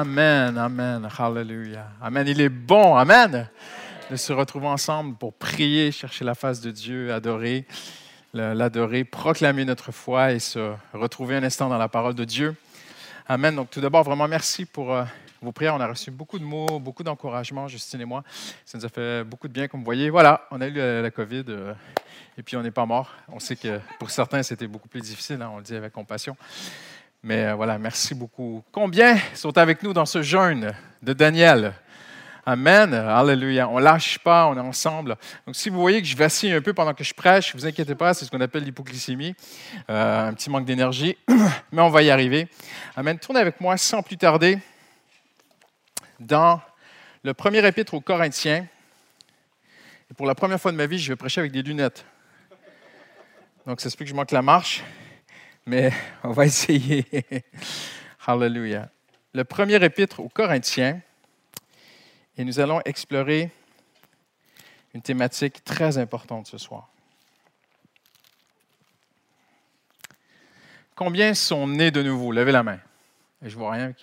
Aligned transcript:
Amen, 0.00 0.56
amen, 0.56 1.06
hallelujah. 1.18 1.88
Amen, 2.00 2.26
il 2.26 2.40
est 2.40 2.48
bon, 2.48 2.96
amen, 2.96 3.46
de 4.10 4.16
se 4.16 4.32
retrouver 4.32 4.66
ensemble 4.66 5.14
pour 5.14 5.34
prier, 5.34 5.92
chercher 5.92 6.24
la 6.24 6.34
face 6.34 6.62
de 6.62 6.70
Dieu, 6.70 7.12
adorer, 7.12 7.66
l'adorer, 8.32 9.04
proclamer 9.04 9.66
notre 9.66 9.92
foi 9.92 10.32
et 10.32 10.38
se 10.38 10.72
retrouver 10.94 11.36
un 11.36 11.42
instant 11.42 11.68
dans 11.68 11.76
la 11.76 11.88
parole 11.88 12.14
de 12.14 12.24
Dieu. 12.24 12.56
Amen. 13.28 13.54
Donc 13.54 13.68
tout 13.68 13.82
d'abord, 13.82 14.02
vraiment 14.02 14.26
merci 14.26 14.64
pour 14.64 14.90
euh, 14.90 15.04
vos 15.42 15.52
prières. 15.52 15.74
On 15.74 15.80
a 15.80 15.88
reçu 15.88 16.10
beaucoup 16.10 16.38
de 16.38 16.44
mots, 16.44 16.80
beaucoup 16.80 17.02
d'encouragement, 17.02 17.68
Justine 17.68 18.00
et 18.00 18.06
moi. 18.06 18.24
Ça 18.64 18.78
nous 18.78 18.86
a 18.86 18.88
fait 18.88 19.22
beaucoup 19.22 19.48
de 19.48 19.52
bien, 19.52 19.68
comme 19.68 19.80
vous 19.80 19.84
voyez. 19.84 20.08
Voilà, 20.08 20.46
on 20.50 20.62
a 20.62 20.66
eu 20.66 20.72
la, 20.72 21.10
COVID 21.10 21.44
euh, 21.50 21.74
et 22.38 22.42
puis 22.42 22.56
on 22.56 22.62
n'est 22.62 22.70
pas 22.70 22.86
mort. 22.86 23.10
On 23.28 23.38
sait 23.38 23.56
que 23.56 23.78
pour 23.98 24.08
certains, 24.08 24.42
c'était 24.42 24.66
beaucoup 24.66 24.88
plus 24.88 25.02
difficile, 25.02 25.42
hein, 25.42 25.50
on 25.52 25.58
le 25.58 25.62
dit 25.62 25.76
avec 25.76 25.92
compassion. 25.92 26.38
Mais 27.22 27.46
euh, 27.46 27.54
voilà, 27.54 27.78
merci 27.78 28.14
beaucoup. 28.14 28.64
Combien 28.72 29.18
sont 29.34 29.56
avec 29.58 29.82
nous 29.82 29.92
dans 29.92 30.06
ce 30.06 30.22
jeûne 30.22 30.72
de 31.02 31.12
Daniel? 31.12 31.74
Amen. 32.46 32.94
Alléluia. 32.94 33.68
On 33.68 33.78
lâche 33.78 34.18
pas, 34.20 34.46
on 34.46 34.56
est 34.56 34.60
ensemble. 34.60 35.16
Donc, 35.46 35.54
si 35.54 35.68
vous 35.68 35.78
voyez 35.78 36.00
que 36.00 36.08
je 36.08 36.16
vacille 36.16 36.52
un 36.52 36.62
peu 36.62 36.72
pendant 36.72 36.94
que 36.94 37.04
je 37.04 37.12
prêche, 37.12 37.54
vous 37.54 37.66
inquiétez 37.66 37.94
pas, 37.94 38.14
c'est 38.14 38.24
ce 38.24 38.30
qu'on 38.30 38.40
appelle 38.40 38.64
l'hypoglycémie, 38.64 39.34
euh, 39.90 40.28
un 40.28 40.32
petit 40.32 40.48
manque 40.48 40.64
d'énergie, 40.64 41.18
mais 41.72 41.82
on 41.82 41.90
va 41.90 42.02
y 42.02 42.10
arriver. 42.10 42.48
Amen. 42.96 43.18
Tournez 43.18 43.40
avec 43.40 43.60
moi 43.60 43.76
sans 43.76 44.02
plus 44.02 44.16
tarder 44.16 44.58
dans 46.18 46.58
le 47.22 47.34
premier 47.34 47.64
épître 47.66 47.92
aux 47.92 48.00
Corinthiens. 48.00 48.66
Et 50.10 50.14
pour 50.14 50.26
la 50.26 50.34
première 50.34 50.58
fois 50.58 50.72
de 50.72 50.78
ma 50.78 50.86
vie, 50.86 50.98
je 50.98 51.12
vais 51.12 51.16
prêcher 51.16 51.40
avec 51.40 51.52
des 51.52 51.62
lunettes. 51.62 52.06
Donc, 53.66 53.82
ça 53.82 53.90
se 53.90 53.96
peut 53.96 54.04
que 54.04 54.10
je 54.10 54.14
manque 54.14 54.30
la 54.30 54.42
marche 54.42 54.82
mais 55.70 55.92
on 56.24 56.32
va 56.32 56.46
essayer. 56.46 57.06
Hallelujah. 58.26 58.90
Le 59.32 59.44
premier 59.44 59.82
épître 59.82 60.18
aux 60.18 60.28
Corinthiens, 60.28 61.00
et 62.36 62.44
nous 62.44 62.58
allons 62.58 62.80
explorer 62.84 63.50
une 64.92 65.02
thématique 65.02 65.62
très 65.62 65.96
importante 65.98 66.48
ce 66.48 66.58
soir. 66.58 66.88
Combien 70.96 71.32
sont 71.34 71.68
nés 71.68 71.92
de 71.92 72.02
nouveau? 72.02 72.32
Levez 72.32 72.52
la 72.52 72.64
main. 72.64 72.80
Je 73.40 73.56
vois 73.56 73.72
rien. 73.72 73.94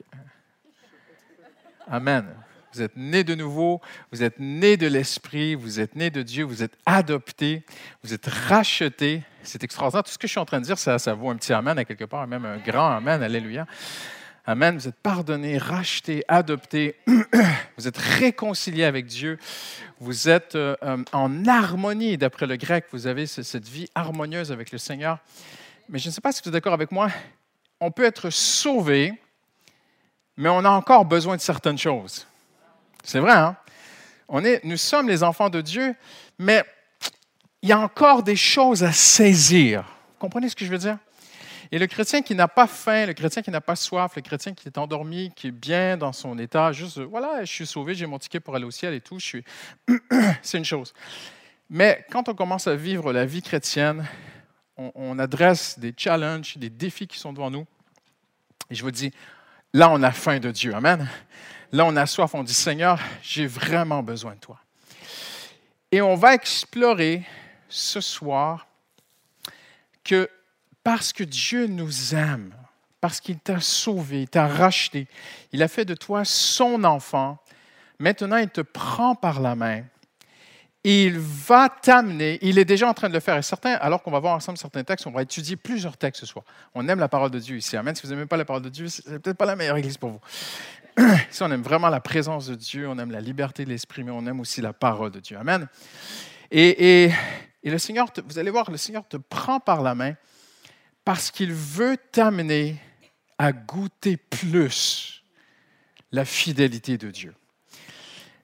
Amen. 1.88 2.34
Vous 2.74 2.82
êtes 2.82 2.96
nés 2.96 3.24
de 3.24 3.36
nouveau, 3.36 3.82
vous 4.12 4.24
êtes 4.24 4.40
nés 4.40 4.78
de 4.78 4.88
l'Esprit, 4.88 5.56
vous 5.56 5.80
êtes 5.80 5.96
nés 5.96 6.10
de 6.10 6.22
Dieu, 6.22 6.44
vous 6.44 6.64
êtes 6.64 6.78
adoptés, 6.86 7.64
vous 8.04 8.14
êtes 8.14 8.28
rachetés. 8.28 9.24
C'est 9.44 9.64
extraordinaire. 9.64 10.04
Tout 10.04 10.12
ce 10.12 10.18
que 10.18 10.28
je 10.28 10.32
suis 10.32 10.40
en 10.40 10.46
train 10.46 10.60
de 10.60 10.66
dire, 10.66 10.78
ça, 10.78 10.98
vaut 11.14 11.30
un 11.30 11.36
petit 11.38 11.54
Amen 11.54 11.78
à 11.78 11.86
quelque 11.86 12.06
part, 12.06 12.28
même 12.28 12.46
un 12.46 12.58
grand 12.58 12.98
Amen. 12.98 13.24
Alléluia. 13.24 13.66
Amen. 14.46 14.78
Vous 14.78 14.88
êtes 14.88 14.96
pardonnés, 14.96 15.58
rachetés, 15.58 16.24
adoptés. 16.28 16.96
Vous 17.78 17.88
êtes 17.88 17.98
réconciliés 17.98 18.86
avec 18.86 19.06
Dieu. 19.06 19.38
Vous 20.00 20.30
êtes 20.30 20.56
euh, 20.56 20.76
euh, 20.84 21.04
en 21.12 21.46
harmonie, 21.46 22.18
d'après 22.18 22.48
le 22.48 22.56
grec. 22.56 22.86
Vous 22.92 23.08
avez 23.08 23.28
cette 23.28 23.68
vie 23.68 23.90
harmonieuse 23.96 24.52
avec 24.52 24.72
le 24.72 24.78
Seigneur. 24.78 25.20
Mais 25.90 26.00
je 26.00 26.08
ne 26.08 26.14
sais 26.14 26.22
pas 26.22 26.32
si 26.32 26.42
vous 26.42 26.50
êtes 26.50 26.54
d'accord 26.54 26.74
avec 26.74 26.92
moi. 26.92 27.10
On 27.80 27.92
peut 27.92 28.04
être 28.04 28.30
sauvé, 28.30 29.14
mais 30.36 30.50
on 30.50 30.66
a 30.66 30.70
encore 30.70 31.06
besoin 31.06 31.36
de 31.36 31.42
certaines 31.42 31.78
choses. 31.78 32.28
C'est 33.04 33.20
vrai, 33.20 33.34
hein? 33.34 33.56
On 34.28 34.44
est, 34.44 34.64
nous 34.66 34.78
sommes 34.78 35.08
les 35.08 35.24
enfants 35.24 35.50
de 35.50 35.62
Dieu, 35.62 35.96
mais 36.38 36.64
il 37.62 37.70
y 37.70 37.72
a 37.72 37.80
encore 37.80 38.24
des 38.24 38.36
choses 38.36 38.84
à 38.84 38.92
saisir. 38.92 39.82
Vous 39.82 40.20
comprenez 40.20 40.50
ce 40.50 40.56
que 40.56 40.66
je 40.66 40.72
veux 40.72 40.78
dire? 40.78 40.98
Et 41.72 41.80
le 41.80 41.88
chrétien 41.88 42.22
qui 42.22 42.36
n'a 42.36 42.48
pas 42.48 42.68
faim, 42.68 43.06
le 43.06 43.14
chrétien 43.14 43.42
qui 43.42 43.52
n'a 43.52 43.62
pas 43.62 43.76
soif, 43.76 44.16
le 44.16 44.22
chrétien 44.22 44.54
qui 44.54 44.68
est 44.68 44.78
endormi, 44.78 45.32
qui 45.36 45.48
est 45.48 45.52
bien 45.52 45.98
dans 45.98 46.14
son 46.14 46.38
état, 46.38 46.72
juste, 46.72 47.00
voilà, 47.00 47.44
je 47.44 47.52
suis 47.52 47.68
sauvé, 47.68 47.94
j'ai 47.94 48.06
mon 48.06 48.20
ticket 48.20 48.40
pour 48.40 48.56
aller 48.56 48.66
au 48.66 48.72
ciel 48.72 48.94
et 48.94 49.02
tout, 49.02 49.20
c'est 50.42 50.58
une 50.58 50.66
chose. 50.66 50.94
Mais 51.70 52.06
quand 52.10 52.30
on 52.30 52.34
commence 52.34 52.68
à 52.68 52.76
vivre 52.76 53.12
la 53.12 53.26
vie 53.26 53.42
chrétienne, 53.42 54.08
on, 54.78 55.18
adresse 55.18 55.80
des 55.80 55.94
challenges, 55.98 56.58
des 56.58 56.70
défis 56.70 57.08
qui 57.08 57.18
sont 57.18 57.34
devant 57.34 57.50
nous. 57.50 57.66
Et 58.70 58.76
je 58.76 58.84
vous 58.84 58.92
dis, 58.92 59.12
là, 59.74 59.90
on 59.90 60.04
a 60.04 60.12
faim 60.12 60.40
de 60.40 60.52
Dieu. 60.52 60.74
Amen. 60.76 61.10
Là, 61.72 61.86
on 61.86 61.96
a 61.96 62.06
soif, 62.06 62.34
on 62.34 62.44
dit, 62.44 62.54
Seigneur, 62.54 63.00
j'ai 63.22 63.46
vraiment 63.46 64.04
besoin 64.04 64.36
de 64.36 64.40
toi. 64.40 64.60
Et 65.92 66.02
on 66.02 66.16
va 66.16 66.34
explorer 66.34 67.24
ce 67.70 68.02
soir 68.02 68.68
que 70.04 70.30
parce 70.84 71.12
que 71.12 71.24
Dieu 71.24 71.68
nous 71.68 72.16
aime, 72.16 72.54
parce 73.02 73.20
qu'il 73.20 73.40
t'a 73.40 73.60
sauvé, 73.60 74.28
t'a 74.28 74.48
racheté, 74.48 75.08
il 75.52 75.62
a 75.62 75.68
fait 75.68 75.86
de 75.86 75.94
toi 75.94 76.24
son 76.24 76.84
enfant, 76.84 77.38
maintenant 78.00 78.38
il 78.38 78.50
te 78.50 78.62
prend 78.62 79.16
par 79.16 79.40
la 79.42 79.56
main 79.56 79.84
il 80.90 81.20
va 81.20 81.68
t'amener, 81.68 82.40
il 82.42 82.58
est 82.58 82.64
déjà 82.64 82.88
en 82.88 82.94
train 82.94 83.10
de 83.10 83.14
le 83.14 83.20
faire. 83.20 83.36
Et 83.36 83.42
certains, 83.42 83.74
alors 83.74 84.02
qu'on 84.02 84.12
va 84.12 84.20
voir 84.20 84.34
ensemble 84.34 84.58
certains 84.58 84.86
textes, 84.86 85.06
on 85.06 85.12
va 85.12 85.22
étudier 85.22 85.58
plusieurs 85.58 85.98
textes 85.98 86.22
ce 86.22 86.26
soir. 86.26 86.46
On 86.74 86.88
aime 86.88 87.00
la 87.00 87.10
parole 87.10 87.30
de 87.30 87.40
Dieu 87.40 87.58
ici. 87.58 87.76
Amen. 87.76 87.94
Si 87.94 88.04
vous 88.04 88.14
n'aimez 88.14 88.26
pas 88.26 88.38
la 88.38 88.46
parole 88.46 88.62
de 88.62 88.70
Dieu, 88.70 88.88
ce 88.88 89.10
n'est 89.10 89.20
peut-être 89.20 89.36
pas 89.36 89.46
la 89.46 89.58
meilleure 89.58 89.76
église 89.76 89.98
pour 89.98 90.12
vous. 90.12 90.22
Si 91.30 91.44
on 91.44 91.52
aime 91.52 91.62
vraiment 91.62 91.90
la 91.90 92.00
présence 92.00 92.48
de 92.48 92.56
Dieu, 92.56 92.88
on 92.90 92.98
aime 92.98 93.12
la 93.12 93.22
liberté 93.22 93.64
de 93.64 93.70
l'esprit, 93.70 94.04
mais 94.04 94.12
on 94.12 94.26
aime 94.26 94.40
aussi 94.40 94.62
la 94.62 94.74
parole 94.74 95.12
de 95.12 95.20
Dieu. 95.20 95.38
Amen. 95.38 95.68
Et, 96.52 97.06
et, 97.06 97.70
le 97.70 97.78
Seigneur, 97.78 98.08
vous 98.26 98.40
allez 98.40 98.50
voir, 98.50 98.72
le 98.72 98.78
Seigneur 98.78 99.08
te 99.08 99.18
prend 99.18 99.60
par 99.60 99.82
la 99.82 99.94
main 99.94 100.14
parce 101.04 101.32
qu'il 101.32 101.54
veut 101.54 101.98
t'amener 102.12 102.78
à 103.38 103.52
goûter 103.52 104.18
plus 104.18 105.24
la 106.12 106.26
fidélité 106.26 106.98
de 106.98 107.12
Dieu. 107.12 107.34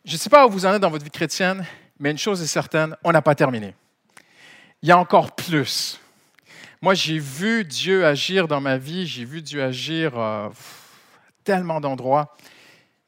Je 0.05 0.13
ne 0.13 0.17
sais 0.17 0.29
pas 0.29 0.45
où 0.45 0.49
vous 0.49 0.65
en 0.65 0.73
êtes 0.73 0.81
dans 0.81 0.89
votre 0.89 1.05
vie 1.05 1.11
chrétienne, 1.11 1.65
mais 1.97 2.11
une 2.11 2.17
chose 2.17 2.41
est 2.41 2.47
certaine, 2.47 2.95
on 3.03 3.11
n'a 3.11 3.21
pas 3.21 3.35
terminé. 3.35 3.73
Il 4.81 4.89
y 4.89 4.91
a 4.91 4.97
encore 4.97 5.33
plus. 5.33 6.01
Moi, 6.81 6.93
j'ai 6.93 7.17
vu 7.17 7.63
Dieu 7.63 8.05
agir 8.05 8.49
dans 8.49 8.59
ma 8.59 8.77
vie, 8.77 9.07
j'ai 9.07 9.23
vu 9.23 9.41
Dieu 9.41 9.63
agir 9.63 10.19
euh, 10.19 10.49
tellement 11.43 11.79
d'endroits, 11.79 12.35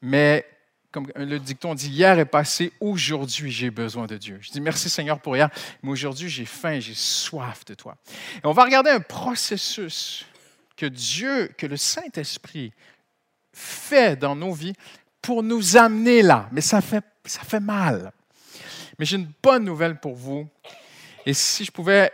mais 0.02 0.46
comme 0.92 1.08
le 1.14 1.38
dicton 1.38 1.74
dit, 1.74 1.90
hier 1.90 2.18
est 2.18 2.24
passé, 2.24 2.72
aujourd'hui 2.80 3.50
j'ai 3.50 3.70
besoin 3.70 4.06
de 4.06 4.16
Dieu. 4.16 4.38
Je 4.40 4.50
dis 4.50 4.60
merci 4.60 4.88
Seigneur 4.88 5.20
pour 5.20 5.36
hier, 5.36 5.50
mais 5.82 5.90
aujourd'hui 5.90 6.28
j'ai 6.28 6.46
faim, 6.46 6.80
j'ai 6.80 6.94
soif 6.94 7.64
de 7.66 7.74
toi. 7.74 7.96
Et 8.36 8.46
on 8.46 8.52
va 8.52 8.64
regarder 8.64 8.90
un 8.90 9.00
processus 9.00 10.24
que 10.76 10.86
Dieu, 10.86 11.50
que 11.58 11.66
le 11.66 11.76
Saint-Esprit 11.76 12.72
fait 13.52 14.16
dans 14.16 14.36
nos 14.36 14.52
vies 14.52 14.74
pour 15.22 15.42
nous 15.42 15.76
amener 15.76 16.22
là. 16.22 16.48
Mais 16.52 16.60
ça 16.60 16.80
fait, 16.80 17.04
ça 17.24 17.40
fait 17.40 17.60
mal. 17.60 18.12
Mais 18.98 19.04
j'ai 19.04 19.16
une 19.16 19.30
bonne 19.42 19.64
nouvelle 19.64 19.98
pour 19.98 20.14
vous. 20.14 20.48
Et 21.24 21.34
si 21.34 21.64
je 21.64 21.72
pouvais 21.72 22.12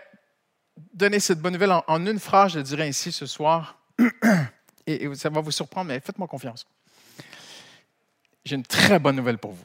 donner 0.95 1.21
cette 1.21 1.41
bonne 1.41 1.53
nouvelle 1.53 1.73
en, 1.87 2.07
une 2.07 2.19
phrase, 2.19 2.55
je 2.55 2.61
dirais 2.61 2.89
ainsi 2.89 3.13
ce 3.13 3.27
soir, 3.27 3.79
et, 4.87 5.15
ça 5.15 5.29
va 5.29 5.41
vous 5.41 5.51
surprendre, 5.51 5.89
mais 5.89 6.01
faites-moi 6.01 6.27
confiance. 6.27 6.67
J'ai 8.45 8.57
une 8.57 8.65
très 8.65 8.99
bonne 8.99 9.17
nouvelle 9.17 9.39
pour 9.39 9.53
vous. 9.53 9.65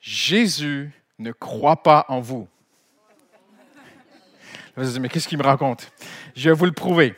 Jésus 0.00 0.92
ne 1.18 1.32
croit 1.32 1.82
pas 1.82 2.04
en 2.08 2.20
vous. 2.20 2.48
Vous 4.76 4.88
allez 4.88 5.00
mais 5.00 5.08
qu'est-ce 5.08 5.28
qu'il 5.28 5.38
me 5.38 5.42
raconte? 5.42 5.90
Je 6.34 6.48
vais 6.48 6.54
vous 6.54 6.64
le 6.64 6.72
prouver. 6.72 7.14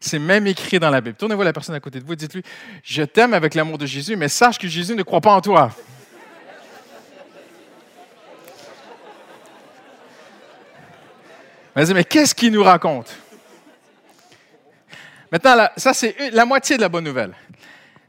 C'est 0.00 0.18
même 0.18 0.46
écrit 0.46 0.78
dans 0.78 0.90
la 0.90 1.00
Bible. 1.00 1.16
Tournez-vous 1.16 1.42
la 1.42 1.52
personne 1.52 1.74
à 1.74 1.80
côté 1.80 1.98
de 2.00 2.04
vous 2.04 2.12
et 2.12 2.16
dites-lui, 2.16 2.42
je 2.82 3.02
t'aime 3.02 3.34
avec 3.34 3.54
l'amour 3.54 3.78
de 3.78 3.86
Jésus, 3.86 4.16
mais 4.16 4.28
sache 4.28 4.58
que 4.58 4.68
Jésus 4.68 4.94
ne 4.94 5.02
croit 5.02 5.20
pas 5.20 5.34
en 5.34 5.40
toi. 5.40 5.70
mais 11.74 12.04
qu'est-ce 12.04 12.34
qu'il 12.34 12.52
nous 12.52 12.62
raconte? 12.62 13.16
Maintenant, 15.32 15.68
ça, 15.76 15.94
c'est 15.94 16.30
la 16.32 16.44
moitié 16.44 16.76
de 16.76 16.82
la 16.82 16.88
bonne 16.88 17.04
nouvelle. 17.04 17.34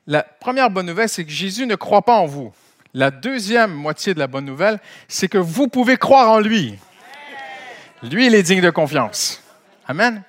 La 0.07 0.23
première 0.23 0.69
bonne 0.69 0.87
nouvelle, 0.87 1.09
c'est 1.09 1.23
que 1.23 1.31
Jésus 1.31 1.67
ne 1.67 1.75
croit 1.75 2.01
pas 2.01 2.15
en 2.15 2.25
vous. 2.25 2.51
La 2.93 3.11
deuxième 3.11 3.71
moitié 3.71 4.13
de 4.13 4.19
la 4.19 4.27
bonne 4.27 4.45
nouvelle, 4.45 4.79
c'est 5.07 5.27
que 5.27 5.37
vous 5.37 5.67
pouvez 5.67 5.97
croire 5.97 6.29
en 6.29 6.39
lui. 6.39 6.77
Lui, 8.03 8.25
il 8.25 8.35
est 8.35 8.43
digne 8.43 8.61
de 8.61 8.69
confiance. 8.71 9.41
Amen. 9.87 10.23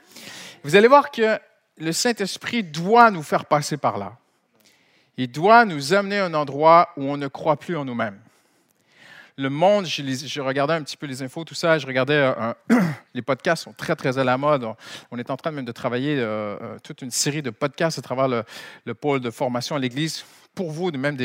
Vous 0.62 0.76
allez 0.76 0.88
voir 0.88 1.10
que 1.10 1.38
le 1.78 1.92
Saint-Esprit 1.92 2.62
doit 2.62 3.10
nous 3.10 3.22
faire 3.22 3.46
passer 3.46 3.76
par 3.76 3.98
là. 3.98 4.12
Il 5.16 5.30
doit 5.30 5.64
nous 5.64 5.94
amener 5.94 6.18
à 6.18 6.26
un 6.26 6.34
endroit 6.34 6.90
où 6.96 7.04
on 7.04 7.16
ne 7.16 7.28
croit 7.28 7.56
plus 7.56 7.76
en 7.76 7.84
nous-mêmes 7.84 8.18
le 9.42 9.50
monde, 9.50 9.86
je, 9.86 10.40
regardais 10.40 10.74
un 10.74 10.82
petit 10.82 10.96
peu 10.96 11.06
les 11.06 11.22
infos, 11.22 11.44
tout 11.44 11.54
ça, 11.54 11.78
je 11.78 11.86
regardais, 11.86 12.14
euh, 12.14 12.54
les 13.14 13.22
podcasts 13.22 13.64
sont 13.64 13.72
très, 13.72 13.96
très 13.96 14.16
à 14.16 14.24
la 14.24 14.38
mode. 14.38 14.66
On 15.10 15.18
est 15.18 15.30
en 15.30 15.36
train 15.36 15.50
même 15.50 15.64
de 15.64 15.72
travailler 15.72 16.16
euh, 16.18 16.56
euh, 16.62 16.78
toute 16.82 17.02
une 17.02 17.10
série 17.10 17.42
de 17.42 17.50
podcasts 17.50 17.98
à 17.98 18.02
travers 18.02 18.28
le, 18.28 18.94
pôle 18.94 19.20
de 19.20 19.30
formation 19.30 19.76
à 19.76 19.78
l'Église 19.78 20.24
pour 20.54 20.70
vous, 20.70 20.90
même 20.92 21.16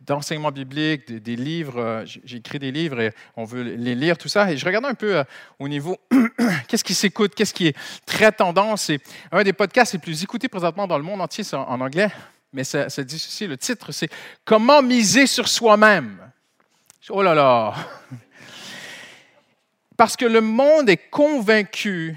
d'enseignements 0.00 0.50
bibliques, 0.50 1.12
des, 1.12 1.36
livres. 1.36 2.04
J'ai 2.06 2.38
écrit 2.38 2.58
des 2.58 2.72
livres 2.72 2.98
et 2.98 3.12
on 3.36 3.44
veut 3.44 3.62
les 3.62 3.94
lire, 3.94 4.16
tout 4.16 4.28
ça. 4.28 4.50
Et 4.50 4.56
je 4.56 4.64
regardais 4.64 4.88
un 4.88 4.94
peu 4.94 5.22
au 5.58 5.68
niveau, 5.68 5.98
qu'est-ce 6.68 6.84
qui 6.84 6.94
s'écoute, 6.94 7.34
qu'est-ce 7.34 7.52
qui 7.52 7.68
est 7.68 7.76
très 8.06 8.32
tendance. 8.32 8.88
Et 8.88 9.00
un 9.32 9.42
des 9.44 9.52
podcasts 9.52 9.92
les 9.92 9.98
plus 9.98 10.22
écoutés 10.22 10.48
présentement 10.48 10.86
dans 10.86 10.96
le 10.96 11.04
monde 11.04 11.20
entier, 11.20 11.44
c'est 11.44 11.56
en, 11.56 11.80
anglais, 11.80 12.08
mais 12.54 12.64
ça, 12.64 12.88
ça 12.88 13.04
dit 13.04 13.18
ceci, 13.18 13.46
le 13.46 13.58
titre, 13.58 13.92
c'est 13.92 14.08
Comment 14.46 14.82
miser 14.82 15.26
sur 15.26 15.46
soi-même. 15.46 16.24
Oh 17.10 17.22
là 17.22 17.34
là! 17.34 17.74
Parce 19.96 20.16
que 20.16 20.24
le 20.24 20.40
monde 20.40 20.88
est 20.88 21.10
convaincu 21.10 22.16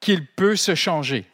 qu'il 0.00 0.26
peut 0.26 0.56
se 0.56 0.74
changer. 0.74 1.26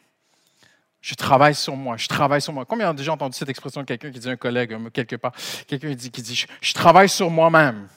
Je 1.01 1.15
travaille 1.15 1.55
sur 1.55 1.75
moi, 1.75 1.97
je 1.97 2.07
travaille 2.07 2.41
sur 2.41 2.53
moi. 2.53 2.65
Combien 2.65 2.89
ont 2.89 3.09
entendu 3.09 3.37
cette 3.37 3.49
expression 3.49 3.81
de 3.81 3.85
quelqu'un 3.85 4.11
qui 4.11 4.19
dit 4.19 4.29
un 4.29 4.37
collègue, 4.37 4.77
quelque 4.93 5.15
part, 5.15 5.33
quelqu'un 5.67 5.89
qui 5.89 5.95
dit, 5.95 6.09
dit 6.09 6.45
je, 6.61 6.73
travaille 6.73 7.09
sur 7.09 7.29
moi-même. 7.29 7.87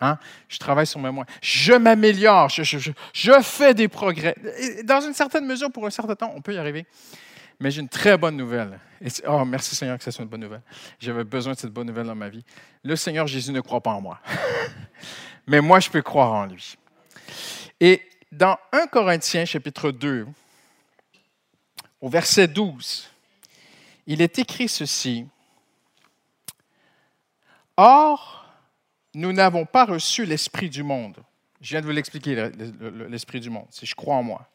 Hein? 0.00 0.18
Je 0.48 0.58
travaille 0.58 0.86
sur 0.86 1.00
moi. 1.00 1.24
Je 1.42 1.74
m'améliore, 1.74 2.48
je, 2.48 2.62
je, 2.62 2.90
je, 3.12 3.32
fais 3.42 3.74
des 3.74 3.88
progrès. 3.88 4.34
Dans 4.84 5.00
une 5.00 5.14
certaine 5.14 5.46
mesure, 5.46 5.70
pour 5.70 5.86
un 5.86 5.90
certain 5.90 6.14
temps, 6.14 6.32
on 6.34 6.40
peut 6.40 6.54
y 6.54 6.58
arriver. 6.58 6.86
Mais 7.58 7.70
j'ai 7.70 7.80
une 7.80 7.88
très 7.88 8.16
bonne 8.18 8.36
nouvelle. 8.36 8.78
Oh, 9.26 9.44
merci 9.44 9.74
Seigneur 9.74 9.98
que 9.98 10.04
ça 10.04 10.10
soit 10.10 10.24
une 10.24 10.28
bonne 10.30 10.40
nouvelle. 10.40 10.62
J'avais 10.98 11.24
besoin 11.24 11.54
de 11.54 11.58
cette 11.58 11.72
bonne 11.72 11.86
nouvelle 11.86 12.06
dans 12.06 12.14
ma 12.14 12.28
vie. 12.28 12.44
Le 12.82 12.96
Seigneur 12.96 13.26
Jésus 13.26 13.52
ne 13.52 13.60
croit 13.60 13.80
pas 13.80 13.92
en 13.92 14.00
moi. 14.00 14.20
Mais 15.46 15.60
moi, 15.60 15.80
je 15.80 15.88
peux 15.88 16.02
croire 16.02 16.32
en 16.32 16.46
lui. 16.46 16.76
Et 17.80 18.02
dans 18.32 18.58
1 18.72 18.86
Corinthiens 18.88 19.44
chapitre 19.44 19.90
2, 19.90 20.26
au 22.00 22.08
verset 22.08 22.48
12, 22.48 23.08
il 24.06 24.20
est 24.20 24.38
écrit 24.38 24.68
ceci. 24.68 25.26
Or, 27.76 28.46
nous 29.14 29.32
n'avons 29.32 29.64
pas 29.64 29.84
reçu 29.84 30.24
l'esprit 30.24 30.68
du 30.68 30.82
monde. 30.82 31.16
Je 31.60 31.70
viens 31.70 31.80
de 31.80 31.86
vous 31.86 31.92
l'expliquer, 31.92 32.50
l'esprit 33.08 33.40
du 33.40 33.50
monde, 33.50 33.66
si 33.70 33.86
je 33.86 33.94
crois 33.94 34.16
en 34.16 34.22
moi. 34.22 34.46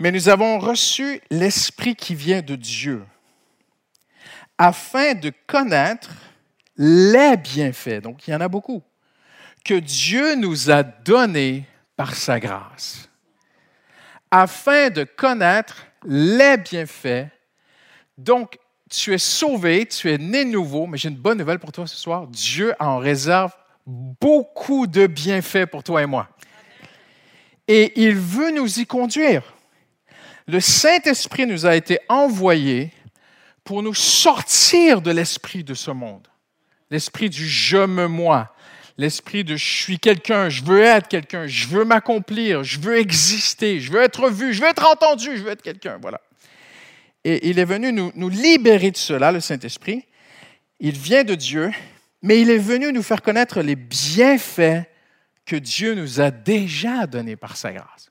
Mais 0.00 0.12
nous 0.12 0.28
avons 0.28 0.58
reçu 0.58 1.20
l'esprit 1.30 1.96
qui 1.96 2.14
vient 2.14 2.40
de 2.40 2.54
Dieu, 2.54 3.04
afin 4.56 5.14
de 5.14 5.32
connaître 5.46 6.10
les 6.76 7.36
bienfaits, 7.36 8.00
donc 8.00 8.26
il 8.26 8.30
y 8.30 8.34
en 8.34 8.40
a 8.40 8.48
beaucoup, 8.48 8.82
que 9.64 9.74
Dieu 9.74 10.36
nous 10.36 10.70
a 10.70 10.82
donnés 10.84 11.64
par 11.96 12.14
sa 12.14 12.38
grâce, 12.38 13.08
afin 14.30 14.90
de 14.90 15.02
connaître 15.02 15.86
les 16.04 16.56
bienfaits. 16.56 17.26
Donc, 18.16 18.58
tu 18.88 19.12
es 19.12 19.18
sauvé, 19.18 19.86
tu 19.86 20.10
es 20.10 20.18
né 20.18 20.44
nouveau, 20.44 20.86
mais 20.86 20.96
j'ai 20.96 21.08
une 21.08 21.16
bonne 21.16 21.38
nouvelle 21.38 21.58
pour 21.58 21.72
toi 21.72 21.86
ce 21.86 21.96
soir. 21.96 22.26
Dieu 22.28 22.74
en 22.78 22.98
réserve 22.98 23.52
beaucoup 23.86 24.86
de 24.86 25.06
bienfaits 25.06 25.66
pour 25.66 25.82
toi 25.82 26.02
et 26.02 26.06
moi. 26.06 26.28
Et 27.66 28.00
il 28.00 28.14
veut 28.14 28.50
nous 28.50 28.80
y 28.80 28.86
conduire. 28.86 29.42
Le 30.48 30.60
Saint-Esprit 30.60 31.46
nous 31.46 31.66
a 31.66 31.76
été 31.76 31.98
envoyé 32.08 32.90
pour 33.64 33.82
nous 33.82 33.92
sortir 33.92 35.02
de 35.02 35.10
l'esprit 35.10 35.62
de 35.62 35.74
ce 35.74 35.90
monde, 35.90 36.26
l'esprit 36.90 37.28
du 37.28 37.46
je 37.46 37.84
me 37.84 38.08
moi, 38.08 38.54
l'esprit 38.96 39.44
de 39.44 39.56
je 39.56 39.82
suis 39.82 39.98
quelqu'un, 39.98 40.48
je 40.48 40.64
veux 40.64 40.82
être 40.82 41.06
quelqu'un, 41.06 41.46
je 41.46 41.68
veux 41.68 41.84
m'accomplir, 41.84 42.64
je 42.64 42.80
veux 42.80 42.96
exister, 42.96 43.78
je 43.78 43.92
veux 43.92 44.00
être 44.00 44.30
vu, 44.30 44.54
je 44.54 44.62
veux 44.62 44.68
être 44.68 44.90
entendu, 44.90 45.36
je 45.36 45.42
veux 45.42 45.50
être 45.50 45.60
quelqu'un. 45.60 45.98
Voilà. 46.00 46.18
Et 47.24 47.50
il 47.50 47.58
est 47.58 47.66
venu 47.66 47.92
nous, 47.92 48.28
libérer 48.30 48.90
de 48.90 48.96
cela, 48.96 49.32
le 49.32 49.40
Saint-Esprit. 49.40 50.06
Il 50.80 50.96
vient 50.96 51.24
de 51.24 51.34
Dieu, 51.34 51.70
mais 52.22 52.40
il 52.40 52.48
est 52.48 52.56
venu 52.56 52.90
nous 52.90 53.02
faire 53.02 53.20
connaître 53.20 53.60
les 53.60 53.76
bienfaits 53.76 54.84
que 55.44 55.56
Dieu 55.56 55.94
nous 55.94 56.22
a 56.22 56.30
déjà 56.30 57.06
donnés 57.06 57.36
par 57.36 57.58
sa 57.58 57.70
grâce. 57.70 58.10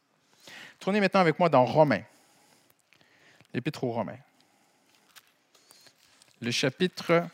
Tournez 0.79 0.99
maintenant 0.99 1.21
avec 1.21 1.39
moi 1.39 1.49
dans 1.49 1.65
Romains, 1.65 2.03
l'Épître 3.57 3.83
aux 3.83 3.91
Romains, 3.91 4.19
le 6.41 6.51
chapitre 6.51 7.25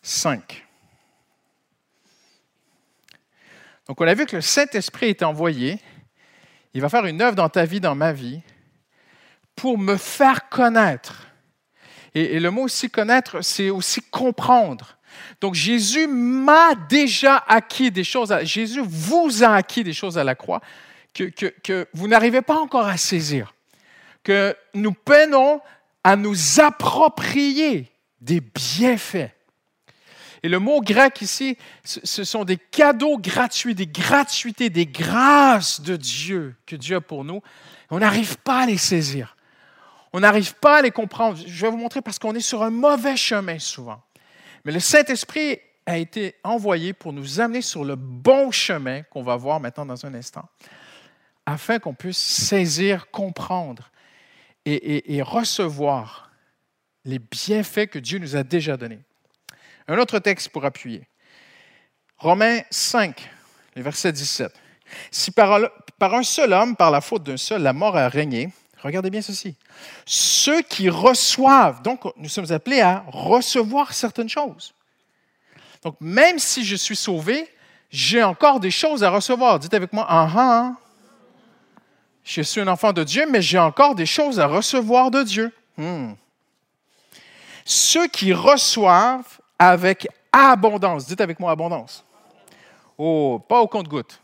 5. 0.00 0.66
Donc, 3.86 4.00
on 4.00 4.06
a 4.06 4.14
vu 4.14 4.24
que 4.24 4.36
le 4.36 4.40
Saint-Esprit 4.40 5.08
est 5.10 5.22
envoyé. 5.22 5.78
Il 6.72 6.80
va 6.80 6.88
faire 6.88 7.04
une 7.04 7.20
œuvre 7.20 7.36
dans 7.36 7.50
ta 7.50 7.66
vie, 7.66 7.80
dans 7.80 7.94
ma 7.94 8.14
vie, 8.14 8.40
pour 9.54 9.76
me 9.76 9.98
faire 9.98 10.48
connaître. 10.48 11.26
Et, 12.14 12.40
le 12.40 12.50
mot 12.50 12.62
aussi 12.62 12.88
connaître, 12.88 13.42
c'est 13.42 13.68
aussi 13.68 14.00
comprendre. 14.00 14.96
Donc, 15.42 15.52
Jésus 15.52 16.06
m'a 16.06 16.74
déjà 16.88 17.36
acquis 17.36 17.90
des 17.90 18.04
choses. 18.04 18.34
Jésus 18.44 18.80
vous 18.82 19.44
a 19.44 19.56
acquis 19.56 19.84
des 19.84 19.92
choses 19.92 20.16
à 20.16 20.24
la 20.24 20.34
croix 20.34 20.62
que, 21.12 21.24
que 21.24 21.86
vous 21.92 22.08
n'arrivez 22.08 22.40
pas 22.40 22.56
encore 22.56 22.86
à 22.86 22.96
saisir. 22.96 23.52
Que 24.22 24.56
nous 24.74 24.92
peinons 24.92 25.60
à 26.04 26.16
nous 26.16 26.60
approprier 26.60 27.90
des 28.20 28.40
bienfaits 28.40 29.30
et 30.42 30.48
le 30.48 30.58
mot 30.58 30.80
grec 30.80 31.20
ici, 31.20 31.58
ce 31.84 32.24
sont 32.24 32.44
des 32.44 32.56
cadeaux 32.56 33.18
gratuits, 33.18 33.74
des 33.74 33.86
gratuités, 33.86 34.70
des 34.70 34.86
grâces 34.86 35.80
de 35.82 35.96
Dieu 35.96 36.56
que 36.66 36.76
Dieu 36.76 36.96
a 36.96 37.00
pour 37.00 37.24
nous. 37.24 37.42
On 37.90 37.98
n'arrive 37.98 38.38
pas 38.38 38.62
à 38.62 38.66
les 38.66 38.78
saisir. 38.78 39.36
On 40.12 40.20
n'arrive 40.20 40.54
pas 40.54 40.78
à 40.78 40.82
les 40.82 40.90
comprendre. 40.90 41.38
Je 41.46 41.66
vais 41.66 41.70
vous 41.70 41.76
montrer 41.76 42.00
parce 42.00 42.18
qu'on 42.18 42.34
est 42.34 42.40
sur 42.40 42.62
un 42.62 42.70
mauvais 42.70 43.16
chemin 43.16 43.58
souvent. 43.58 44.02
Mais 44.64 44.72
le 44.72 44.80
Saint-Esprit 44.80 45.58
a 45.84 45.98
été 45.98 46.36
envoyé 46.42 46.94
pour 46.94 47.12
nous 47.12 47.40
amener 47.40 47.60
sur 47.60 47.84
le 47.84 47.96
bon 47.96 48.50
chemin 48.50 49.02
qu'on 49.02 49.22
va 49.22 49.36
voir 49.36 49.60
maintenant 49.60 49.86
dans 49.86 50.06
un 50.06 50.14
instant, 50.14 50.48
afin 51.44 51.78
qu'on 51.78 51.94
puisse 51.94 52.18
saisir, 52.18 53.10
comprendre 53.10 53.90
et, 54.66 55.22
recevoir 55.22 56.30
les 57.04 57.18
bienfaits 57.18 57.86
que 57.86 57.98
Dieu 57.98 58.18
nous 58.18 58.36
a 58.36 58.42
déjà 58.42 58.76
donnés. 58.76 59.00
Un 59.88 59.98
autre 59.98 60.18
texte 60.18 60.50
pour 60.50 60.64
appuyer. 60.64 61.08
Romains 62.18 62.60
5, 62.70 63.28
le 63.76 63.82
verset 63.82 64.12
17. 64.12 64.52
Si 65.10 65.30
par, 65.30 65.58
un 66.00 66.22
seul 66.22 66.52
homme, 66.52 66.76
par 66.76 66.90
la 66.90 67.00
faute 67.00 67.22
d'un 67.22 67.36
seul, 67.36 67.62
la 67.62 67.72
mort 67.72 67.96
a 67.96 68.08
régné, 68.08 68.50
regardez 68.82 69.10
bien 69.10 69.22
ceci. 69.22 69.56
Ceux 70.04 70.62
qui 70.62 70.88
reçoivent, 70.88 71.82
donc 71.82 72.02
nous 72.16 72.28
sommes 72.28 72.52
appelés 72.52 72.80
à 72.80 73.04
recevoir 73.08 73.94
certaines 73.94 74.28
choses. 74.28 74.74
Donc 75.82 75.96
même 76.00 76.38
si 76.38 76.64
je 76.64 76.76
suis 76.76 76.96
sauvé, 76.96 77.48
j'ai 77.90 78.22
encore 78.22 78.60
des 78.60 78.70
choses 78.70 79.02
à 79.02 79.10
recevoir. 79.10 79.58
Dites 79.58 79.74
avec 79.74 79.92
moi, 79.92 80.06
ah, 80.08 80.30
ah 80.36 80.76
je 82.24 82.42
suis 82.42 82.60
un 82.60 82.68
enfant 82.68 82.92
de 82.92 83.02
Dieu, 83.04 83.26
mais 83.28 83.42
j'ai 83.42 83.58
encore 83.58 83.94
des 83.94 84.06
choses 84.06 84.38
à 84.38 84.46
recevoir 84.46 85.10
de 85.10 85.22
Dieu. 85.22 85.52
Hmm. 85.76 86.12
Ceux 87.64 88.06
qui 88.08 88.32
reçoivent 88.32 89.40
avec 89.58 90.08
abondance. 90.32 91.06
Dites 91.06 91.20
avec 91.20 91.38
moi 91.40 91.52
abondance. 91.52 92.04
Oh, 92.98 93.40
pas 93.48 93.60
au 93.60 93.66
compte-goutte. 93.66 94.20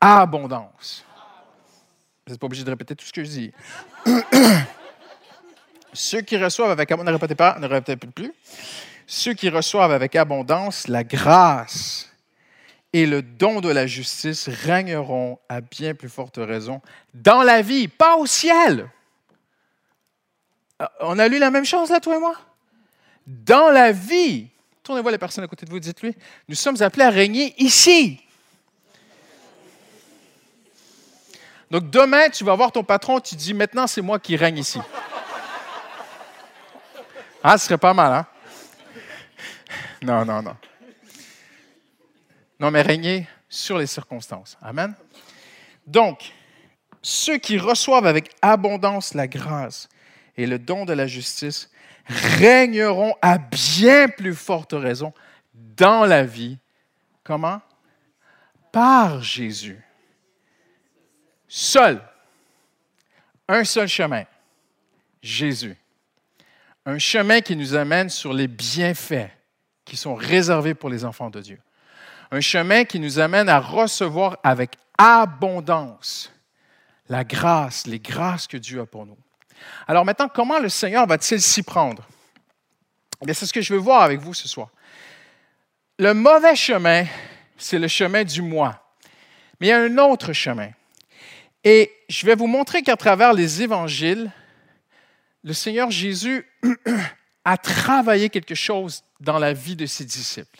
Abondance. 0.00 1.04
Vous 2.26 2.32
n'êtes 2.32 2.40
pas 2.40 2.46
obligé 2.46 2.64
de 2.64 2.70
répéter 2.70 2.96
tout 2.96 3.04
ce 3.04 3.12
que 3.12 3.22
je 3.22 3.30
dis. 3.30 3.52
Ceux 5.92 6.22
qui 6.22 6.36
reçoivent 6.36 6.70
avec 6.70 6.90
abondance, 6.90 7.12
ne 7.12 7.12
répétez 7.12 7.34
pas, 7.34 7.58
ne 7.58 7.66
répétez 7.66 7.96
plus. 7.96 8.32
Ceux 9.06 9.34
qui 9.34 9.48
reçoivent 9.48 9.92
avec 9.92 10.16
abondance 10.16 10.88
la 10.88 11.04
grâce 11.04 12.10
et 12.94 13.04
le 13.04 13.20
don 13.20 13.60
de 13.60 13.68
la 13.68 13.86
justice 13.86 14.48
régneront 14.48 15.38
à 15.50 15.60
bien 15.60 15.94
plus 15.94 16.08
forte 16.08 16.38
raison 16.38 16.80
dans 17.12 17.42
la 17.42 17.60
vie, 17.60 17.88
pas 17.88 18.16
au 18.16 18.24
ciel. 18.24 18.88
Euh, 20.80 20.86
on 21.00 21.18
a 21.18 21.28
lu 21.28 21.38
la 21.38 21.50
même 21.50 21.66
chose 21.66 21.90
là, 21.90 22.00
toi 22.00 22.16
et 22.16 22.20
moi? 22.20 22.36
dans 23.26 23.70
la 23.70 23.92
vie. 23.92 24.48
Tournez-vous 24.82 25.08
les 25.08 25.18
personnes 25.18 25.44
à 25.44 25.48
côté 25.48 25.64
de 25.64 25.70
vous, 25.70 25.80
dites-lui, 25.80 26.14
nous 26.48 26.54
sommes 26.54 26.80
appelés 26.82 27.04
à 27.04 27.10
régner 27.10 27.54
ici. 27.58 28.20
Donc 31.70 31.90
demain, 31.90 32.28
tu 32.28 32.44
vas 32.44 32.54
voir 32.54 32.70
ton 32.70 32.84
patron, 32.84 33.18
tu 33.20 33.34
dis, 33.34 33.54
maintenant 33.54 33.86
c'est 33.86 34.02
moi 34.02 34.18
qui 34.18 34.36
règne 34.36 34.58
ici. 34.58 34.80
Ah, 37.42 37.58
ce 37.58 37.66
serait 37.66 37.78
pas 37.78 37.94
mal, 37.94 38.12
hein? 38.12 38.26
Non, 40.02 40.24
non, 40.24 40.42
non. 40.42 40.56
Non, 42.60 42.70
mais 42.70 42.82
régner 42.82 43.26
sur 43.48 43.78
les 43.78 43.86
circonstances. 43.86 44.56
Amen. 44.62 44.94
Donc, 45.86 46.32
ceux 47.02 47.38
qui 47.38 47.58
reçoivent 47.58 48.06
avec 48.06 48.30
abondance 48.42 49.14
la 49.14 49.26
grâce 49.26 49.88
et 50.36 50.46
le 50.46 50.58
don 50.58 50.84
de 50.84 50.92
la 50.92 51.06
justice 51.06 51.70
régneront 52.06 53.14
à 53.22 53.38
bien 53.38 54.08
plus 54.08 54.34
forte 54.34 54.72
raison 54.72 55.12
dans 55.54 56.04
la 56.04 56.24
vie. 56.24 56.58
Comment? 57.22 57.60
Par 58.72 59.22
Jésus. 59.22 59.82
Seul. 61.48 62.02
Un 63.48 63.64
seul 63.64 63.88
chemin. 63.88 64.24
Jésus. 65.22 65.76
Un 66.86 66.98
chemin 66.98 67.40
qui 67.40 67.56
nous 67.56 67.74
amène 67.74 68.10
sur 68.10 68.32
les 68.32 68.48
bienfaits 68.48 69.30
qui 69.84 69.96
sont 69.96 70.14
réservés 70.14 70.74
pour 70.74 70.90
les 70.90 71.04
enfants 71.04 71.30
de 71.30 71.40
Dieu. 71.40 71.60
Un 72.34 72.40
chemin 72.40 72.84
qui 72.84 72.98
nous 72.98 73.20
amène 73.20 73.48
à 73.48 73.60
recevoir 73.60 74.38
avec 74.42 74.72
abondance 74.98 76.32
la 77.08 77.22
grâce, 77.22 77.86
les 77.86 78.00
grâces 78.00 78.48
que 78.48 78.56
Dieu 78.56 78.80
a 78.80 78.86
pour 78.86 79.06
nous. 79.06 79.16
Alors 79.86 80.04
maintenant, 80.04 80.28
comment 80.28 80.58
le 80.58 80.68
Seigneur 80.68 81.06
va-t-il 81.06 81.40
s'y 81.40 81.62
prendre? 81.62 82.04
Eh 83.24 83.32
c'est 83.32 83.46
ce 83.46 83.52
que 83.52 83.60
je 83.60 83.72
veux 83.72 83.78
voir 83.78 84.02
avec 84.02 84.18
vous 84.18 84.34
ce 84.34 84.48
soir. 84.48 84.70
Le 86.00 86.12
mauvais 86.12 86.56
chemin, 86.56 87.06
c'est 87.56 87.78
le 87.78 87.86
chemin 87.86 88.24
du 88.24 88.42
moi. 88.42 88.84
Mais 89.60 89.68
il 89.68 89.70
y 89.70 89.72
a 89.72 89.78
un 89.78 89.98
autre 89.98 90.32
chemin. 90.32 90.70
Et 91.62 91.92
je 92.08 92.26
vais 92.26 92.34
vous 92.34 92.48
montrer 92.48 92.82
qu'à 92.82 92.96
travers 92.96 93.32
les 93.32 93.62
évangiles, 93.62 94.28
le 95.44 95.52
Seigneur 95.52 95.92
Jésus 95.92 96.44
a 97.44 97.56
travaillé 97.58 98.28
quelque 98.28 98.56
chose 98.56 99.04
dans 99.20 99.38
la 99.38 99.52
vie 99.52 99.76
de 99.76 99.86
ses 99.86 100.04
disciples. 100.04 100.58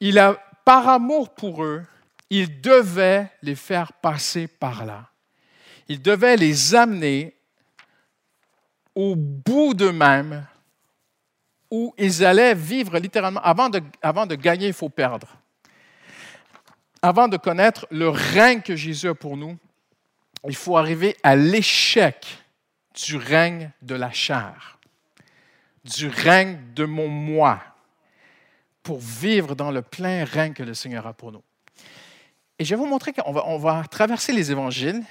Il 0.00 0.18
a, 0.18 0.38
par 0.64 0.88
amour 0.88 1.34
pour 1.34 1.64
eux, 1.64 1.84
il 2.30 2.60
devait 2.60 3.30
les 3.42 3.54
faire 3.54 3.92
passer 3.92 4.48
par 4.48 4.84
là. 4.84 5.08
Il 5.88 6.00
devait 6.00 6.36
les 6.36 6.74
amener 6.74 7.36
au 8.94 9.14
bout 9.16 9.74
d'eux-mêmes 9.74 10.46
où 11.70 11.94
ils 11.98 12.24
allaient 12.24 12.54
vivre 12.54 12.98
littéralement. 12.98 13.40
Avant 13.40 13.68
de, 13.68 14.34
gagner, 14.36 14.68
il 14.68 14.72
faut 14.72 14.88
perdre. 14.88 15.28
Avant 17.02 17.28
de 17.28 17.36
connaître 17.36 17.86
le 17.90 18.08
règne 18.08 18.62
que 18.62 18.76
Jésus 18.76 19.08
a 19.08 19.14
pour 19.14 19.36
nous, 19.36 19.58
il 20.48 20.56
faut 20.56 20.76
arriver 20.76 21.16
à 21.22 21.36
l'échec 21.36 22.38
du 22.94 23.16
règne 23.16 23.70
de 23.82 23.94
la 23.94 24.12
chair, 24.12 24.78
du 25.84 26.08
règne 26.08 26.60
de 26.74 26.84
mon 26.84 27.08
moi, 27.08 27.60
pour 28.84 29.00
vivre 29.00 29.56
dans 29.56 29.72
le 29.72 29.82
plein 29.82 30.24
règne 30.24 30.52
que 30.52 30.62
le 30.62 30.74
Seigneur 30.74 31.06
a 31.08 31.14
pour 31.14 31.32
nous. 31.32 31.42
Et 32.58 32.64
je 32.64 32.70
vais 32.70 32.76
vous 32.76 32.86
montrer 32.86 33.12
qu'on 33.12 33.58
va, 33.58 33.82
traverser 33.90 34.32
les 34.32 34.52
évangiles 34.52 35.02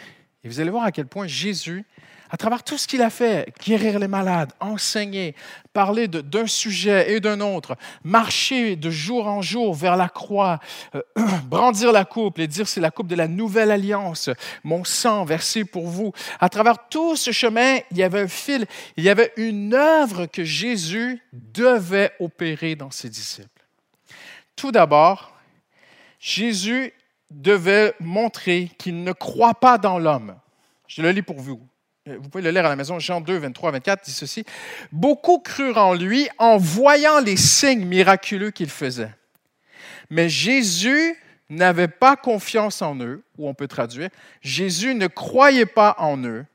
et 0.43 0.47
vous 0.47 0.61
allez 0.61 0.69
voir 0.69 0.85
à 0.85 0.91
quel 0.91 1.07
point 1.07 1.27
Jésus 1.27 1.83
à 2.29 2.37
travers 2.37 2.63
tout 2.63 2.79
ce 2.79 2.87
qu'il 2.87 3.03
a 3.03 3.11
fait, 3.11 3.53
guérir 3.63 3.99
les 3.99 4.07
malades, 4.07 4.53
enseigner, 4.59 5.35
parler 5.71 6.07
d'un 6.07 6.47
sujet 6.47 7.13
et 7.13 7.19
d'un 7.19 7.39
autre, 7.41 7.77
marcher 8.03 8.75
de 8.75 8.89
jour 8.89 9.27
en 9.27 9.43
jour 9.43 9.75
vers 9.75 9.95
la 9.95 10.09
croix, 10.09 10.59
euh, 10.95 11.03
brandir 11.45 11.91
la 11.91 12.05
coupe 12.05 12.39
et 12.39 12.47
dire 12.47 12.67
c'est 12.67 12.81
la 12.81 12.89
coupe 12.89 13.05
de 13.05 13.15
la 13.15 13.27
nouvelle 13.27 13.69
alliance, 13.69 14.31
mon 14.63 14.83
sang 14.83 15.25
versé 15.25 15.63
pour 15.63 15.85
vous. 15.85 16.11
À 16.39 16.49
travers 16.49 16.87
tout 16.89 17.15
ce 17.15 17.29
chemin, 17.29 17.77
il 17.91 17.97
y 17.97 18.03
avait 18.03 18.21
un 18.21 18.27
fil, 18.27 18.65
il 18.97 19.03
y 19.03 19.09
avait 19.09 19.31
une 19.37 19.75
œuvre 19.75 20.25
que 20.25 20.43
Jésus 20.43 21.21
devait 21.33 22.13
opérer 22.19 22.75
dans 22.75 22.89
ses 22.89 23.09
disciples. 23.09 23.62
Tout 24.55 24.71
d'abord, 24.71 25.33
Jésus 26.19 26.93
devait 27.31 27.93
montrer 27.99 28.69
qu'il 28.77 29.03
ne 29.03 29.11
croit 29.11 29.55
pas 29.55 29.77
dans 29.77 29.99
l'homme. 29.99 30.35
Je 30.87 31.01
le 31.01 31.11
lis 31.11 31.21
pour 31.21 31.39
vous. 31.39 31.67
Euh, 32.07 32.17
vous 32.19 32.29
pouvez 32.29 32.43
le 32.43 32.51
lire 32.51 32.65
à 32.65 32.69
la 32.69 32.75
maison, 32.75 32.99
Jean 32.99 33.21
2, 33.21 33.37
23 33.37 33.71
24 33.71 34.05
dit 34.05 34.11
ceci. 34.11 34.45
Beaucoup 34.91 35.39
crurent 35.39 35.77
en 35.77 35.93
lui 35.93 36.29
en 36.37 36.57
voyant 36.57 37.19
les 37.19 37.37
signes 37.37 37.85
miraculeux 37.85 38.51
qu'il 38.51 38.69
faisait. 38.69 39.13
Mais 40.09 40.29
Jésus 40.29 41.17
n'avait 41.49 41.87
pas 41.87 42.15
confiance 42.15 42.81
en 42.81 42.95
eux, 42.99 43.23
ou 43.37 43.47
on 43.47 43.53
peut 43.53 43.67
traduire, 43.67 44.09
Jésus 44.41 44.95
ne 44.95 45.07
croyait 45.07 45.65
pas 45.65 45.95
en 45.99 46.17
eux, 46.23 46.45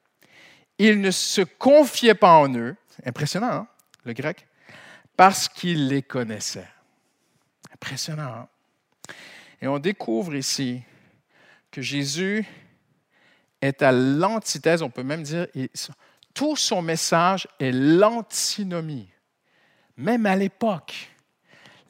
il 0.78 1.00
ne 1.00 1.10
se 1.10 1.42
confiait 1.42 2.14
pas 2.14 2.34
en 2.34 2.54
eux, 2.54 2.76
impressionnant, 3.04 3.52
hein, 3.52 3.68
le 4.04 4.12
grec, 4.12 4.46
parce 5.16 5.48
qu'il 5.48 5.88
les 5.88 6.02
connaissait. 6.02 6.68
Impressionnant. 7.80 8.48
Et 9.60 9.68
on 9.68 9.78
découvre 9.78 10.34
ici 10.34 10.82
que 11.70 11.82
Jésus 11.82 12.44
est 13.60 13.82
à 13.82 13.92
l'antithèse, 13.92 14.82
on 14.82 14.90
peut 14.90 15.02
même 15.02 15.22
dire, 15.22 15.46
tout 16.34 16.56
son 16.56 16.82
message 16.82 17.48
est 17.58 17.72
l'antinomie. 17.72 19.08
Même 19.96 20.26
à 20.26 20.36
l'époque, 20.36 21.10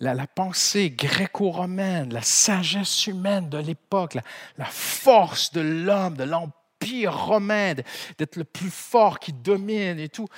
la, 0.01 0.27
pensée 0.27 0.91
gréco-romaine, 0.91 2.13
la 2.13 2.23
sagesse 2.23 3.07
humaine 3.07 3.49
de 3.49 3.59
l'époque, 3.59 4.17
la, 4.57 4.65
force 4.65 5.53
de 5.53 5.61
l'homme, 5.61 6.17
de 6.17 6.25
l'empire 6.25 7.27
romain, 7.27 7.75
d'être 8.17 8.37
le 8.37 8.45
plus 8.45 8.71
fort 8.71 9.19
qui 9.19 9.33
domine 9.33 9.99
et 9.99 10.09
tout. 10.09 10.29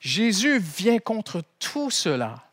Jésus 0.00 0.58
vient 0.58 0.98
contre 0.98 1.42
tout 1.58 1.90
cela. 1.90 2.50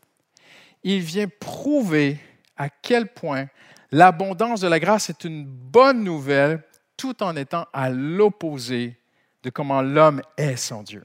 Il 0.83 1.01
vient 1.01 1.27
prouver 1.27 2.19
à 2.61 2.69
quel 2.69 3.07
point 3.07 3.47
l'abondance 3.91 4.61
de 4.61 4.67
la 4.67 4.79
grâce 4.79 5.09
est 5.09 5.23
une 5.23 5.43
bonne 5.45 6.03
nouvelle 6.03 6.63
tout 6.95 7.23
en 7.23 7.35
étant 7.35 7.65
à 7.73 7.89
l'opposé 7.89 8.99
de 9.41 9.49
comment 9.49 9.81
l'homme 9.81 10.21
est 10.37 10.57
sans 10.57 10.83
Dieu. 10.83 11.03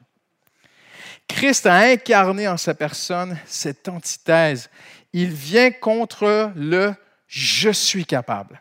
Christ 1.27 1.65
a 1.65 1.77
incarné 1.77 2.47
en 2.47 2.59
sa 2.59 2.75
personne 2.75 3.39
cette 3.47 3.89
antithèse. 3.89 4.69
Il 5.15 5.31
vient 5.31 5.71
contre 5.71 6.53
le 6.55 6.95
je 7.27 7.71
suis 7.71 8.05
capable. 8.05 8.61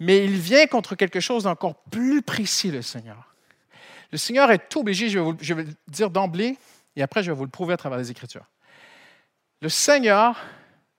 Mais 0.00 0.24
il 0.24 0.38
vient 0.38 0.66
contre 0.66 0.94
quelque 0.94 1.20
chose 1.20 1.44
d'encore 1.44 1.76
plus 1.90 2.22
précis, 2.22 2.70
le 2.70 2.80
Seigneur. 2.80 3.34
Le 4.10 4.18
Seigneur 4.18 4.50
est 4.50 4.74
obligé, 4.76 5.10
je 5.10 5.18
vais, 5.18 5.24
vous, 5.24 5.36
je 5.40 5.52
vais 5.52 5.64
le 5.64 5.74
dire 5.88 6.08
d'emblée, 6.08 6.56
et 6.96 7.02
après 7.02 7.22
je 7.22 7.30
vais 7.30 7.36
vous 7.36 7.44
le 7.44 7.50
prouver 7.50 7.74
à 7.74 7.76
travers 7.76 7.98
les 7.98 8.10
Écritures. 8.10 8.46
Le 9.60 9.68
Seigneur, 9.68 10.42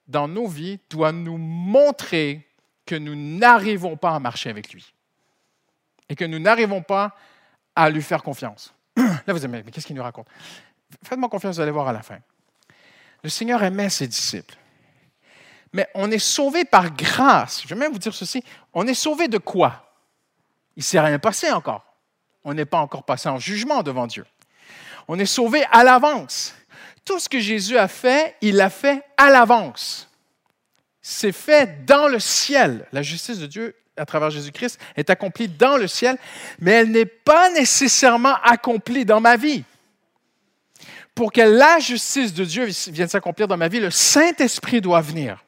dans 0.07 0.27
nos 0.27 0.47
vies, 0.47 0.79
doit 0.89 1.11
nous 1.11 1.37
montrer 1.37 2.47
que 2.85 2.95
nous 2.95 3.15
n'arrivons 3.15 3.97
pas 3.97 4.11
à 4.11 4.19
marcher 4.19 4.49
avec 4.49 4.71
lui 4.73 4.93
et 6.09 6.15
que 6.15 6.25
nous 6.25 6.39
n'arrivons 6.39 6.81
pas 6.81 7.15
à 7.75 7.89
lui 7.89 8.01
faire 8.01 8.23
confiance. 8.23 8.73
Là, 8.97 9.21
vous 9.27 9.39
dites, 9.39 9.49
mais 9.49 9.63
qu'est-ce 9.63 9.87
qu'il 9.87 9.95
nous 9.95 10.03
raconte? 10.03 10.27
Faites-moi 11.03 11.29
confiance, 11.29 11.55
vous 11.55 11.61
allez 11.61 11.71
voir 11.71 11.87
à 11.87 11.93
la 11.93 12.01
fin. 12.01 12.19
Le 13.23 13.29
Seigneur 13.29 13.63
aimait 13.63 13.89
ses 13.89 14.07
disciples. 14.07 14.55
Mais 15.73 15.89
on 15.93 16.09
est 16.11 16.19
sauvé 16.19 16.63
par 16.63 16.91
grâce. 16.95 17.63
Je 17.63 17.67
vais 17.67 17.75
même 17.75 17.91
vous 17.91 17.99
dire 17.99 18.13
ceci. 18.13 18.43
On 18.71 18.87
est 18.87 18.93
sauvé 18.93 19.27
de 19.27 19.37
quoi? 19.37 19.91
Il 20.77 20.79
ne 20.79 20.83
s'est 20.83 20.99
rien 20.99 21.19
passé 21.19 21.51
encore. 21.51 21.83
On 22.43 22.53
n'est 22.53 22.65
pas 22.65 22.79
encore 22.79 23.03
passé 23.03 23.27
en 23.27 23.39
jugement 23.39 23.83
devant 23.83 24.07
Dieu. 24.07 24.25
On 25.07 25.19
est 25.19 25.25
sauvé 25.25 25.65
à 25.71 25.83
l'avance. 25.83 26.55
Tout 27.05 27.19
ce 27.19 27.29
que 27.29 27.39
Jésus 27.39 27.77
a 27.77 27.87
fait, 27.87 28.35
il 28.41 28.55
l'a 28.55 28.71
fait 28.71 29.03
à 29.15 29.29
l'avance. 29.29 30.09
C'est 31.01 31.31
fait 31.31 31.85
dans 31.85 32.07
le 32.07 32.19
ciel. 32.19 32.87
La 32.91 33.03
justice 33.03 33.37
de 33.37 33.45
Dieu 33.45 33.75
à 33.95 34.05
travers 34.05 34.31
Jésus-Christ 34.31 34.79
est 34.95 35.09
accomplie 35.09 35.47
dans 35.47 35.77
le 35.77 35.87
ciel, 35.87 36.17
mais 36.59 36.71
elle 36.71 36.91
n'est 36.91 37.05
pas 37.05 37.49
nécessairement 37.51 38.35
accomplie 38.43 39.05
dans 39.05 39.21
ma 39.21 39.37
vie. 39.37 39.63
Pour 41.13 41.31
que 41.31 41.41
la 41.41 41.79
justice 41.79 42.33
de 42.33 42.43
Dieu 42.43 42.65
vienne 42.87 43.07
s'accomplir 43.07 43.47
dans 43.47 43.55
ma 43.55 43.69
vie, 43.69 43.79
le 43.79 43.91
Saint-Esprit 43.91 44.81
doit 44.81 44.99
venir. 44.99 45.45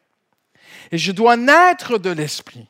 Et 0.91 0.97
je 0.97 1.11
dois 1.11 1.35
naître 1.35 1.97
de 1.97 2.11
l'Esprit. 2.11 2.69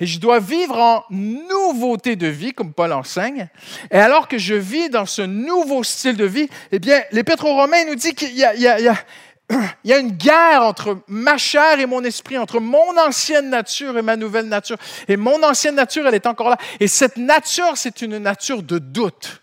Et 0.00 0.06
je 0.06 0.18
dois 0.18 0.40
vivre 0.40 0.78
en 0.78 1.04
nouveauté 1.10 2.16
de 2.16 2.26
vie, 2.26 2.52
comme 2.52 2.72
Paul 2.72 2.92
enseigne. 2.92 3.48
Et 3.90 3.98
alors 3.98 4.28
que 4.28 4.38
je 4.38 4.54
vis 4.54 4.90
dans 4.90 5.06
ce 5.06 5.22
nouveau 5.22 5.82
style 5.82 6.16
de 6.16 6.24
vie, 6.24 6.48
eh 6.72 6.78
bien, 6.78 7.02
l'Épître 7.12 7.44
aux 7.44 7.54
Romains 7.54 7.84
nous 7.86 7.94
dit 7.94 8.14
qu'il 8.14 8.30
y, 8.30 8.42
y, 8.42 8.66
y 8.66 8.90
y 9.84 9.92
a 9.92 9.98
une 9.98 10.12
guerre 10.12 10.62
entre 10.62 10.98
ma 11.08 11.36
chair 11.36 11.78
et 11.78 11.86
mon 11.86 12.02
esprit, 12.04 12.38
entre 12.38 12.60
mon 12.60 12.96
ancienne 12.98 13.50
nature 13.50 13.96
et 13.98 14.02
ma 14.02 14.16
nouvelle 14.16 14.48
nature. 14.48 14.76
Et 15.08 15.16
mon 15.16 15.42
ancienne 15.42 15.74
nature, 15.74 16.06
elle 16.06 16.14
est 16.14 16.26
encore 16.26 16.50
là. 16.50 16.58
Et 16.80 16.88
cette 16.88 17.16
nature, 17.16 17.76
c'est 17.76 18.02
une 18.02 18.18
nature 18.18 18.62
de 18.62 18.78
doute. 18.78 19.42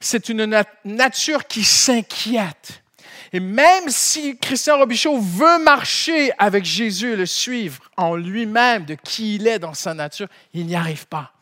C'est 0.00 0.28
une 0.28 0.64
nature 0.84 1.46
qui 1.46 1.64
s'inquiète. 1.64 2.82
Et 3.32 3.40
même 3.40 3.88
si 3.88 4.38
Christian 4.38 4.78
Robichaud 4.78 5.18
veut 5.18 5.62
marcher 5.62 6.32
avec 6.38 6.64
Jésus 6.64 7.12
et 7.12 7.16
le 7.16 7.26
suivre 7.26 7.82
en 7.96 8.16
lui-même 8.16 8.84
de 8.84 8.94
qui 8.94 9.36
il 9.36 9.46
est 9.46 9.58
dans 9.58 9.74
sa 9.74 9.94
nature, 9.94 10.28
il 10.52 10.66
n'y 10.66 10.76
arrive 10.76 11.06
pas. 11.06 11.32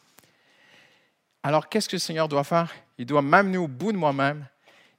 Alors 1.42 1.68
qu'est-ce 1.68 1.88
que 1.88 1.96
le 1.96 2.00
Seigneur 2.00 2.28
doit 2.28 2.44
faire? 2.44 2.74
Il 2.98 3.06
doit 3.06 3.22
m'amener 3.22 3.58
au 3.58 3.68
bout 3.68 3.92
de 3.92 3.98
moi-même 3.98 4.46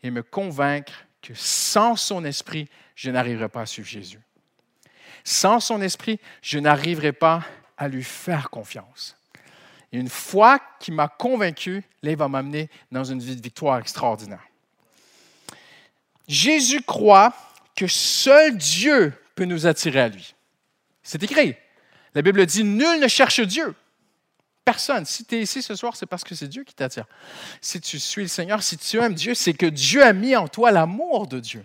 et 0.04 0.12
me 0.12 0.22
convaincre 0.22 0.94
que 1.22 1.34
sans 1.34 1.96
son 1.96 2.24
esprit, 2.24 2.68
je 2.96 3.10
n'arriverai 3.10 3.50
pas 3.50 3.62
à 3.62 3.66
suivre 3.66 3.88
Jésus. 3.88 4.20
Sans 5.24 5.60
son 5.60 5.82
esprit, 5.82 6.20
je 6.44 6.60
n'arriverai 6.60 7.12
pas 7.12 7.44
à 7.78 7.88
lui 7.88 8.04
faire 8.04 8.52
confiance. 8.52 9.18
Et 9.92 9.98
une 9.98 10.10
fois 10.10 10.60
qu'il 10.80 10.94
m'a 10.94 11.08
convaincu, 11.08 11.84
là, 12.04 12.12
il 12.12 12.18
va 12.18 12.28
m'amener 12.28 12.70
dans 12.92 13.04
une 13.04 13.20
vie 13.20 13.36
de 13.36 13.42
victoire 13.42 13.80
extraordinaire. 13.80 14.44
Jésus 16.28 16.82
croit 16.82 17.34
que 17.76 17.88
seul 17.88 18.58
Dieu 18.58 19.14
peut 19.36 19.46
nous 19.46 19.68
attirer 19.68 20.02
à 20.02 20.10
lui. 20.10 20.34
C'est 21.04 21.22
écrit. 21.22 21.56
La 22.14 22.22
Bible 22.22 22.46
dit, 22.46 22.64
nul 22.64 23.00
ne 23.00 23.08
cherche 23.08 23.42
Dieu. 23.42 23.76
Personne. 24.64 25.06
Si 25.06 25.26
tu 25.26 25.36
es 25.36 25.42
ici 25.42 25.62
ce 25.62 25.76
soir, 25.76 25.96
c'est 25.96 26.08
parce 26.08 26.24
que 26.24 26.34
c'est 26.34 26.48
Dieu 26.48 26.64
qui 26.64 26.74
t'attire. 26.74 27.06
Si 27.62 27.80
tu 27.80 28.00
suis 28.00 28.24
le 28.24 28.28
Seigneur, 28.28 28.64
si 28.64 28.78
tu 28.78 29.00
aimes 29.00 29.14
Dieu, 29.14 29.36
c'est 29.36 29.54
que 29.54 29.68
Dieu 29.68 30.04
a 30.04 30.14
mis 30.14 30.36
en 30.36 30.48
toi 30.48 30.72
l'amour 30.72 31.28
de 31.28 31.40
Dieu. 31.40 31.64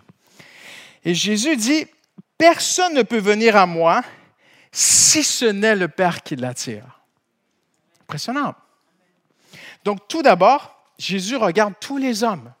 Et 1.03 1.15
Jésus 1.15 1.55
dit, 1.55 1.87
personne 2.37 2.93
ne 2.93 3.01
peut 3.01 3.19
venir 3.19 3.55
à 3.55 3.65
moi 3.65 4.03
si 4.71 5.23
ce 5.23 5.45
n'est 5.45 5.75
le 5.75 5.87
Père 5.87 6.21
qui 6.21 6.35
l'attire. 6.35 7.01
Impressionnant. 8.03 8.53
Donc 9.83 10.07
tout 10.07 10.21
d'abord, 10.21 10.75
Jésus 10.99 11.37
regarde 11.37 11.73
tous 11.79 11.97
les 11.97 12.23
hommes. 12.23 12.53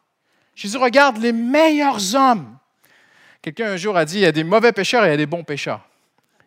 Jésus 0.61 0.77
regarde 0.77 1.17
les 1.17 1.31
meilleurs 1.31 2.13
hommes 2.13 2.55
Quelqu'un 3.41 3.71
un 3.71 3.77
jour 3.77 3.97
a 3.97 4.05
dit, 4.05 4.17
il 4.17 4.21
y 4.21 4.27
a 4.27 4.31
des 4.31 4.43
mauvais 4.43 4.71
pécheurs 4.71 5.03
et 5.03 5.07
il 5.07 5.09
y 5.09 5.13
a 5.15 5.17
des 5.17 5.25
bons 5.25 5.43
pécheurs. 5.43 5.81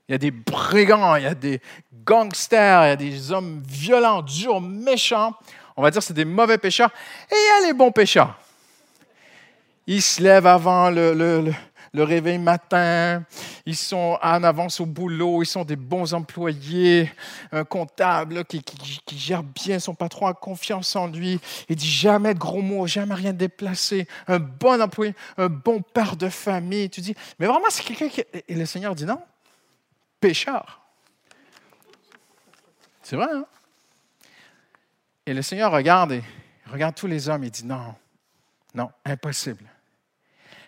Il 0.08 0.12
y 0.12 0.14
a 0.14 0.18
des 0.18 0.30
brigands, 0.30 1.16
il 1.16 1.24
y 1.24 1.26
a 1.26 1.34
des 1.34 1.60
gangsters, 2.04 2.84
il 2.84 2.88
y 2.90 2.92
a 2.92 2.96
des 2.96 3.32
hommes 3.32 3.60
violents, 3.66 4.22
durs, 4.22 4.60
méchants. 4.60 5.34
On 5.76 5.82
va 5.82 5.90
dire 5.90 6.00
c'est 6.00 6.14
des 6.14 6.24
mauvais 6.24 6.58
pécheurs. 6.58 6.90
Et 7.28 7.34
il 7.34 7.62
y 7.62 7.64
a 7.64 7.66
les 7.66 7.72
bons 7.72 7.90
pécheurs. 7.90 8.38
Ils 9.88 10.00
se 10.00 10.22
lèvent 10.22 10.46
avant 10.46 10.90
le, 10.90 11.52
réveil 12.02 12.38
matin, 12.38 13.24
ils 13.66 13.76
sont 13.76 14.18
en 14.20 14.42
avance 14.42 14.80
au 14.80 14.86
boulot, 14.86 15.42
ils 15.42 15.46
sont 15.46 15.64
des 15.64 15.76
bons 15.76 16.12
employés, 16.12 17.10
un 17.52 17.64
comptable 17.64 18.44
qui, 18.44 18.62
gère 19.12 19.42
bien 19.42 19.78
son 19.78 19.94
patron, 19.94 20.26
a 20.26 20.34
confiance 20.34 20.96
en 20.96 21.06
lui, 21.06 21.40
il 21.68 21.76
dit 21.76 21.88
jamais 21.88 22.34
de 22.34 22.38
gros 22.38 22.62
mots, 22.62 22.86
jamais 22.86 23.14
rien 23.14 23.32
de 23.32 23.38
déplacé, 23.38 24.08
un 24.26 24.38
bon 24.38 24.80
employé, 24.82 25.14
un 25.36 25.48
bon 25.48 25.80
père 25.82 26.16
de 26.16 26.28
famille. 26.28 26.90
Tu 26.90 27.00
dis, 27.00 27.14
mais 27.38 27.46
vraiment, 27.46 27.66
c'est 27.70 27.84
quelqu'un 27.84 28.08
qui... 28.08 28.22
Et 28.48 28.54
le 28.54 28.66
Seigneur 28.66 28.94
dit 28.94 29.04
non, 29.04 29.20
pécheur. 30.20 30.80
C'est 33.02 33.16
vrai, 33.16 33.28
hein? 33.32 33.46
Et 35.26 35.32
le 35.32 35.42
Seigneur 35.42 35.72
regarde 35.72 36.12
et 36.12 36.22
regarde 36.70 36.94
tous 36.94 37.06
les 37.06 37.28
hommes 37.28 37.44
et 37.44 37.50
dit 37.50 37.64
non, 37.64 37.94
non, 38.74 38.90
impossible. 39.04 39.64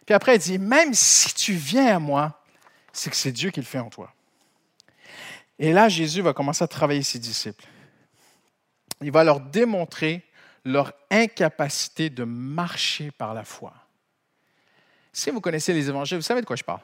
Puis 0.07 0.15
après, 0.15 0.37
il 0.37 0.39
dit, 0.39 0.59
même 0.59 0.95
si 0.95 1.35
tu 1.35 1.53
viens 1.55 1.97
à 1.97 1.99
moi, 1.99 2.41
c'est 2.93 3.11
que 3.11 3.17
c'est 3.17 3.33
Dieu 3.33 3.51
qui 3.51 3.61
le 3.61 3.67
fait 3.67 3.81
en 3.81 3.91
toi. 3.91 4.13
Et 5.59 5.73
là, 5.73 5.89
Jésus 5.89 6.23
va 6.23 6.33
commencer 6.33 6.63
à 6.63 6.69
travailler 6.69 7.03
ses 7.03 7.19
disciples. 7.19 7.67
Il 9.03 9.11
va 9.11 9.25
leur 9.25 9.41
démontrer 9.41 10.23
leur 10.65 10.93
incapacité 11.11 12.09
de 12.09 12.25
marcher 12.25 13.11
par 13.11 13.35
la 13.35 13.45
foi. 13.45 13.75
Si 15.13 15.31
vous 15.31 15.41
connaissez 15.41 15.73
les 15.73 15.89
évangiles, 15.89 16.19
vous 16.19 16.23
savez 16.23 16.41
de 16.41 16.47
quoi 16.47 16.57
je 16.57 16.65
parle. 16.65 16.81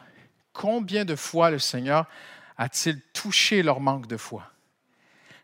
Combien 0.52 1.04
de 1.04 1.16
fois 1.16 1.50
le 1.50 1.58
Seigneur 1.58 2.06
a-t-il 2.56 3.00
touché 3.12 3.62
leur 3.62 3.80
manque 3.80 4.06
de 4.06 4.16
foi? 4.16 4.50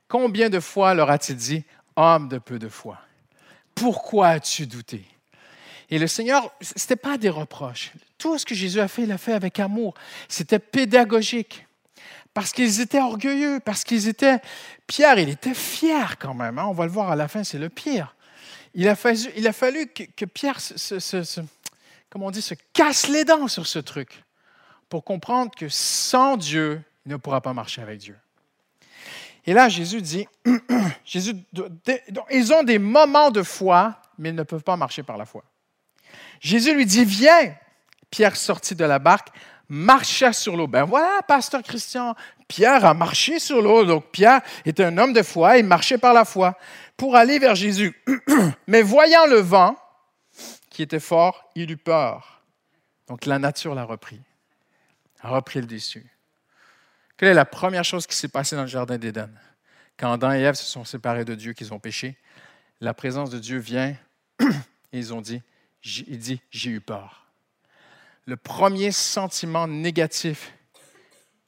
Combien 0.08 0.48
de 0.50 0.60
fois 0.60 0.94
leur 0.94 1.10
a-t-il 1.10 1.36
dit, 1.36 1.64
homme 1.96 2.28
de 2.28 2.38
peu 2.38 2.58
de 2.58 2.68
foi, 2.68 2.98
pourquoi 3.74 4.28
as-tu 4.28 4.66
douté? 4.66 5.06
Et 5.90 5.98
le 5.98 6.06
Seigneur, 6.06 6.52
ce 6.60 6.74
n'était 6.74 6.96
pas 6.96 7.16
des 7.16 7.30
reproches. 7.30 7.92
Tout 8.18 8.36
ce 8.38 8.44
que 8.44 8.54
Jésus 8.54 8.80
a 8.80 8.88
fait, 8.88 9.02
il 9.02 9.08
l'a 9.08 9.18
fait 9.18 9.32
avec 9.32 9.58
amour. 9.58 9.94
C'était 10.28 10.58
pédagogique. 10.58 11.66
Parce 12.34 12.52
qu'ils 12.52 12.80
étaient 12.80 13.00
orgueilleux, 13.00 13.60
parce 13.64 13.84
qu'ils 13.84 14.06
étaient... 14.06 14.40
Pierre, 14.86 15.18
il 15.18 15.28
était 15.28 15.54
fier 15.54 16.18
quand 16.18 16.34
même. 16.34 16.58
Hein. 16.58 16.66
On 16.68 16.72
va 16.72 16.84
le 16.84 16.92
voir 16.92 17.10
à 17.10 17.16
la 17.16 17.26
fin, 17.26 17.42
c'est 17.42 17.58
le 17.58 17.68
pire. 17.68 18.14
Il 18.74 18.86
a 18.88 18.94
fallu, 18.94 19.86
que, 19.88 20.24
Pierre 20.26 20.60
se, 20.60 21.40
comment 22.10 22.26
on 22.26 22.30
dit, 22.30 22.42
se 22.42 22.54
casse 22.72 23.08
les 23.08 23.24
dents 23.24 23.48
sur 23.48 23.66
ce 23.66 23.78
truc 23.78 24.22
pour 24.88 25.04
comprendre 25.04 25.50
que 25.56 25.68
sans 25.68 26.36
Dieu, 26.36 26.82
il 27.06 27.12
ne 27.12 27.16
pourra 27.16 27.40
pas 27.40 27.54
marcher 27.54 27.82
avec 27.82 27.98
Dieu. 27.98 28.16
Et 29.46 29.54
là, 29.54 29.68
Jésus 29.68 30.02
dit, 30.02 30.28
Jésus, 31.04 31.34
ils 32.30 32.52
ont 32.52 32.62
des 32.62 32.78
moments 32.78 33.30
de 33.30 33.42
foi, 33.42 34.00
mais 34.18 34.28
ils 34.28 34.34
ne 34.34 34.42
peuvent 34.42 34.62
pas 34.62 34.76
marcher 34.76 35.02
par 35.02 35.16
la 35.16 35.24
foi. 35.24 35.42
Jésus 36.40 36.74
lui 36.74 36.86
dit, 36.86 37.04
viens. 37.04 37.54
Pierre 38.10 38.36
sortit 38.36 38.74
de 38.74 38.84
la 38.84 38.98
barque, 38.98 39.28
marcha 39.68 40.32
sur 40.32 40.56
l'eau. 40.56 40.66
Ben 40.66 40.84
voilà, 40.84 41.20
pasteur 41.26 41.62
Christian, 41.62 42.14
Pierre 42.46 42.84
a 42.84 42.94
marché 42.94 43.38
sur 43.38 43.60
l'eau. 43.60 43.84
Donc 43.84 44.10
Pierre 44.10 44.40
était 44.64 44.84
un 44.84 44.96
homme 44.98 45.12
de 45.12 45.22
foi, 45.22 45.58
il 45.58 45.64
marchait 45.64 45.98
par 45.98 46.14
la 46.14 46.24
foi 46.24 46.56
pour 46.96 47.16
aller 47.16 47.38
vers 47.38 47.54
Jésus. 47.54 47.94
Mais 48.66 48.82
voyant 48.82 49.26
le 49.26 49.38
vent 49.38 49.76
qui 50.70 50.82
était 50.82 51.00
fort, 51.00 51.50
il 51.54 51.70
eut 51.70 51.76
peur. 51.76 52.42
Donc 53.08 53.26
la 53.26 53.38
nature 53.38 53.74
l'a 53.74 53.84
repris, 53.84 54.20
a 55.20 55.30
repris 55.30 55.60
le 55.60 55.66
dessus. 55.66 56.06
Quelle 57.16 57.28
est 57.28 57.34
la 57.34 57.44
première 57.44 57.84
chose 57.84 58.06
qui 58.06 58.16
s'est 58.16 58.28
passée 58.28 58.54
dans 58.54 58.62
le 58.62 58.68
jardin 58.68 58.96
d'Éden? 58.96 59.30
Quand 59.96 60.12
Adam 60.12 60.32
et 60.32 60.40
Ève 60.40 60.54
se 60.54 60.64
sont 60.64 60.84
séparés 60.84 61.24
de 61.24 61.34
Dieu, 61.34 61.52
qu'ils 61.52 61.74
ont 61.74 61.80
péché, 61.80 62.16
la 62.80 62.94
présence 62.94 63.30
de 63.30 63.40
Dieu 63.40 63.58
vient 63.58 63.96
et 64.40 64.98
ils 64.98 65.12
ont 65.12 65.20
dit, 65.20 65.42
il 66.06 66.18
dit, 66.18 66.40
j'ai 66.50 66.70
eu 66.70 66.80
peur. 66.80 67.26
Le 68.26 68.36
premier 68.36 68.92
sentiment 68.92 69.66
négatif 69.66 70.52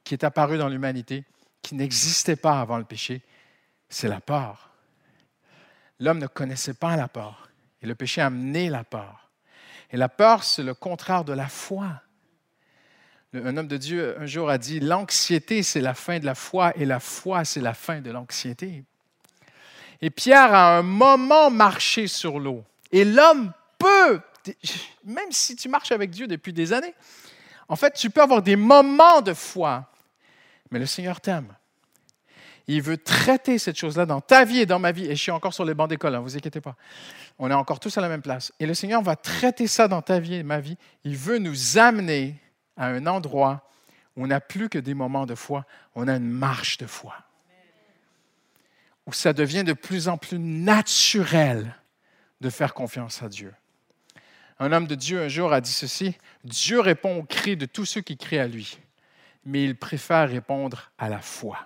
qui 0.03 0.13
est 0.13 0.23
apparu 0.23 0.57
dans 0.57 0.67
l'humanité, 0.67 1.23
qui 1.61 1.75
n'existait 1.75 2.35
pas 2.35 2.59
avant 2.59 2.77
le 2.77 2.83
péché, 2.83 3.21
c'est 3.89 4.07
la 4.07 4.19
peur. 4.19 4.71
L'homme 5.99 6.17
ne 6.17 6.27
connaissait 6.27 6.73
pas 6.73 6.95
la 6.95 7.07
peur. 7.07 7.49
Et 7.81 7.87
le 7.87 7.95
péché 7.95 8.21
a 8.21 8.27
amené 8.27 8.69
la 8.69 8.83
peur. 8.83 9.29
Et 9.91 9.97
la 9.97 10.09
peur, 10.09 10.43
c'est 10.43 10.63
le 10.63 10.73
contraire 10.73 11.23
de 11.23 11.33
la 11.33 11.47
foi. 11.47 12.01
Un 13.33 13.55
homme 13.55 13.67
de 13.67 13.77
Dieu 13.77 14.19
un 14.19 14.25
jour 14.25 14.49
a 14.49 14.57
dit, 14.57 14.79
l'anxiété, 14.79 15.63
c'est 15.63 15.81
la 15.81 15.93
fin 15.93 16.19
de 16.19 16.25
la 16.25 16.35
foi, 16.35 16.75
et 16.75 16.85
la 16.85 16.99
foi, 16.99 17.45
c'est 17.45 17.61
la 17.61 17.73
fin 17.73 18.01
de 18.01 18.11
l'anxiété. 18.11 18.83
Et 20.01 20.09
Pierre 20.09 20.53
a 20.53 20.77
un 20.77 20.81
moment 20.81 21.49
marché 21.49 22.07
sur 22.07 22.39
l'eau. 22.39 22.63
Et 22.91 23.05
l'homme 23.05 23.53
même 25.03 25.31
si 25.31 25.55
tu 25.55 25.69
marches 25.69 25.91
avec 25.91 26.09
Dieu 26.09 26.27
depuis 26.27 26.53
des 26.53 26.73
années, 26.73 26.93
en 27.67 27.75
fait, 27.75 27.93
tu 27.93 28.09
peux 28.09 28.21
avoir 28.21 28.41
des 28.41 28.55
moments 28.55 29.21
de 29.21 29.33
foi, 29.33 29.89
mais 30.71 30.79
le 30.79 30.85
Seigneur 30.85 31.21
t'aime. 31.21 31.55
Il 32.67 32.81
veut 32.81 32.97
traiter 32.97 33.57
cette 33.57 33.77
chose-là 33.77 34.05
dans 34.05 34.21
ta 34.21 34.45
vie 34.45 34.59
et 34.59 34.65
dans 34.65 34.79
ma 34.79 34.91
vie. 34.91 35.05
Et 35.05 35.15
je 35.15 35.21
suis 35.21 35.31
encore 35.31 35.53
sur 35.53 35.65
les 35.65 35.73
bancs 35.73 35.89
d'école, 35.89 36.13
ne 36.13 36.17
hein, 36.17 36.21
vous 36.21 36.37
inquiétez 36.37 36.61
pas. 36.61 36.75
On 37.39 37.49
est 37.49 37.53
encore 37.53 37.79
tous 37.79 37.97
à 37.97 38.01
la 38.01 38.09
même 38.09 38.21
place. 38.21 38.53
Et 38.59 38.65
le 38.65 38.73
Seigneur 38.73 39.01
va 39.01 39.15
traiter 39.15 39.67
ça 39.67 39.87
dans 39.87 40.01
ta 40.01 40.19
vie 40.19 40.35
et 40.35 40.43
ma 40.43 40.59
vie. 40.59 40.77
Il 41.03 41.17
veut 41.17 41.37
nous 41.37 41.77
amener 41.77 42.35
à 42.77 42.87
un 42.87 43.07
endroit 43.07 43.67
où 44.15 44.23
on 44.23 44.27
n'a 44.27 44.39
plus 44.39 44.69
que 44.69 44.77
des 44.77 44.93
moments 44.93 45.25
de 45.25 45.35
foi, 45.35 45.65
on 45.95 46.07
a 46.07 46.15
une 46.15 46.29
marche 46.29 46.77
de 46.77 46.85
foi. 46.85 47.15
Où 49.05 49.13
ça 49.13 49.33
devient 49.33 49.63
de 49.63 49.73
plus 49.73 50.07
en 50.07 50.17
plus 50.17 50.39
naturel 50.39 51.75
de 52.41 52.49
faire 52.49 52.73
confiance 52.73 53.23
à 53.23 53.29
Dieu. 53.29 53.53
Un 54.61 54.71
homme 54.73 54.85
de 54.85 54.93
Dieu 54.93 55.19
un 55.19 55.27
jour 55.27 55.51
a 55.53 55.59
dit 55.59 55.71
ceci, 55.71 56.15
Dieu 56.43 56.81
répond 56.81 57.17
aux 57.17 57.23
cris 57.23 57.57
de 57.57 57.65
tous 57.65 57.85
ceux 57.85 58.01
qui 58.01 58.15
crient 58.15 58.37
à 58.37 58.47
lui, 58.47 58.77
mais 59.43 59.63
il 59.63 59.75
préfère 59.75 60.29
répondre 60.29 60.91
à 60.99 61.09
la 61.09 61.17
foi. 61.17 61.57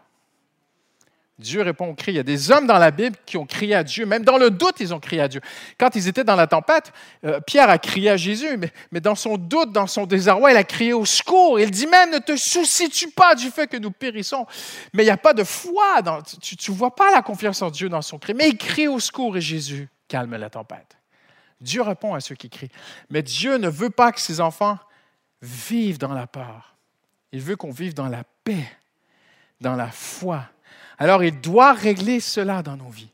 Dieu 1.37 1.61
répond 1.61 1.89
aux 1.89 1.93
cris. 1.93 2.13
Il 2.13 2.15
y 2.15 2.19
a 2.19 2.23
des 2.23 2.51
hommes 2.51 2.67
dans 2.67 2.77
la 2.77 2.91
Bible 2.91 3.17
qui 3.25 3.35
ont 3.35 3.45
crié 3.45 3.75
à 3.75 3.83
Dieu, 3.83 4.05
même 4.05 4.23
dans 4.23 4.37
le 4.37 4.49
doute, 4.49 4.79
ils 4.79 4.93
ont 4.93 5.01
crié 5.01 5.21
à 5.21 5.27
Dieu. 5.27 5.41
Quand 5.77 5.93
ils 5.97 6.07
étaient 6.07 6.23
dans 6.23 6.37
la 6.37 6.47
tempête, 6.47 6.93
euh, 7.25 7.41
Pierre 7.41 7.69
a 7.69 7.77
crié 7.79 8.11
à 8.11 8.15
Jésus, 8.15 8.57
mais, 8.93 9.01
dans 9.01 9.15
son 9.15 9.35
doute, 9.35 9.73
dans 9.73 9.87
son 9.87 10.05
désarroi, 10.05 10.51
il 10.51 10.57
a 10.57 10.63
crié 10.63 10.93
au 10.93 11.03
secours. 11.03 11.59
Il 11.59 11.71
dit 11.71 11.87
même, 11.87 12.11
ne 12.11 12.19
te 12.19 12.37
soucies-tu 12.37 13.09
pas 13.09 13.35
du 13.35 13.49
fait 13.49 13.67
que 13.67 13.75
nous 13.75 13.91
périssons. 13.91 14.47
Mais 14.93 15.03
il 15.03 15.07
n'y 15.07 15.11
a 15.11 15.17
pas 15.17 15.33
de 15.33 15.43
foi, 15.43 16.01
dans, 16.01 16.21
tu 16.21 16.71
ne 16.71 16.77
vois 16.77 16.95
pas 16.95 17.11
la 17.11 17.21
confiance 17.21 17.61
en 17.61 17.71
Dieu 17.71 17.89
dans 17.89 18.01
son 18.01 18.19
cri. 18.19 18.33
Mais 18.33 18.47
il 18.47 18.57
crie 18.57 18.87
au 18.87 19.01
secours 19.01 19.35
et 19.35 19.41
Jésus 19.41 19.89
calme 20.07 20.37
la 20.37 20.49
tempête. 20.49 20.95
Dieu 21.61 21.81
répond 21.81 22.13
à 22.13 22.19
ceux 22.19 22.35
qui 22.35 22.49
crient. 22.49 22.71
Mais 23.09 23.23
Dieu 23.23 23.57
ne 23.57 23.69
veut 23.69 23.89
pas 23.89 24.11
que 24.11 24.19
ses 24.19 24.41
enfants 24.41 24.77
vivent 25.41 25.97
dans 25.97 26.13
la 26.13 26.27
peur. 26.27 26.75
Il 27.31 27.41
veut 27.41 27.55
qu'on 27.55 27.71
vive 27.71 27.93
dans 27.93 28.07
la 28.07 28.23
paix, 28.43 28.65
dans 29.61 29.75
la 29.75 29.89
foi. 29.89 30.45
Alors 30.97 31.23
il 31.23 31.39
doit 31.41 31.73
régler 31.73 32.19
cela 32.19 32.61
dans 32.61 32.77
nos 32.77 32.89
vies. 32.89 33.11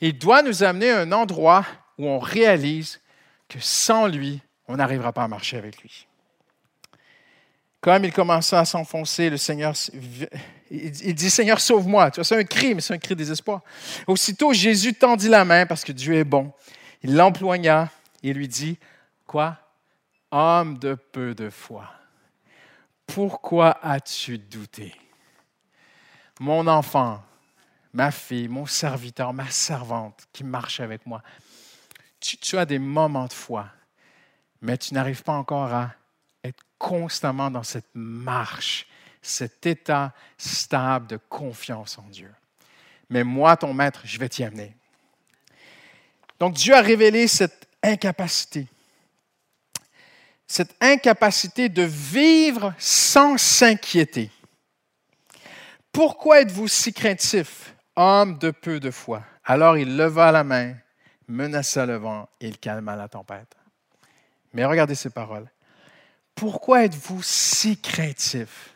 Il 0.00 0.18
doit 0.18 0.42
nous 0.42 0.62
amener 0.62 0.90
à 0.90 1.00
un 1.00 1.12
endroit 1.12 1.64
où 1.98 2.06
on 2.06 2.18
réalise 2.18 3.00
que 3.48 3.58
sans 3.60 4.06
lui, 4.06 4.42
on 4.68 4.76
n'arrivera 4.76 5.12
pas 5.12 5.24
à 5.24 5.28
marcher 5.28 5.56
avec 5.56 5.80
lui. 5.80 6.06
Comme 7.80 8.04
il 8.04 8.12
commença 8.12 8.60
à 8.60 8.64
s'enfoncer, 8.64 9.28
le 9.28 9.36
Seigneur, 9.36 9.74
il 10.70 11.14
dit, 11.14 11.28
Seigneur, 11.28 11.60
sauve-moi. 11.60 12.10
c'est 12.22 12.36
un 12.36 12.44
cri, 12.44 12.74
mais 12.74 12.80
c'est 12.80 12.94
un 12.94 12.98
cri 12.98 13.14
de 13.14 13.18
désespoir. 13.18 13.60
Aussitôt, 14.06 14.54
Jésus 14.54 14.94
tendit 14.94 15.28
la 15.28 15.44
main 15.44 15.66
parce 15.66 15.84
que 15.84 15.92
Dieu 15.92 16.14
est 16.14 16.24
bon. 16.24 16.50
Il 17.04 17.16
l'emploigna 17.16 17.90
et 18.22 18.32
lui 18.32 18.48
dit, 18.48 18.78
quoi? 19.26 19.58
Homme 20.30 20.78
de 20.78 20.94
peu 20.94 21.34
de 21.34 21.50
foi, 21.50 21.88
pourquoi 23.06 23.78
as-tu 23.82 24.38
douté? 24.38 24.96
Mon 26.40 26.66
enfant, 26.66 27.22
ma 27.92 28.10
fille, 28.10 28.48
mon 28.48 28.64
serviteur, 28.64 29.34
ma 29.34 29.50
servante 29.50 30.26
qui 30.32 30.44
marche 30.44 30.80
avec 30.80 31.04
moi, 31.04 31.22
tu, 32.18 32.38
tu 32.38 32.56
as 32.56 32.64
des 32.64 32.78
moments 32.78 33.26
de 33.26 33.34
foi, 33.34 33.68
mais 34.62 34.78
tu 34.78 34.94
n'arrives 34.94 35.22
pas 35.22 35.34
encore 35.34 35.74
à 35.74 35.92
être 36.42 36.64
constamment 36.78 37.50
dans 37.50 37.62
cette 37.62 37.90
marche, 37.92 38.86
cet 39.20 39.66
état 39.66 40.14
stable 40.38 41.06
de 41.06 41.18
confiance 41.28 41.98
en 41.98 42.08
Dieu. 42.08 42.34
Mais 43.10 43.24
moi, 43.24 43.58
ton 43.58 43.74
maître, 43.74 44.00
je 44.04 44.18
vais 44.18 44.30
t'y 44.30 44.42
amener. 44.42 44.74
Donc 46.38 46.54
Dieu 46.54 46.74
a 46.74 46.80
révélé 46.80 47.28
cette 47.28 47.68
incapacité. 47.82 48.66
Cette 50.46 50.74
incapacité 50.80 51.68
de 51.68 51.82
vivre 51.82 52.74
sans 52.78 53.38
s'inquiéter. 53.38 54.30
Pourquoi 55.92 56.40
êtes-vous 56.40 56.68
si 56.68 56.92
craintif, 56.92 57.74
homme 57.96 58.38
de 58.38 58.50
peu 58.50 58.80
de 58.80 58.90
foi? 58.90 59.22
Alors 59.44 59.78
il 59.78 59.96
leva 59.96 60.32
la 60.32 60.42
main, 60.44 60.74
menaça 61.28 61.86
le 61.86 61.96
vent 61.96 62.28
et 62.40 62.48
il 62.48 62.58
calma 62.58 62.96
la 62.96 63.08
tempête. 63.08 63.54
Mais 64.52 64.64
regardez 64.64 64.94
ces 64.94 65.10
paroles. 65.10 65.48
Pourquoi 66.34 66.84
êtes-vous 66.84 67.22
si 67.22 67.80
craintif, 67.80 68.74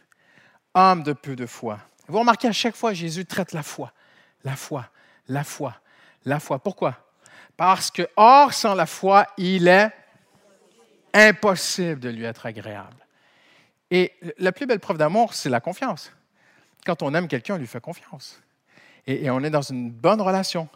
homme 0.74 1.02
de 1.02 1.12
peu 1.12 1.34
de 1.34 1.46
foi? 1.46 1.80
Vous 2.06 2.20
remarquez 2.20 2.48
à 2.48 2.52
chaque 2.52 2.76
fois, 2.76 2.94
Jésus 2.94 3.26
traite 3.26 3.52
la 3.52 3.62
foi, 3.62 3.92
la 4.44 4.56
foi, 4.56 4.88
la 5.26 5.44
foi, 5.44 5.74
la 6.24 6.38
foi. 6.40 6.58
Pourquoi? 6.60 7.07
Parce 7.58 7.90
que, 7.90 8.08
or, 8.14 8.54
sans 8.54 8.76
la 8.76 8.86
foi, 8.86 9.26
il 9.36 9.66
est 9.66 9.90
impossible 11.12 11.98
de 11.98 12.08
lui 12.08 12.22
être 12.22 12.46
agréable. 12.46 13.04
Et 13.90 14.12
la 14.38 14.52
plus 14.52 14.64
belle 14.64 14.78
preuve 14.78 14.96
d'amour, 14.96 15.34
c'est 15.34 15.50
la 15.50 15.58
confiance. 15.58 16.12
Quand 16.86 17.02
on 17.02 17.12
aime 17.14 17.26
quelqu'un, 17.26 17.56
on 17.56 17.58
lui 17.58 17.66
fait 17.66 17.80
confiance. 17.80 18.40
Et, 19.08 19.28
on 19.28 19.42
est 19.42 19.50
dans 19.50 19.62
une 19.62 19.90
bonne 19.90 20.20
relation. 20.20 20.68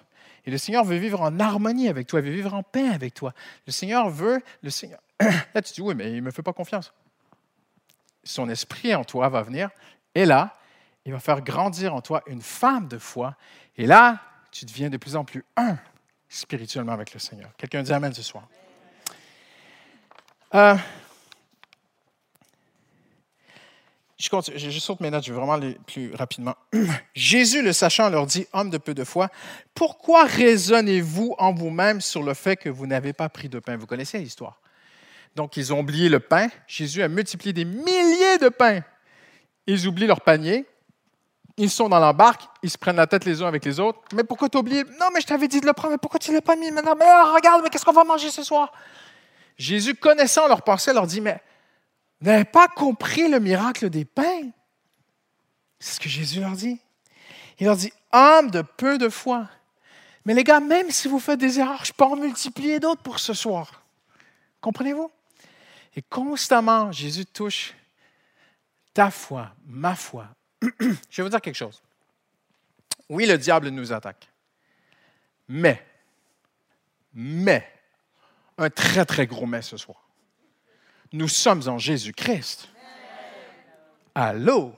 Et 0.44 0.50
le 0.50 0.58
Seigneur 0.58 0.84
veut 0.84 0.96
vivre 0.96 1.20
en 1.20 1.38
harmonie 1.38 1.86
avec 1.86 2.08
toi, 2.08 2.18
il 2.18 2.26
veut 2.26 2.32
vivre 2.32 2.52
en 2.52 2.64
paix 2.64 2.88
avec 2.88 3.14
toi. 3.14 3.32
Le 3.64 3.70
Seigneur 3.70 4.10
veut, 4.10 4.42
le 4.64 4.70
Seigneur. 4.70 4.98
Là, 5.54 5.62
tu 5.62 5.72
dis, 5.74 5.82
oui, 5.82 5.94
mais 5.94 6.10
il 6.10 6.16
ne 6.16 6.20
me 6.22 6.30
fait 6.32 6.42
pas 6.42 6.52
confiance. 6.52 6.92
Son 8.24 8.48
esprit 8.48 8.92
en 8.92 9.04
toi 9.04 9.28
va 9.28 9.42
venir, 9.42 9.70
et 10.16 10.24
là, 10.24 10.56
il 11.04 11.12
va 11.12 11.20
faire 11.20 11.42
grandir 11.42 11.94
en 11.94 12.00
toi 12.00 12.22
une 12.26 12.42
femme 12.42 12.88
de 12.88 12.98
foi. 12.98 13.36
Et 13.76 13.86
là, 13.86 14.18
tu 14.50 14.64
deviens 14.64 14.90
de 14.90 14.96
plus 14.96 15.14
en 15.14 15.24
plus 15.24 15.44
un 15.56 15.78
spirituellement 16.32 16.92
avec 16.92 17.12
le 17.12 17.20
Seigneur. 17.20 17.50
Quelqu'un 17.56 17.82
dit 17.82 17.92
Amen 17.92 18.12
ce 18.12 18.22
soir. 18.22 18.48
Euh, 20.54 20.76
je, 24.18 24.28
je, 24.56 24.78
saute 24.78 25.00
mes 25.00 25.10
notes, 25.10 25.24
je 25.24 25.32
vais 25.32 25.38
vraiment 25.38 25.54
aller 25.54 25.76
plus 25.86 26.14
rapidement. 26.14 26.54
Jésus, 27.14 27.62
le 27.62 27.72
sachant, 27.72 28.08
leur 28.08 28.26
dit, 28.26 28.46
homme 28.52 28.70
de 28.70 28.78
peu 28.78 28.94
de 28.94 29.04
foi, 29.04 29.28
pourquoi 29.74 30.24
raisonnez-vous 30.24 31.34
en 31.38 31.52
vous-même 31.54 32.00
sur 32.00 32.22
le 32.22 32.34
fait 32.34 32.56
que 32.56 32.68
vous 32.68 32.86
n'avez 32.86 33.12
pas 33.12 33.28
pris 33.28 33.48
de 33.48 33.58
pain? 33.58 33.76
Vous 33.76 33.86
connaissez 33.86 34.18
l'histoire. 34.18 34.60
Donc, 35.34 35.56
ils 35.56 35.72
ont 35.72 35.80
oublié 35.80 36.08
le 36.08 36.20
pain. 36.20 36.48
Jésus 36.66 37.02
a 37.02 37.08
multiplié 37.08 37.52
des 37.52 37.64
milliers 37.64 38.38
de 38.38 38.48
pains. 38.48 38.82
Ils 39.66 39.86
oublient 39.86 40.06
leur 40.06 40.20
panier. 40.20 40.66
Ils 41.62 41.70
sont 41.70 41.88
dans 41.88 42.00
la 42.00 42.12
barque, 42.12 42.42
ils 42.64 42.70
se 42.70 42.76
prennent 42.76 42.96
la 42.96 43.06
tête 43.06 43.24
les 43.24 43.40
uns 43.40 43.46
avec 43.46 43.64
les 43.64 43.78
autres. 43.78 44.00
Mais 44.14 44.24
pourquoi 44.24 44.48
t'as 44.48 44.58
oublié? 44.58 44.82
Non, 44.98 45.10
mais 45.14 45.20
je 45.20 45.28
t'avais 45.28 45.46
dit 45.46 45.60
de 45.60 45.66
le 45.66 45.72
prendre, 45.72 45.92
mais 45.92 45.98
pourquoi 45.98 46.18
tu 46.18 46.32
ne 46.32 46.34
l'as 46.34 46.42
pas 46.42 46.56
mis? 46.56 46.72
Maintenant? 46.72 46.96
Mais 46.98 47.04
regarde, 47.04 47.62
mais 47.62 47.70
qu'est-ce 47.70 47.84
qu'on 47.84 47.92
va 47.92 48.02
manger 48.02 48.30
ce 48.30 48.42
soir? 48.42 48.72
Jésus, 49.56 49.94
connaissant 49.94 50.48
leurs 50.48 50.62
pensées, 50.62 50.92
leur 50.92 51.06
dit, 51.06 51.20
mais 51.20 51.40
vous 52.20 52.26
n'avez 52.26 52.44
pas 52.44 52.66
compris 52.66 53.28
le 53.28 53.38
miracle 53.38 53.90
des 53.90 54.04
pains? 54.04 54.50
C'est 55.78 55.94
ce 55.94 56.00
que 56.00 56.08
Jésus 56.08 56.40
leur 56.40 56.50
dit. 56.50 56.80
Il 57.60 57.66
leur 57.66 57.76
dit, 57.76 57.92
homme 58.12 58.50
de 58.50 58.62
peu 58.62 58.98
de 58.98 59.08
foi. 59.08 59.46
Mais 60.24 60.34
les 60.34 60.42
gars, 60.42 60.58
même 60.58 60.90
si 60.90 61.06
vous 61.06 61.20
faites 61.20 61.38
des 61.38 61.60
erreurs, 61.60 61.84
je 61.84 61.92
peux 61.92 62.02
en 62.02 62.16
multiplier 62.16 62.80
d'autres 62.80 63.02
pour 63.02 63.20
ce 63.20 63.34
soir. 63.34 63.84
Comprenez-vous? 64.60 65.12
Et 65.94 66.02
constamment, 66.02 66.90
Jésus 66.90 67.24
touche 67.24 67.72
ta 68.92 69.12
foi, 69.12 69.52
ma 69.64 69.94
foi. 69.94 70.26
je 70.80 71.16
vais 71.16 71.22
vous 71.22 71.28
dire 71.28 71.40
quelque 71.40 71.56
chose. 71.56 71.82
Oui, 73.08 73.26
le 73.26 73.36
diable 73.36 73.68
nous 73.68 73.92
attaque. 73.92 74.28
Mais, 75.48 75.84
mais, 77.12 77.68
un 78.56 78.70
très, 78.70 79.04
très 79.04 79.26
gros 79.26 79.46
mais 79.46 79.62
ce 79.62 79.76
soir. 79.76 79.98
Nous 81.12 81.28
sommes 81.28 81.68
en 81.68 81.78
Jésus-Christ. 81.78 82.68
Allô? 84.14 84.74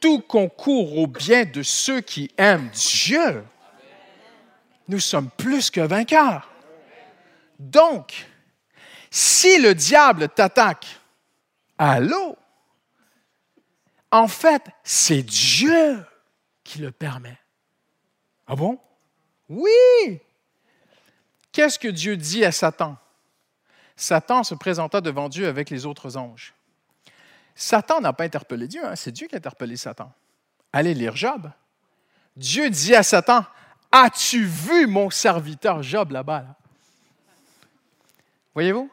Tout 0.00 0.20
concourt 0.20 0.98
au 0.98 1.06
bien 1.06 1.44
de 1.44 1.62
ceux 1.62 2.00
qui 2.00 2.30
aiment 2.36 2.68
Dieu. 2.68 3.44
Nous 4.88 5.00
sommes 5.00 5.30
plus 5.30 5.70
que 5.70 5.80
vainqueurs. 5.80 6.48
Donc, 7.58 8.26
si 9.10 9.58
le 9.60 9.74
diable 9.74 10.28
t'attaque, 10.28 10.86
allô? 11.78 12.36
En 14.10 14.28
fait, 14.28 14.62
c'est 14.84 15.22
Dieu 15.22 16.04
qui 16.64 16.78
le 16.78 16.90
permet. 16.90 17.38
Ah 18.46 18.56
bon? 18.56 18.78
Oui! 19.48 20.20
Qu'est-ce 21.52 21.78
que 21.78 21.88
Dieu 21.88 22.16
dit 22.16 22.44
à 22.44 22.52
Satan? 22.52 22.96
Satan 23.96 24.44
se 24.44 24.54
présenta 24.54 25.00
devant 25.00 25.28
Dieu 25.28 25.48
avec 25.48 25.70
les 25.70 25.86
autres 25.86 26.16
anges. 26.16 26.54
Satan 27.54 28.00
n'a 28.00 28.12
pas 28.12 28.24
interpellé 28.24 28.68
Dieu, 28.68 28.84
hein, 28.84 28.96
c'est 28.96 29.12
Dieu 29.12 29.26
qui 29.26 29.34
a 29.34 29.38
interpellé 29.38 29.76
Satan. 29.76 30.12
Allez 30.72 30.92
lire 30.92 31.16
Job. 31.16 31.50
Dieu 32.36 32.68
dit 32.68 32.94
à 32.94 33.02
Satan, 33.02 33.46
As-tu 33.90 34.44
vu 34.44 34.86
mon 34.86 35.08
serviteur 35.08 35.82
Job 35.82 36.10
là-bas? 36.10 36.44
Voyez-vous? 38.52 38.90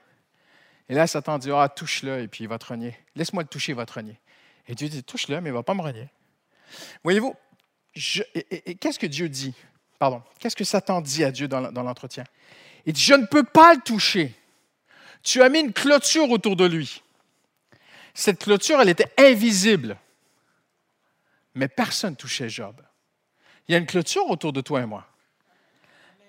Et 0.89 0.93
là, 0.93 1.07
Satan 1.07 1.37
dit, 1.37 1.51
ah, 1.51 1.69
touche-le, 1.69 2.21
et 2.21 2.27
puis 2.27 2.43
il 2.43 2.47
va 2.47 2.59
te 2.59 2.65
renier. 2.65 2.97
Laisse-moi 3.15 3.43
le 3.43 3.49
toucher, 3.49 3.71
il 3.71 3.75
va 3.75 3.85
te 3.85 3.93
renier. 3.93 4.19
Et 4.67 4.75
Dieu 4.75 4.89
dit, 4.89 5.03
touche-le, 5.03 5.41
mais 5.41 5.49
il 5.49 5.53
ne 5.53 5.57
va 5.57 5.63
pas 5.63 5.73
me 5.73 5.81
renier. 5.81 6.09
Voyez-vous, 7.03 7.35
qu'est-ce 7.93 8.99
que 8.99 9.07
Dieu 9.07 9.29
dit? 9.29 9.53
Pardon, 9.99 10.21
qu'est-ce 10.39 10.55
que 10.55 10.63
Satan 10.63 11.01
dit 11.01 11.23
à 11.23 11.31
Dieu 11.31 11.47
dans 11.47 11.83
l'entretien? 11.83 12.23
Il 12.85 12.93
dit, 12.93 13.01
je 13.01 13.13
ne 13.13 13.25
peux 13.25 13.43
pas 13.43 13.73
le 13.73 13.81
toucher 13.81 14.35
tu 15.23 15.41
as 15.41 15.49
mis 15.49 15.61
une 15.61 15.73
clôture 15.73 16.29
autour 16.29 16.55
de 16.55 16.65
lui. 16.65 17.01
Cette 18.13 18.43
clôture, 18.43 18.79
elle 18.81 18.89
était 18.89 19.11
invisible. 19.17 19.97
Mais 21.55 21.67
personne 21.67 22.11
ne 22.11 22.15
touchait 22.15 22.49
Job. 22.49 22.75
Il 23.67 23.71
y 23.71 23.75
a 23.75 23.77
une 23.77 23.85
clôture 23.85 24.29
autour 24.29 24.51
de 24.51 24.61
toi 24.61 24.81
et 24.81 24.85
moi. 24.85 25.07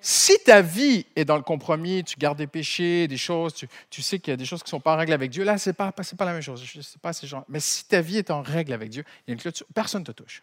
Si 0.07 0.39
ta 0.45 0.61
vie 0.61 1.07
est 1.17 1.25
dans 1.25 1.39
le 1.39 1.43
compromis, 1.43 2.05
tu 2.05 2.17
gardes 2.19 2.37
des 2.37 2.47
péchés, 2.47 3.09
des 3.09 3.17
choses, 3.17 3.55
tu, 3.89 4.03
sais 4.03 4.19
qu'il 4.19 4.33
y 4.33 4.35
a 4.35 4.37
des 4.37 4.45
choses 4.45 4.63
qui 4.63 4.67
ne 4.67 4.73
sont 4.73 4.81
pas 4.81 4.93
en 4.93 4.99
règle 4.99 5.15
avec 5.15 5.31
Dieu, 5.31 5.45
là, 5.45 5.57
ce 5.57 5.71
n'est 5.71 5.75
pas, 5.75 5.93
pas 5.93 6.25
la 6.27 6.35
même 6.35 6.43
chose. 6.43 6.63
Je 6.63 6.99
pas 6.99 7.15
ces 7.15 7.27
gens. 7.27 7.47
Mais 7.49 7.59
si 7.59 7.87
ta 7.87 8.03
vie 8.03 8.19
est 8.19 8.31
en 8.31 8.43
règle 8.43 8.75
avec 8.75 8.91
Dieu, 8.91 9.03
personne 9.73 10.03
ne 10.03 10.05
te 10.05 10.13
touche. 10.13 10.43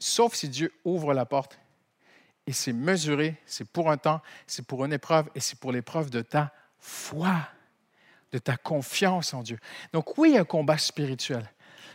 Sauf 0.00 0.34
si 0.34 0.48
Dieu 0.48 0.72
ouvre 0.84 1.14
la 1.14 1.26
porte 1.26 1.60
et 2.48 2.52
c'est 2.52 2.72
mesuré, 2.72 3.36
c'est 3.46 3.68
pour 3.68 3.88
un 3.88 3.96
temps, 3.96 4.20
c'est 4.48 4.66
pour 4.66 4.84
une 4.84 4.92
épreuve 4.92 5.28
et 5.36 5.40
c'est 5.40 5.60
pour 5.60 5.70
l'épreuve 5.70 6.10
de 6.10 6.22
ta 6.22 6.52
foi, 6.80 7.36
de 8.32 8.38
ta 8.38 8.56
confiance 8.56 9.32
en 9.32 9.44
Dieu. 9.44 9.60
Donc 9.92 10.18
oui, 10.18 10.30
il 10.30 10.34
y 10.34 10.38
a 10.38 10.40
un 10.40 10.44
combat 10.44 10.76
spirituel, 10.76 11.48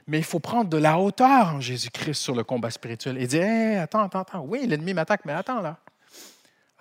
mais 0.07 0.19
il 0.19 0.23
faut 0.23 0.39
prendre 0.39 0.69
de 0.69 0.77
la 0.77 0.97
hauteur 0.97 1.49
en 1.55 1.59
Jésus-Christ 1.59 2.21
sur 2.21 2.33
le 2.33 2.45
combat 2.45 2.71
spirituel 2.71 3.17
et 3.17 3.27
dire, 3.27 3.81
attends, 3.81 4.03
attends, 4.03 4.21
attends, 4.21 4.45
oui, 4.47 4.65
l'ennemi 4.65 4.93
m'attaque, 4.93 5.25
mais 5.25 5.33
attends 5.33 5.59
là. 5.59 5.79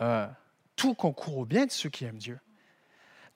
Euh, 0.03 0.27
tout 0.75 0.95
concourt 0.95 1.39
au 1.39 1.45
bien 1.45 1.67
de 1.67 1.71
ceux 1.71 1.91
qui 1.91 2.05
aiment 2.05 2.19
Dieu. 2.19 2.39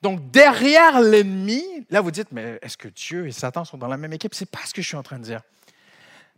Donc, 0.01 0.31
derrière 0.31 0.99
l'ennemi, 1.01 1.63
là, 1.89 2.01
vous 2.01 2.11
dites, 2.11 2.31
mais 2.31 2.59
est-ce 2.61 2.77
que 2.77 2.87
Dieu 2.87 3.27
et 3.27 3.31
Satan 3.31 3.63
sont 3.63 3.77
dans 3.77 3.87
la 3.87 3.97
même 3.97 4.13
équipe? 4.13 4.35
Ce 4.35 4.43
n'est 4.43 4.49
pas 4.49 4.59
ce 4.65 4.73
que 4.73 4.81
je 4.81 4.87
suis 4.87 4.97
en 4.97 5.03
train 5.03 5.17
de 5.17 5.23
dire. 5.23 5.41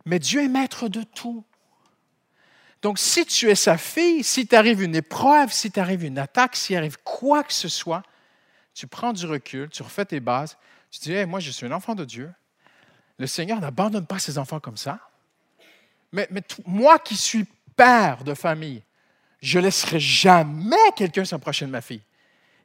Mais 0.06 0.18
Dieu 0.18 0.42
est 0.42 0.48
maître 0.48 0.88
de 0.88 1.02
tout. 1.02 1.44
Donc, 2.80 2.98
si 2.98 3.26
tu 3.26 3.50
es 3.50 3.54
sa 3.54 3.76
fille, 3.76 4.22
si 4.22 4.46
t'arrive 4.46 4.82
une 4.82 4.94
épreuve, 4.94 5.52
si 5.52 5.70
t'arrive 5.70 6.04
une 6.04 6.18
attaque, 6.18 6.56
s'il 6.56 6.76
arrive 6.76 6.96
quoi 7.02 7.42
que 7.42 7.52
ce 7.52 7.68
soit, 7.68 8.02
tu 8.72 8.86
prends 8.86 9.12
du 9.12 9.26
recul, 9.26 9.68
tu 9.68 9.82
refais 9.82 10.04
tes 10.04 10.20
bases, 10.20 10.56
tu 10.90 11.00
dis, 11.00 11.26
moi, 11.26 11.40
je 11.40 11.50
suis 11.50 11.66
un 11.66 11.72
enfant 11.72 11.94
de 11.94 12.04
Dieu. 12.04 12.32
Le 13.18 13.26
Seigneur 13.26 13.60
n'abandonne 13.60 14.06
pas 14.06 14.18
ses 14.18 14.38
enfants 14.38 14.60
comme 14.60 14.78
ça. 14.78 15.00
Mais, 16.12 16.28
moi 16.64 16.98
qui 16.98 17.16
suis 17.16 17.46
père 17.76 18.24
de 18.24 18.32
famille, 18.34 18.82
je 19.40 19.58
laisserai 19.58 20.00
jamais 20.00 20.76
quelqu'un 20.96 21.24
s'approcher 21.24 21.66
de 21.66 21.70
ma 21.70 21.80
fille. 21.80 22.02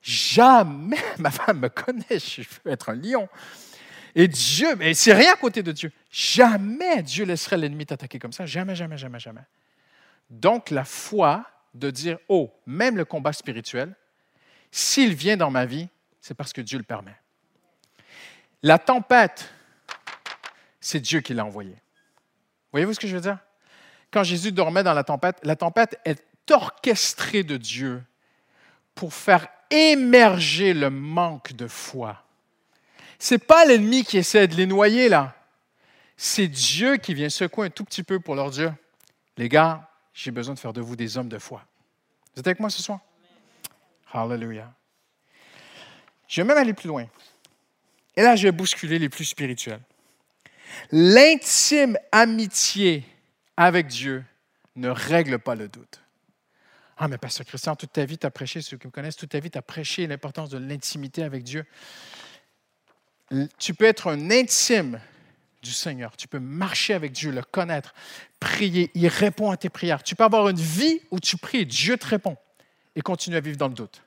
Jamais. 0.01 0.97
Ma 1.17 1.31
femme 1.31 1.59
me 1.59 1.69
connaît, 1.69 2.19
je 2.19 2.41
veux 2.41 2.71
être 2.71 2.89
un 2.89 2.95
lion. 2.95 3.27
Et 4.13 4.27
Dieu, 4.27 4.75
mais 4.75 4.93
c'est 4.93 5.13
rien 5.13 5.33
à 5.33 5.35
côté 5.35 5.63
de 5.63 5.71
Dieu. 5.71 5.91
Jamais 6.09 7.01
Dieu 7.03 7.25
laisserait 7.25 7.57
l'ennemi 7.57 7.85
t'attaquer 7.85 8.19
comme 8.19 8.31
ça. 8.31 8.45
Jamais, 8.45 8.75
jamais, 8.75 8.97
jamais, 8.97 9.19
jamais. 9.19 9.41
Donc, 10.29 10.69
la 10.69 10.85
foi 10.85 11.45
de 11.73 11.89
dire, 11.91 12.17
oh, 12.29 12.53
même 12.65 12.97
le 12.97 13.03
combat 13.03 13.33
spirituel, 13.33 13.93
s'il 14.71 15.13
vient 15.13 15.37
dans 15.37 15.51
ma 15.51 15.65
vie, 15.65 15.89
c'est 16.21 16.33
parce 16.33 16.53
que 16.53 16.61
Dieu 16.61 16.77
le 16.77 16.83
permet. 16.83 17.15
La 18.63 18.79
tempête, 18.79 19.51
c'est 20.79 20.99
Dieu 20.99 21.19
qui 21.19 21.33
l'a 21.33 21.45
envoyée. 21.45 21.75
Voyez-vous 22.71 22.93
ce 22.93 22.99
que 22.99 23.07
je 23.07 23.15
veux 23.15 23.21
dire? 23.21 23.39
Quand 24.11 24.23
Jésus 24.23 24.51
dormait 24.51 24.83
dans 24.83 24.93
la 24.93 25.03
tempête, 25.03 25.39
la 25.43 25.55
tempête 25.55 25.99
est 26.05 26.23
orchestrée 26.51 27.43
de 27.43 27.57
Dieu 27.57 28.03
pour 28.93 29.13
faire 29.13 29.47
émerger 29.69 30.73
le 30.73 30.89
manque 30.89 31.53
de 31.53 31.67
foi. 31.67 32.23
Ce 33.19 33.33
n'est 33.33 33.39
pas 33.39 33.65
l'ennemi 33.65 34.03
qui 34.03 34.17
essaie 34.17 34.47
de 34.47 34.55
les 34.55 34.65
noyer 34.65 35.09
là. 35.09 35.35
C'est 36.17 36.47
Dieu 36.47 36.97
qui 36.97 37.13
vient 37.13 37.29
secouer 37.29 37.67
un 37.67 37.69
tout 37.69 37.83
petit 37.83 38.03
peu 38.03 38.19
pour 38.19 38.35
leur 38.35 38.49
dire, 38.49 38.73
les 39.37 39.49
gars, 39.49 39.89
j'ai 40.13 40.31
besoin 40.31 40.53
de 40.53 40.59
faire 40.59 40.73
de 40.73 40.81
vous 40.81 40.95
des 40.95 41.17
hommes 41.17 41.29
de 41.29 41.39
foi. 41.39 41.65
Vous 42.33 42.39
êtes 42.39 42.47
avec 42.47 42.59
moi 42.59 42.69
ce 42.69 42.81
soir? 42.81 42.99
Hallelujah. 44.13 44.71
Je 46.27 46.41
vais 46.41 46.47
même 46.47 46.57
aller 46.57 46.73
plus 46.73 46.87
loin. 46.87 47.05
Et 48.15 48.21
là, 48.21 48.35
je 48.35 48.43
vais 48.43 48.51
bousculer 48.51 48.97
les 48.97 49.09
plus 49.09 49.25
spirituels. 49.25 49.81
L'intime 50.91 51.97
amitié 52.11 53.03
avec 53.57 53.87
Dieu 53.87 54.23
ne 54.75 54.89
règle 54.89 55.39
pas 55.39 55.55
le 55.55 55.67
doute. 55.67 56.01
Ah, 56.97 57.07
mais 57.07 57.17
Pasteur 57.17 57.45
Christian, 57.45 57.75
toute 57.75 57.91
ta 57.91 58.05
vie, 58.05 58.17
tu 58.17 58.25
as 58.25 58.31
prêché, 58.31 58.61
ceux 58.61 58.77
qui 58.77 58.87
me 58.87 58.91
connaissent, 58.91 59.17
toute 59.17 59.29
ta 59.29 59.39
vie, 59.39 59.51
tu 59.51 59.57
as 59.57 59.61
prêché 59.61 60.07
l'importance 60.07 60.49
de 60.49 60.57
l'intimité 60.57 61.23
avec 61.23 61.43
Dieu. 61.43 61.65
Tu 63.57 63.73
peux 63.73 63.85
être 63.85 64.09
un 64.09 64.31
intime 64.31 64.99
du 65.61 65.71
Seigneur. 65.71 66.15
Tu 66.15 66.27
peux 66.27 66.39
marcher 66.39 66.93
avec 66.93 67.11
Dieu, 67.11 67.31
le 67.31 67.41
connaître, 67.41 67.93
prier. 68.39 68.91
Il 68.93 69.07
répond 69.07 69.51
à 69.51 69.57
tes 69.57 69.69
prières. 69.69 70.03
Tu 70.03 70.15
peux 70.15 70.23
avoir 70.23 70.47
une 70.47 70.59
vie 70.59 71.01
où 71.11 71.19
tu 71.19 71.37
pries 71.37 71.65
Dieu 71.65 71.97
te 71.97 72.05
répond 72.05 72.37
et 72.95 73.01
continue 73.01 73.35
à 73.35 73.41
vivre 73.41 73.57
dans 73.57 73.67
le 73.67 73.73
doute. 73.73 74.01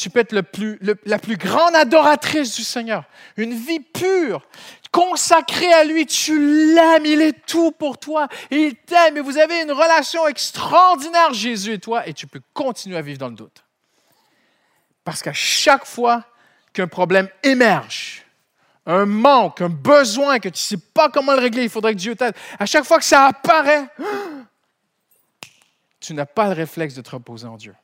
Tu 0.00 0.08
peux 0.08 0.20
être 0.20 0.32
la 0.32 1.18
plus 1.18 1.36
grande 1.36 1.74
adoratrice 1.74 2.56
du 2.56 2.64
Seigneur. 2.64 3.04
Une 3.36 3.52
vie 3.52 3.80
pure, 3.80 4.46
consacrée 4.90 5.70
à 5.74 5.84
lui. 5.84 6.06
Tu 6.06 6.74
l'aimes, 6.74 7.04
il 7.04 7.20
est 7.20 7.44
tout 7.44 7.70
pour 7.72 7.98
toi. 7.98 8.26
Il 8.50 8.76
t'aime 8.76 9.18
et 9.18 9.20
vous 9.20 9.36
avez 9.36 9.60
une 9.60 9.72
relation 9.72 10.26
extraordinaire, 10.26 11.34
Jésus 11.34 11.74
et 11.74 11.78
toi, 11.78 12.08
et 12.08 12.14
tu 12.14 12.26
peux 12.26 12.40
continuer 12.54 12.96
à 12.96 13.02
vivre 13.02 13.18
dans 13.18 13.28
le 13.28 13.34
doute. 13.34 13.62
Parce 15.04 15.20
qu'à 15.20 15.34
chaque 15.34 15.84
fois 15.84 16.24
qu'un 16.72 16.88
problème 16.88 17.28
émerge, 17.42 18.24
un 18.86 19.04
manque, 19.04 19.60
un 19.60 19.68
besoin 19.68 20.38
que 20.38 20.48
tu 20.48 20.74
ne 20.74 20.78
sais 20.78 20.84
pas 20.94 21.10
comment 21.10 21.34
le 21.34 21.40
régler, 21.40 21.64
il 21.64 21.68
faudrait 21.68 21.92
que 21.92 21.98
Dieu 21.98 22.16
t'aide. 22.16 22.34
À 22.58 22.64
chaque 22.64 22.84
fois 22.84 22.96
que 22.96 23.04
ça 23.04 23.26
apparaît, 23.26 23.86
tu 26.00 26.14
n'as 26.14 26.24
pas 26.24 26.46
le 26.46 26.54
réflexe 26.54 26.94
de 26.94 27.02
te 27.02 27.10
reposer 27.10 27.46
en 27.46 27.58
Dieu. 27.58 27.74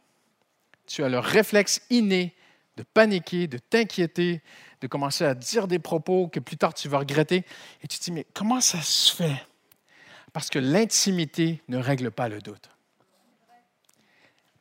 Tu 0.86 1.02
as 1.04 1.08
le 1.08 1.18
réflexe 1.18 1.82
inné 1.90 2.34
de 2.76 2.82
paniquer, 2.82 3.46
de 3.46 3.58
t'inquiéter, 3.58 4.42
de 4.80 4.86
commencer 4.86 5.24
à 5.24 5.34
dire 5.34 5.66
des 5.66 5.78
propos 5.78 6.28
que 6.28 6.40
plus 6.40 6.56
tard 6.56 6.74
tu 6.74 6.88
vas 6.88 6.98
regretter. 6.98 7.44
Et 7.82 7.88
tu 7.88 7.98
te 7.98 8.04
dis, 8.04 8.12
mais 8.12 8.26
comment 8.34 8.60
ça 8.60 8.80
se 8.82 9.14
fait? 9.14 9.46
Parce 10.32 10.50
que 10.50 10.58
l'intimité 10.58 11.62
ne 11.68 11.78
règle 11.78 12.10
pas 12.10 12.28
le 12.28 12.40
doute. 12.40 12.68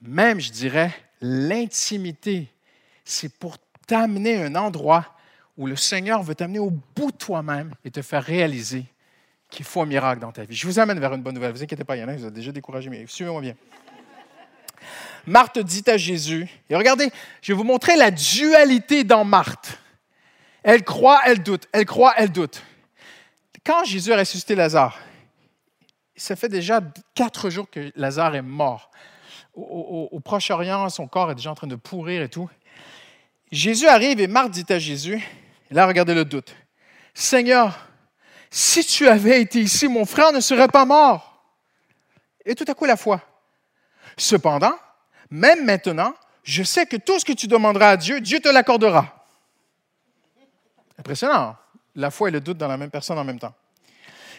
Même, 0.01 0.39
je 0.39 0.51
dirais, 0.51 0.93
l'intimité, 1.21 2.47
c'est 3.03 3.37
pour 3.37 3.57
t'amener 3.87 4.41
à 4.41 4.45
un 4.45 4.55
endroit 4.55 5.15
où 5.57 5.67
le 5.67 5.75
Seigneur 5.75 6.23
veut 6.23 6.35
t'amener 6.35 6.59
au 6.59 6.69
bout 6.69 7.11
de 7.11 7.17
toi-même 7.17 7.73
et 7.83 7.91
te 7.91 8.01
faire 8.01 8.23
réaliser 8.23 8.85
qu'il 9.49 9.65
faut 9.65 9.81
un 9.81 9.85
miracle 9.85 10.21
dans 10.21 10.31
ta 10.31 10.43
vie. 10.43 10.55
Je 10.55 10.67
vous 10.67 10.79
amène 10.79 10.99
vers 10.99 11.13
une 11.13 11.21
bonne 11.21 11.35
nouvelle. 11.35 11.51
Ne 11.51 11.57
vous 11.57 11.63
inquiétez 11.63 11.83
pas, 11.83 11.95
il 11.95 12.01
y 12.01 12.03
en 12.03 12.07
a 12.07 12.15
vous 12.15 12.25
ont 12.25 12.31
déjà 12.31 12.51
découragé, 12.51 12.89
mais 12.89 13.05
suivez-moi 13.07 13.41
bien. 13.41 13.55
Marthe 15.27 15.59
dit 15.59 15.83
à 15.87 15.97
Jésus, 15.97 16.47
et 16.69 16.75
regardez, 16.75 17.11
je 17.41 17.53
vais 17.53 17.57
vous 17.57 17.63
montrer 17.63 17.95
la 17.95 18.11
dualité 18.11 19.03
dans 19.03 19.23
Marthe. 19.23 19.79
Elle 20.63 20.83
croit, 20.83 21.21
elle 21.25 21.41
doute, 21.41 21.67
elle 21.71 21.85
croit, 21.85 22.13
elle 22.17 22.31
doute. 22.31 22.63
Quand 23.65 23.83
Jésus 23.83 24.13
a 24.13 24.17
ressuscité 24.17 24.55
Lazare, 24.55 24.97
ça 26.15 26.35
fait 26.35 26.49
déjà 26.49 26.81
quatre 27.13 27.49
jours 27.49 27.69
que 27.69 27.91
Lazare 27.95 28.35
est 28.35 28.41
mort. 28.41 28.91
Au, 29.55 30.19
Proche-Orient, 30.23 30.89
son 30.89 31.07
corps 31.07 31.31
est 31.31 31.35
déjà 31.35 31.51
en 31.51 31.55
train 31.55 31.67
de 31.67 31.75
pourrir 31.75 32.21
et 32.21 32.29
tout. 32.29 32.49
Jésus 33.51 33.87
arrive 33.87 34.19
et 34.19 34.27
Marthe 34.27 34.51
dit 34.51 34.65
à 34.69 34.79
Jésus, 34.79 35.23
là 35.71 35.87
regardez 35.87 36.13
le 36.13 36.25
doute, 36.25 36.55
Seigneur, 37.13 37.87
si 38.49 38.85
tu 38.85 39.07
avais 39.07 39.41
été 39.41 39.59
ici, 39.59 39.87
mon 39.87 40.05
frère 40.05 40.31
ne 40.31 40.39
serait 40.39 40.67
pas 40.67 40.85
mort. 40.85 41.41
Et 42.45 42.55
tout 42.55 42.65
à 42.67 42.73
coup 42.73 42.85
la 42.85 42.97
foi. 42.97 43.21
Cependant, 44.17 44.73
même 45.29 45.65
maintenant, 45.65 46.13
je 46.43 46.63
sais 46.63 46.85
que 46.85 46.97
tout 46.97 47.19
ce 47.19 47.25
que 47.25 47.33
tu 47.33 47.47
demanderas 47.47 47.91
à 47.91 47.97
Dieu, 47.97 48.21
Dieu 48.21 48.39
te 48.39 48.49
l'accordera. 48.49 49.27
Impressionnant. 50.99 51.55
La 51.95 52.11
foi 52.11 52.29
et 52.29 52.31
le 52.31 52.41
doute 52.41 52.57
dans 52.57 52.67
la 52.67 52.77
même 52.77 52.91
personne 52.91 53.17
en 53.17 53.23
même 53.23 53.39
temps. 53.39 53.53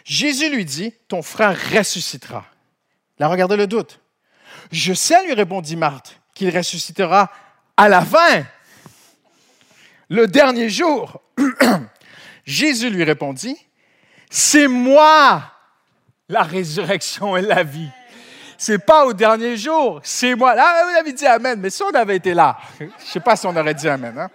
Jésus 0.05 0.51
lui 0.51 0.65
dit, 0.65 0.93
ton 1.09 1.23
frère 1.23 1.59
ressuscitera. 1.73 2.45
Là, 3.19 3.29
regardez 3.29 3.57
le 3.57 3.67
doute. 3.67 4.01
Je 4.71 4.93
sais, 4.93 5.25
lui 5.25 5.33
répondit 5.33 5.75
Marthe, 5.75 6.21
qu'il 6.35 6.57
ressuscitera 6.57 7.31
à 7.77 7.89
la 7.89 8.03
fin, 8.03 8.45
le 10.09 10.29
dernier 10.29 10.69
jour. 10.69 11.21
Jésus 12.45 12.91
lui 12.91 13.05
répondit, 13.05 13.57
c'est 14.31 14.69
moi 14.69 15.43
la 16.29 16.43
résurrection 16.43 17.37
et 17.37 17.43
la 17.43 17.63
vie 17.63 17.91
c'est 18.59 18.79
pas 18.79 19.05
au 19.07 19.13
dernier 19.13 19.57
jour, 19.57 20.01
c'est 20.03 20.35
moi. 20.35 20.55
Là, 20.55 20.85
vous 20.85 20.97
avez 20.97 21.13
dit 21.13 21.27
Amen, 21.27 21.59
mais 21.61 21.71
si 21.71 21.83
on 21.83 21.91
avait 21.91 22.17
été 22.17 22.35
là, 22.35 22.57
je 22.79 22.85
ne 22.85 22.91
sais 22.99 23.21
pas 23.21 23.37
si 23.37 23.47
on 23.47 23.57
aurait 23.57 23.75
dit 23.75 23.89
Amen. 23.89 24.17
Hein? 24.19 24.31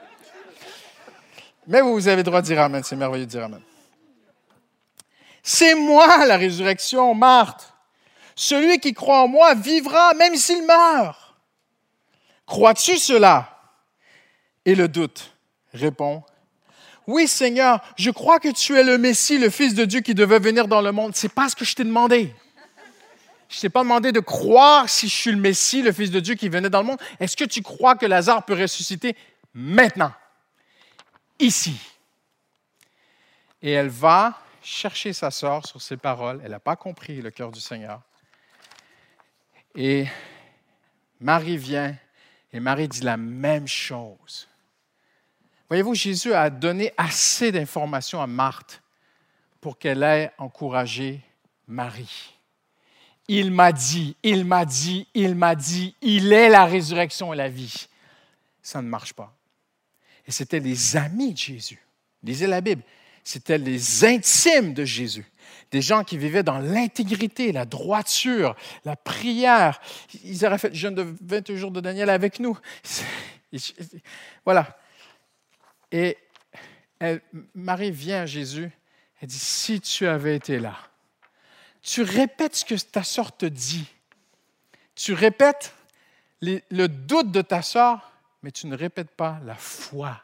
Mais 1.67 1.81
vous, 1.81 1.93
vous 1.93 2.07
avez 2.07 2.17
le 2.17 2.23
droit 2.23 2.41
de 2.41 2.45
dire 2.45 2.61
Amen, 2.61 2.83
c'est 2.83 2.95
merveilleux 2.95 3.25
de 3.25 3.31
dire 3.31 3.43
Amen. 3.43 3.61
C'est 5.43 5.75
moi 5.75 6.25
la 6.25 6.37
résurrection, 6.37 7.13
Marthe. 7.15 7.73
Celui 8.35 8.79
qui 8.79 8.93
croit 8.93 9.21
en 9.21 9.27
moi 9.27 9.53
vivra 9.55 10.13
même 10.13 10.35
s'il 10.35 10.65
meurt. 10.65 11.35
Crois-tu 12.45 12.97
cela? 12.97 13.47
Et 14.65 14.75
le 14.75 14.87
doute 14.87 15.33
répond, 15.73 16.23
oui 17.07 17.27
Seigneur, 17.27 17.81
je 17.97 18.11
crois 18.11 18.39
que 18.39 18.49
tu 18.49 18.77
es 18.77 18.83
le 18.83 18.97
Messie, 18.97 19.37
le 19.37 19.49
Fils 19.49 19.73
de 19.73 19.85
Dieu 19.85 20.01
qui 20.01 20.13
devait 20.13 20.39
venir 20.39 20.67
dans 20.67 20.81
le 20.81 20.91
monde. 20.91 21.15
C'est 21.15 21.33
pas 21.33 21.49
ce 21.49 21.55
que 21.55 21.65
je 21.65 21.75
t'ai 21.75 21.83
demandé. 21.83 22.33
Je 23.51 23.57
ne 23.57 23.61
t'ai 23.63 23.69
pas 23.69 23.83
demandé 23.83 24.13
de 24.13 24.21
croire 24.21 24.87
si 24.87 25.09
je 25.09 25.13
suis 25.13 25.31
le 25.31 25.37
Messie, 25.37 25.81
le 25.81 25.91
Fils 25.91 26.09
de 26.09 26.21
Dieu 26.21 26.35
qui 26.35 26.47
venait 26.47 26.69
dans 26.69 26.79
le 26.79 26.87
monde. 26.87 27.01
Est-ce 27.19 27.35
que 27.35 27.43
tu 27.43 27.61
crois 27.61 27.95
que 27.95 28.05
Lazare 28.05 28.45
peut 28.45 28.53
ressusciter 28.53 29.13
maintenant, 29.53 30.13
ici? 31.37 31.77
Et 33.61 33.71
elle 33.71 33.89
va 33.89 34.39
chercher 34.63 35.11
sa 35.11 35.31
sœur 35.31 35.67
sur 35.67 35.81
ses 35.81 35.97
paroles. 35.97 36.39
Elle 36.45 36.51
n'a 36.51 36.61
pas 36.61 36.77
compris 36.77 37.21
le 37.21 37.29
cœur 37.29 37.51
du 37.51 37.59
Seigneur. 37.59 38.01
Et 39.75 40.07
Marie 41.19 41.57
vient 41.57 41.93
et 42.53 42.59
Marie 42.61 42.87
dit 42.87 43.01
la 43.01 43.17
même 43.17 43.67
chose. 43.67 44.47
Voyez-vous, 45.67 45.93
Jésus 45.93 46.33
a 46.33 46.49
donné 46.49 46.93
assez 46.95 47.51
d'informations 47.51 48.21
à 48.21 48.27
Marthe 48.27 48.81
pour 49.59 49.77
qu'elle 49.77 50.03
ait 50.03 50.31
encouragé 50.37 51.19
Marie. 51.67 52.37
Il 53.33 53.49
m'a 53.49 53.71
dit, 53.71 54.17
il 54.23 54.43
m'a 54.43 54.65
dit, 54.65 55.07
il 55.13 55.35
m'a 55.35 55.55
dit, 55.55 55.95
il 56.01 56.33
est 56.33 56.49
la 56.49 56.65
résurrection 56.65 57.31
et 57.31 57.37
la 57.37 57.47
vie. 57.47 57.87
Ça 58.61 58.81
ne 58.81 58.89
marche 58.89 59.13
pas. 59.13 59.33
Et 60.27 60.31
c'était 60.33 60.59
les 60.59 60.97
amis 60.97 61.31
de 61.31 61.37
Jésus. 61.37 61.81
Lisez 62.23 62.45
la 62.45 62.59
Bible. 62.59 62.83
C'était 63.23 63.57
les 63.57 64.03
intimes 64.03 64.73
de 64.73 64.83
Jésus. 64.83 65.25
Des 65.71 65.81
gens 65.81 66.03
qui 66.03 66.17
vivaient 66.17 66.43
dans 66.43 66.59
l'intégrité, 66.59 67.53
la 67.53 67.63
droiture, 67.63 68.53
la 68.83 68.97
prière. 68.97 69.79
Ils 70.25 70.45
auraient 70.45 70.57
fait 70.57 70.67
le 70.67 70.75
jeûne 70.75 70.95
de 70.95 71.15
21 71.21 71.55
jours 71.55 71.71
de 71.71 71.79
Daniel 71.79 72.09
avec 72.09 72.37
nous. 72.37 72.59
Voilà. 74.43 74.77
Et 75.89 76.17
Marie 77.55 77.91
vient 77.91 78.23
à 78.23 78.25
Jésus. 78.25 78.69
Elle 79.21 79.29
dit, 79.29 79.39
si 79.39 79.79
tu 79.79 80.05
avais 80.05 80.35
été 80.35 80.59
là, 80.59 80.77
tu 81.81 82.03
répètes 82.03 82.55
ce 82.55 82.65
que 82.65 82.75
ta 82.75 83.03
sœur 83.03 83.35
te 83.35 83.45
dit. 83.45 83.87
Tu 84.95 85.13
répètes 85.13 85.73
le 86.41 86.87
doute 86.87 87.31
de 87.31 87.41
ta 87.41 87.61
sœur, 87.61 88.11
mais 88.43 88.51
tu 88.51 88.67
ne 88.67 88.75
répètes 88.75 89.11
pas 89.11 89.39
la 89.45 89.55
foi 89.55 90.21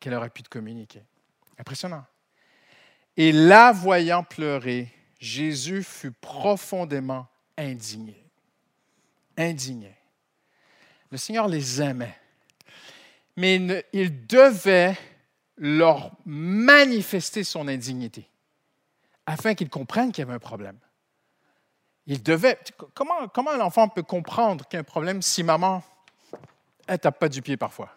qu'elle 0.00 0.14
aurait 0.14 0.30
pu 0.30 0.42
te 0.42 0.48
communiquer. 0.48 1.02
Impressionnant. 1.58 2.04
Et 3.16 3.32
la 3.32 3.72
voyant 3.72 4.22
pleurer, 4.22 4.92
Jésus 5.18 5.82
fut 5.82 6.12
profondément 6.12 7.26
indigné. 7.56 8.24
Indigné. 9.36 9.94
Le 11.10 11.18
Seigneur 11.18 11.48
les 11.48 11.82
aimait, 11.82 12.16
mais 13.36 13.84
il 13.92 14.26
devait 14.26 14.96
leur 15.56 16.12
manifester 16.24 17.42
son 17.42 17.66
indignité 17.66 18.28
afin 19.28 19.54
qu'ils 19.54 19.68
comprennent 19.68 20.10
qu'il 20.10 20.22
y 20.22 20.26
avait 20.26 20.34
un 20.34 20.38
problème. 20.38 20.78
Il 22.06 22.22
devait. 22.22 22.58
Comment, 22.94 23.28
comment 23.28 23.50
un 23.50 23.60
enfant 23.60 23.88
peut 23.88 24.02
comprendre 24.02 24.66
qu'il 24.66 24.78
y 24.78 24.78
a 24.78 24.80
un 24.80 24.84
problème 24.84 25.20
si 25.20 25.42
maman 25.42 25.82
ne 26.88 26.96
tape 26.96 27.18
pas 27.18 27.28
du 27.28 27.42
pied 27.42 27.58
parfois? 27.58 27.90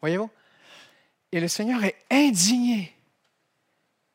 Voyez-vous? 0.00 0.30
Et 1.32 1.40
le 1.40 1.48
Seigneur 1.48 1.82
est 1.82 1.96
indigné. 2.10 2.94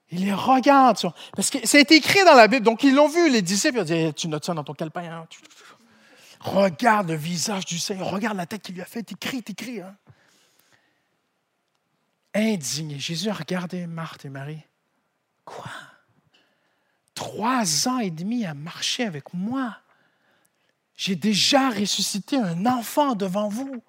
Il 0.09 0.25
les 0.25 0.33
regarde. 0.33 0.97
Parce 1.35 1.49
que 1.49 1.57
été 1.77 1.95
écrit 1.95 2.23
dans 2.23 2.35
la 2.35 2.47
Bible, 2.47 2.63
donc 2.63 2.83
ils 2.83 2.95
l'ont 2.95 3.09
vu, 3.09 3.29
les 3.29 3.41
disciples. 3.41 3.79
Ils 3.79 3.81
ont 3.81 4.07
dit 4.07 4.13
Tu 4.13 4.29
notes 4.29 4.45
ça 4.45 4.53
dans 4.53 4.63
ton 4.63 4.73
calepin. 4.73 5.03
Hein? 5.03 5.27
Regarde 6.39 7.09
le 7.09 7.15
visage 7.15 7.65
du 7.65 7.77
Seigneur, 7.77 8.09
regarde 8.09 8.37
la 8.37 8.45
tête 8.45 8.61
qu'il 8.61 8.75
lui 8.75 8.81
a 8.81 8.85
faite, 8.85 9.11
écrit, 9.11 9.43
écrit. 9.45 9.81
Hein? 9.81 9.95
Indigné. 12.33 12.99
Jésus 12.99 13.29
a 13.29 13.33
regardé 13.33 13.85
Marthe 13.85 14.23
et 14.23 14.29
Marie. 14.29 14.61
Quoi? 15.43 15.69
Trois 17.23 17.87
ans 17.87 17.99
et 17.99 18.11
demi 18.11 18.45
à 18.45 18.53
marcher 18.53 19.05
avec 19.05 19.33
moi. 19.33 19.77
J'ai 20.97 21.15
déjà 21.15 21.69
ressuscité 21.69 22.35
un 22.35 22.65
enfant 22.65 23.15
devant 23.15 23.47
vous. 23.47 23.81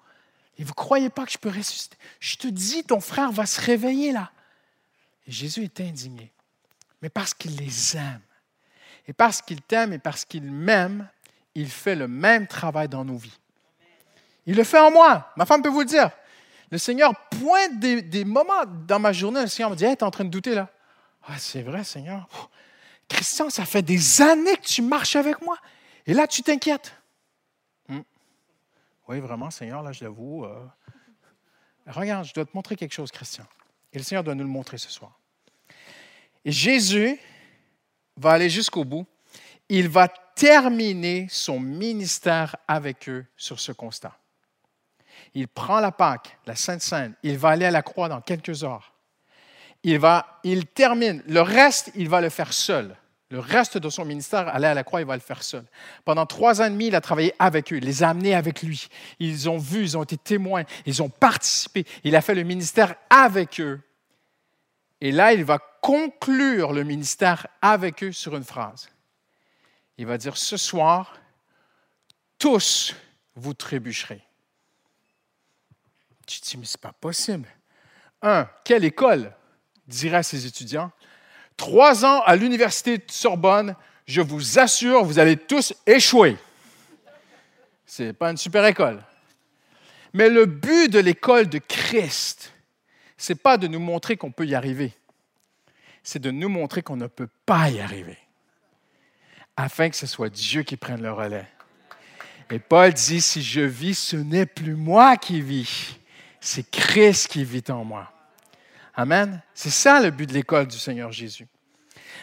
Et 0.57 0.63
vous 0.63 0.69
ne 0.69 0.75
croyez 0.75 1.09
pas 1.09 1.25
que 1.25 1.33
je 1.33 1.37
peux 1.37 1.49
ressusciter? 1.49 1.97
Je 2.21 2.37
te 2.37 2.47
dis, 2.47 2.85
ton 2.85 3.01
frère 3.01 3.33
va 3.33 3.45
se 3.45 3.59
réveiller 3.59 4.13
là. 4.13 4.31
Et 5.27 5.33
Jésus 5.33 5.65
est 5.65 5.81
indigné. 5.81 6.31
Mais 7.01 7.09
parce 7.09 7.33
qu'il 7.33 7.57
les 7.57 7.97
aime. 7.97 8.21
Et 9.05 9.11
parce 9.11 9.41
qu'il 9.41 9.61
t'aime 9.61 9.91
et 9.91 9.99
parce 9.99 10.23
qu'il 10.23 10.43
m'aime, 10.43 11.09
il 11.55 11.69
fait 11.69 11.95
le 11.95 12.07
même 12.07 12.47
travail 12.47 12.87
dans 12.87 13.03
nos 13.03 13.17
vies. 13.17 13.37
Il 14.45 14.55
le 14.55 14.63
fait 14.63 14.79
en 14.79 14.91
moi. 14.91 15.33
Ma 15.35 15.45
femme 15.45 15.61
peut 15.61 15.69
vous 15.69 15.81
le 15.81 15.85
dire. 15.85 16.09
Le 16.71 16.77
Seigneur 16.77 17.13
pointe 17.29 17.79
des, 17.79 18.23
moments 18.23 18.65
dans 18.87 18.99
ma 18.99 19.11
journée. 19.11 19.41
Le 19.41 19.47
Seigneur 19.47 19.71
me 19.71 19.75
dit 19.75 19.83
Hey, 19.83 19.97
tu 19.97 20.05
es 20.05 20.07
en 20.07 20.11
train 20.11 20.23
de 20.23 20.29
douter 20.29 20.55
là. 20.55 20.69
Ah, 21.27 21.37
c'est 21.37 21.63
vrai, 21.63 21.83
Seigneur. 21.83 22.29
Christian, 23.07 23.49
ça 23.49 23.65
fait 23.65 23.81
des 23.81 24.21
années 24.21 24.57
que 24.57 24.65
tu 24.65 24.81
marches 24.81 25.15
avec 25.15 25.41
moi. 25.41 25.57
Et 26.05 26.13
là, 26.13 26.27
tu 26.27 26.41
t'inquiètes. 26.41 26.93
Hmm. 27.87 28.01
Oui, 29.07 29.19
vraiment, 29.19 29.51
Seigneur, 29.51 29.83
là, 29.83 29.91
je 29.91 30.03
l'avoue. 30.03 30.45
Euh. 30.45 30.65
Regarde, 31.87 32.25
je 32.25 32.33
dois 32.33 32.45
te 32.45 32.51
montrer 32.53 32.75
quelque 32.75 32.93
chose, 32.93 33.11
Christian. 33.11 33.45
Et 33.93 33.97
le 33.97 34.03
Seigneur 34.03 34.23
doit 34.23 34.35
nous 34.35 34.43
le 34.43 34.49
montrer 34.49 34.77
ce 34.77 34.89
soir. 34.89 35.19
Et 36.43 36.51
Jésus 36.51 37.19
va 38.17 38.31
aller 38.31 38.49
jusqu'au 38.49 38.83
bout. 38.83 39.05
Il 39.69 39.89
va 39.89 40.07
terminer 40.07 41.27
son 41.29 41.59
ministère 41.59 42.55
avec 42.67 43.09
eux 43.09 43.25
sur 43.37 43.59
ce 43.59 43.71
constat. 43.71 44.17
Il 45.33 45.47
prend 45.47 45.79
la 45.79 45.91
Pâque, 45.91 46.37
la 46.45 46.55
Sainte 46.55 46.81
Sainte, 46.81 47.15
il 47.23 47.37
va 47.37 47.49
aller 47.49 47.65
à 47.65 47.71
la 47.71 47.81
croix 47.81 48.09
dans 48.09 48.21
quelques 48.21 48.63
heures. 48.63 48.94
Il, 49.85 49.99
va, 49.99 50.39
il 50.43 50.65
termine. 50.65 51.21
Le 51.27 51.41
reste, 51.41 51.91
il 51.93 52.09
va 52.09 52.19
le 52.19 52.29
faire 52.29 52.53
seul. 52.53 52.97
Le 53.29 53.37
reste 53.37 53.77
de 53.77 53.87
son 53.89 54.03
ministère, 54.03 54.47
aller 54.47 54.65
à 54.65 54.73
la 54.73 54.83
croix, 54.83 54.99
il 54.99 55.05
va 55.05 55.13
le 55.13 55.21
faire 55.21 55.43
seul. 55.43 55.63
Pendant 56.05 56.25
trois 56.25 56.59
ans 56.59 56.65
et 56.65 56.69
demi, 56.71 56.87
il 56.87 56.95
a 56.95 57.01
travaillé 57.01 57.35
avec 57.37 57.71
eux, 57.71 57.77
il 57.77 57.83
les 57.83 58.01
a 58.01 58.09
amenés 58.09 58.33
avec 58.33 58.63
lui. 58.63 58.87
Ils 59.19 59.47
ont 59.47 59.59
vu, 59.59 59.83
ils 59.83 59.95
ont 59.95 60.01
été 60.01 60.17
témoins, 60.17 60.63
ils 60.87 61.03
ont 61.03 61.09
participé. 61.09 61.85
Il 62.03 62.15
a 62.15 62.21
fait 62.21 62.33
le 62.33 62.41
ministère 62.41 62.95
avec 63.11 63.61
eux. 63.61 63.79
Et 65.01 65.11
là, 65.11 65.33
il 65.33 65.43
va 65.43 65.59
conclure 65.81 66.73
le 66.73 66.83
ministère 66.83 67.45
avec 67.61 68.03
eux 68.03 68.11
sur 68.11 68.35
une 68.35 68.43
phrase. 68.43 68.89
Il 69.99 70.07
va 70.07 70.17
dire, 70.17 70.35
ce 70.35 70.57
soir, 70.57 71.15
tous 72.39 72.95
vous 73.35 73.53
trébucherez. 73.53 74.23
Tu 76.25 76.41
dis, 76.41 76.57
mais 76.57 76.65
ce 76.65 76.75
pas 76.75 76.91
possible. 76.91 77.47
Un, 78.23 78.49
quelle 78.63 78.83
école? 78.83 79.31
Dirait 79.87 80.17
à 80.17 80.23
ses 80.23 80.45
étudiants? 80.45 80.91
Trois 81.57 82.05
ans 82.05 82.21
à 82.21 82.35
l'université 82.35 82.97
de 82.97 83.03
Sorbonne, 83.07 83.75
je 84.05 84.21
vous 84.21 84.59
assure, 84.59 85.03
vous 85.03 85.19
allez 85.19 85.37
tous 85.37 85.73
échouer. 85.85 86.37
Ce 87.85 88.03
n'est 88.03 88.13
pas 88.13 88.31
une 88.31 88.37
super 88.37 88.65
école. 88.65 89.01
Mais 90.13 90.29
le 90.29 90.45
but 90.45 90.91
de 90.91 90.99
l'école 90.99 91.47
de 91.49 91.59
Christ, 91.59 92.53
ce 93.17 93.33
n'est 93.33 93.39
pas 93.39 93.57
de 93.57 93.67
nous 93.67 93.79
montrer 93.79 94.17
qu'on 94.17 94.31
peut 94.31 94.45
y 94.45 94.55
arriver, 94.55 94.93
c'est 96.03 96.19
de 96.19 96.31
nous 96.31 96.49
montrer 96.49 96.83
qu'on 96.83 96.97
ne 96.97 97.07
peut 97.07 97.29
pas 97.45 97.69
y 97.69 97.79
arriver, 97.79 98.17
afin 99.57 99.89
que 99.89 99.95
ce 99.95 100.07
soit 100.07 100.29
Dieu 100.29 100.63
qui 100.63 100.77
prenne 100.77 101.01
le 101.01 101.11
relais. 101.11 101.47
Et 102.51 102.59
Paul 102.59 102.93
dit, 102.93 103.21
si 103.21 103.41
je 103.41 103.61
vis, 103.61 103.97
ce 103.97 104.17
n'est 104.17 104.45
plus 104.45 104.75
moi 104.75 105.17
qui 105.17 105.41
vis, 105.41 105.97
c'est 106.39 106.69
Christ 106.69 107.27
qui 107.27 107.43
vit 107.43 107.63
en 107.69 107.83
moi. 107.83 108.11
Amen. 108.95 109.41
C'est 109.53 109.69
ça 109.69 110.01
le 110.01 110.11
but 110.11 110.27
de 110.27 110.33
l'école 110.33 110.67
du 110.67 110.77
Seigneur 110.77 111.11
Jésus. 111.11 111.47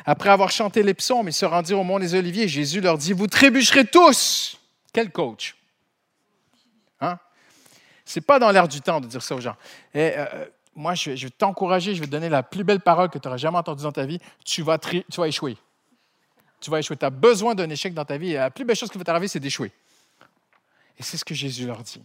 Après 0.05 0.31
avoir 0.31 0.51
chanté 0.51 0.83
les 0.83 0.95
psaumes, 0.95 1.29
ils 1.29 1.35
se 1.35 1.45
rendirent 1.45 1.81
au 1.81 1.85
mont 1.85 1.99
des 1.99 2.15
Oliviers. 2.15 2.49
Jésus 2.49 2.81
leur 2.81 2.99
dit, 2.99 3.13
vous 3.13 3.27
trébucherez 3.27 3.85
tous. 3.85 4.59
Quel 4.93 5.11
coach? 5.11 5.57
Hein? 7.01 7.19
Ce 8.05 8.19
n'est 8.19 8.25
pas 8.25 8.39
dans 8.39 8.51
l'air 8.51 8.67
du 8.69 8.81
temps 8.81 9.01
de 9.01 9.07
dire 9.07 9.23
ça 9.23 9.35
aux 9.35 9.41
gens. 9.41 9.57
Et, 9.95 10.13
euh, 10.17 10.47
moi, 10.75 10.95
je 10.95 11.11
vais, 11.11 11.31
t'encourager, 11.31 11.95
je 11.95 12.01
vais 12.01 12.07
te 12.07 12.11
donner 12.11 12.31
la 12.31 12.43
plus 12.43 12.65
belle 12.65 12.81
parole 12.81 13.11
que 13.11 13.19
tu 13.19 13.29
auras 13.29 13.37
jamais 13.37 13.59
entendue 13.59 13.83
dans 13.83 13.93
ta 13.93 14.07
vie. 14.07 14.19
Tu 14.45 14.63
vas, 14.63 14.79
tu 14.79 15.03
vas 15.17 15.29
échouer. 15.29 15.57
Tu 16.61 16.71
vas 16.71 16.79
échouer. 16.79 16.97
Tu 16.97 17.05
as 17.05 17.11
besoin 17.11 17.55
d'un 17.55 17.69
échec 17.69 17.93
dans 17.93 18.05
ta 18.05 18.17
vie. 18.17 18.33
La 18.33 18.51
plus 18.51 18.65
belle 18.65 18.77
chose 18.77 18.91
qui 18.91 18.97
va 18.97 19.05
t'arriver, 19.05 19.29
c'est 19.29 19.41
d'échouer. 19.41 19.71
Et 20.99 21.03
c'est 21.03 21.17
ce 21.17 21.25
que 21.25 21.35
Jésus 21.35 21.67
leur 21.67 21.83
dit. 21.83 22.03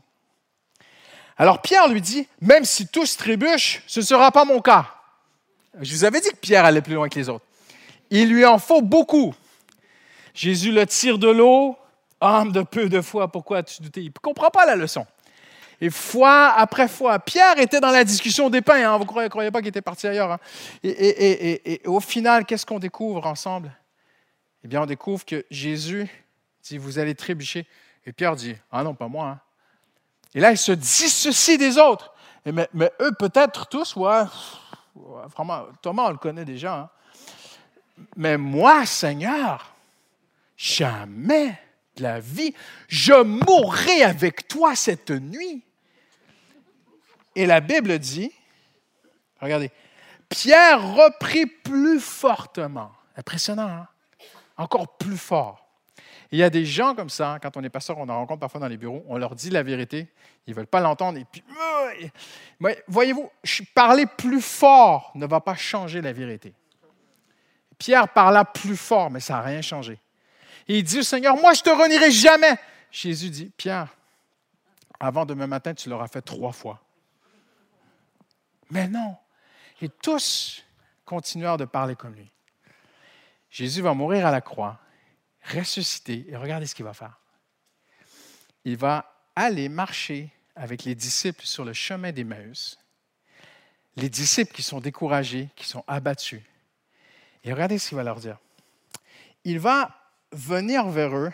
Alors 1.38 1.62
Pierre 1.62 1.88
lui 1.88 2.02
dit, 2.02 2.28
même 2.42 2.66
si 2.66 2.88
tous 2.88 3.18
trébuchent, 3.18 3.84
ce 3.88 4.00
ne 4.00 4.06
sera 4.06 4.32
pas 4.32 4.46
mon 4.46 4.60
cas. 4.60 4.88
Je 5.80 5.94
vous 5.94 6.04
avais 6.04 6.20
dit 6.20 6.30
que 6.30 6.38
Pierre 6.38 6.66
allait 6.66 6.82
plus 6.82 6.96
loin 6.96 7.08
que 7.08 7.20
les 7.20 7.30
autres. 7.30 7.46
Il 8.10 8.30
lui 8.30 8.46
en 8.46 8.58
faut 8.58 8.82
beaucoup. 8.82 9.36
Jésus 10.34 10.72
le 10.72 10.86
tire 10.86 11.18
de 11.18 11.30
l'eau. 11.30 11.78
Homme 12.20 12.52
de 12.52 12.64
peu 12.64 12.90
de 12.90 13.00
foi, 13.02 13.32
pourquoi 13.32 13.62
tu 13.62 13.82
doutais? 13.84 14.02
Il 14.02 14.08
ne 14.08 14.20
comprend 14.20 14.50
pas 14.50 14.66
la 14.66 14.76
leçon. 14.76 15.06
Et 15.80 15.92
fois 15.92 16.48
après 16.50 16.88
fois, 16.88 17.20
Pierre 17.20 17.60
était 17.60 17.80
dans 17.80 17.92
la 17.92 18.04
discussion 18.04 18.50
des 18.50 18.62
pains. 18.62 18.92
Hein. 18.92 18.98
Vous 18.98 19.04
ne 19.04 19.28
croyez, 19.28 19.52
pas 19.52 19.60
qu'il 19.60 19.68
était 19.68 19.82
parti 19.82 20.08
ailleurs. 20.08 20.32
Hein. 20.32 20.40
Et, 20.84 21.74
et, 21.74 21.88
au 21.88 22.00
final, 22.00 22.46
qu'est-ce 22.46 22.66
qu'on 22.66 22.80
découvre 22.80 23.28
ensemble? 23.28 23.72
Eh 24.64 24.68
bien, 24.68 24.82
on 24.82 24.88
découvre 24.88 25.24
que 25.24 25.46
Jésus 25.52 26.08
dit, 26.64 26.80
vous 26.80 26.98
allez 26.98 27.14
trébucher. 27.14 27.68
Et 28.08 28.12
Pierre 28.12 28.36
dit, 28.36 28.56
ah 28.72 28.84
non, 28.84 28.96
pas 28.96 29.08
moi. 29.08 29.28
Hein. 29.28 29.40
Et 30.38 30.40
là, 30.40 30.52
il 30.52 30.58
se 30.60 30.72
dissocie 30.72 31.58
des 31.58 31.80
autres. 31.80 32.14
mais, 32.46 32.92
eux, 33.02 33.12
peut-être 33.18 33.66
tous, 33.66 33.96
ouais, 33.96 34.22
vraiment, 35.36 35.66
Thomas, 35.82 36.04
on 36.06 36.12
le 36.12 36.18
connaît 36.18 36.46
déjà. 36.46 36.76
Hein. 36.76 36.90
Mais 38.16 38.38
moi, 38.38 38.86
Seigneur, 38.86 39.74
jamais 40.56 41.60
de 41.96 42.04
la 42.04 42.20
vie, 42.20 42.54
je 42.88 43.20
mourrai 43.24 44.04
avec 44.04 44.48
toi 44.48 44.76
cette 44.76 45.10
nuit. 45.10 45.64
Et 47.34 47.48
la 47.48 47.60
Bible 47.60 47.98
dit, 47.98 48.32
regardez, 49.42 49.72
Pierre 50.30 50.94
reprit 50.94 51.48
plus 51.48 52.00
fortement. 52.00 52.92
Impressionnant, 53.16 53.70
hein? 53.70 53.88
Encore 54.56 55.00
plus 55.00 55.18
fort. 55.18 55.67
Il 56.32 56.40
y 56.40 56.44
a 56.44 56.50
des 56.50 56.66
gens 56.66 56.94
comme 56.94 57.10
ça, 57.10 57.40
quand 57.42 57.56
on 57.56 57.64
est 57.64 57.70
pasteur, 57.70 57.98
on 57.98 58.10
en 58.10 58.18
rencontre 58.18 58.42
parfois 58.42 58.60
dans 58.60 58.68
les 58.68 58.78
bureaux, 58.78 59.04
on 59.08 59.18
leur 59.18 59.34
dit 59.34 59.50
la 59.50 59.64
vérité, 59.64 60.08
ils 60.46 60.52
ne 60.52 60.56
veulent 60.56 60.68
pas 60.68 60.82
l'entendre. 60.82 61.18
Et 61.18 61.26
puis, 61.26 61.44
euh, 62.62 62.74
voyez-vous, 62.88 63.32
parler 63.74 64.06
plus 64.06 64.42
fort 64.42 65.12
ne 65.16 65.26
va 65.26 65.40
pas 65.40 65.56
changer 65.56 66.02
la 66.02 66.12
vérité. 66.12 66.54
Pierre 67.78 68.10
parla 68.10 68.44
plus 68.44 68.76
fort, 68.76 69.10
mais 69.10 69.20
ça 69.20 69.36
n'a 69.36 69.42
rien 69.42 69.62
changé. 69.62 70.00
il 70.68 70.84
dit 70.84 71.00
au 71.00 71.04
Seigneur, 71.04 71.38
moi 71.38 71.54
je 71.54 71.62
te 71.62 71.70
renierai 71.70 72.12
jamais. 72.12 72.58
Jésus 72.92 73.30
dit, 73.30 73.52
Pierre, 73.56 73.96
avant 75.00 75.26
demain 75.26 75.48
matin, 75.48 75.74
tu 75.74 75.90
l'auras 75.90 76.08
fait 76.08 76.22
trois 76.22 76.52
fois. 76.52 76.82
Mais 78.70 78.88
non. 78.88 79.16
Et 79.82 79.90
tous 79.90 80.66
continuèrent 81.06 81.58
de 81.58 81.66
parler 81.66 81.96
comme 81.96 82.16
lui. 82.16 82.30
Jésus 83.50 83.82
va 83.82 83.94
mourir 83.94 84.26
à 84.26 84.32
la 84.32 84.42
croix 84.42 84.80
ressuscité. 85.54 86.26
Et 86.30 86.36
regardez 86.36 86.66
ce 86.66 86.76
qu'il 86.76 86.86
va 86.86 86.94
faire. 86.94 87.20
Il 88.66 88.78
va 88.78 89.14
aller 89.36 89.70
marcher 89.70 90.30
avec 90.56 90.84
les 90.84 90.96
disciples 90.96 91.46
sur 91.46 91.64
le 91.64 91.74
chemin 91.74 92.12
d'Emmaüs. 92.12 92.78
Les 93.96 94.10
disciples 94.10 94.54
qui 94.54 94.64
sont 94.64 94.80
découragés, 94.80 95.50
qui 95.56 95.66
sont 95.66 95.84
abattus. 95.88 96.42
Et 97.44 97.54
regardez 97.54 97.80
ce 97.80 97.90
qu'il 97.90 97.98
va 97.98 98.04
leur 98.04 98.20
dire. 98.20 98.38
Il 99.44 99.60
va 99.60 99.96
venir 100.32 100.88
vers 100.90 101.16
eux. 101.16 101.32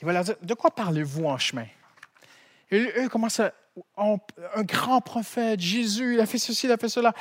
Il 0.00 0.06
va 0.06 0.12
leur 0.12 0.24
dire, 0.24 0.36
de 0.40 0.54
quoi 0.54 0.70
parlez-vous 0.70 1.26
en 1.26 1.38
chemin? 1.38 1.66
Et 2.70 2.92
eux 2.96 3.08
commencent 3.08 3.40
à, 3.40 3.52
un 3.96 4.62
grand 4.62 5.00
prophète, 5.00 5.60
Jésus, 5.60 6.14
il 6.14 6.20
a 6.20 6.26
fait 6.26 6.38
ceci, 6.38 6.66
il 6.66 6.72
a 6.72 6.76
fait 6.76 6.88
cela. 6.88 7.12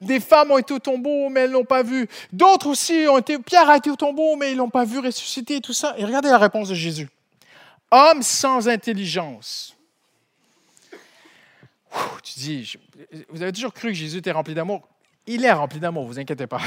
Des 0.00 0.18
femmes 0.18 0.50
ont 0.50 0.58
été 0.58 0.72
au 0.72 0.78
tombeau, 0.78 1.28
mais 1.28 1.40
elles 1.40 1.50
l'ont 1.50 1.64
pas 1.64 1.82
vu. 1.82 2.08
D'autres 2.32 2.68
aussi 2.68 3.06
ont 3.08 3.18
été. 3.18 3.38
Pierre 3.38 3.68
a 3.68 3.76
été 3.76 3.90
au 3.90 3.96
tombeau, 3.96 4.34
mais 4.36 4.52
ils 4.52 4.56
l'ont 4.56 4.70
pas 4.70 4.84
vu 4.84 4.98
ressusciter, 4.98 5.60
tout 5.60 5.74
ça. 5.74 5.94
Et 5.98 6.04
regardez 6.04 6.30
la 6.30 6.38
réponse 6.38 6.70
de 6.70 6.74
Jésus. 6.74 7.08
Homme 7.90 8.22
sans 8.22 8.68
intelligence. 8.68 9.76
tu 12.22 12.38
dis, 12.38 12.76
vous 13.28 13.42
avez 13.42 13.52
toujours 13.52 13.74
cru 13.74 13.88
que 13.88 13.94
Jésus 13.94 14.18
était 14.18 14.30
rempli 14.30 14.54
d'amour? 14.54 14.88
Il 15.26 15.44
est 15.44 15.52
rempli 15.52 15.80
d'amour, 15.80 16.06
vous 16.06 16.18
inquiétez 16.18 16.46
pas. 16.46 16.60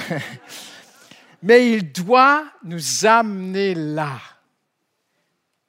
mais 1.41 1.71
il 1.71 1.91
doit 1.91 2.45
nous 2.63 3.05
amener 3.05 3.73
là 3.73 4.19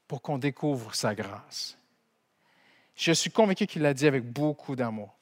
pour 0.07 0.21
qu'on 0.21 0.37
découvre 0.37 0.95
sa 0.95 1.15
grâce. 1.15 1.79
Je 2.95 3.13
suis 3.13 3.31
convaincu 3.31 3.67
qu'il 3.67 3.83
l'a 3.83 3.95
dit 3.95 4.07
avec 4.07 4.25
beaucoup 4.25 4.77
d'amour 4.77 5.17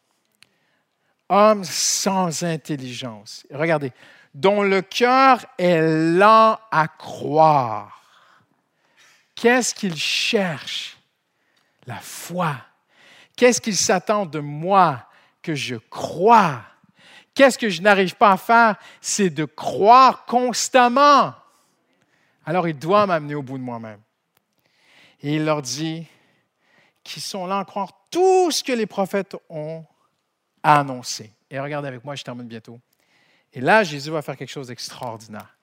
homme 1.32 1.64
sans 1.64 2.42
intelligence. 2.42 3.46
Regardez, 3.50 3.92
dont 4.34 4.62
le 4.62 4.82
cœur 4.82 5.44
est 5.58 5.80
lent 5.80 6.58
à 6.70 6.88
croire. 6.88 8.02
Qu'est-ce 9.34 9.74
qu'il 9.74 9.96
cherche? 9.96 10.98
La 11.86 11.96
foi. 11.96 12.54
Qu'est-ce 13.34 13.60
qu'il 13.60 13.76
s'attend 13.76 14.26
de 14.26 14.38
moi 14.38 15.06
que 15.42 15.54
je 15.54 15.76
crois? 15.76 16.60
Qu'est-ce 17.34 17.58
que 17.58 17.70
je 17.70 17.80
n'arrive 17.80 18.14
pas 18.14 18.32
à 18.32 18.36
faire? 18.36 18.76
C'est 19.00 19.30
de 19.30 19.46
croire 19.46 20.26
constamment. 20.26 21.34
Alors 22.44 22.68
il 22.68 22.78
doit 22.78 23.06
m'amener 23.06 23.34
au 23.34 23.42
bout 23.42 23.56
de 23.56 23.62
moi-même. 23.62 24.00
Et 25.22 25.36
il 25.36 25.44
leur 25.44 25.62
dit 25.62 26.06
qu'ils 27.02 27.22
sont 27.22 27.46
là 27.46 27.60
à 27.60 27.64
croire 27.64 27.92
tout 28.10 28.50
ce 28.50 28.62
que 28.62 28.72
les 28.72 28.86
prophètes 28.86 29.34
ont 29.48 29.84
à 30.62 30.80
annoncer. 30.80 31.32
Et 31.50 31.58
regardez 31.58 31.88
avec 31.88 32.04
moi, 32.04 32.14
je 32.14 32.24
termine 32.24 32.46
bientôt. 32.46 32.80
Et 33.52 33.60
là, 33.60 33.82
Jésus 33.82 34.10
va 34.10 34.22
faire 34.22 34.36
quelque 34.36 34.50
chose 34.50 34.68
d'extraordinaire. 34.68 35.56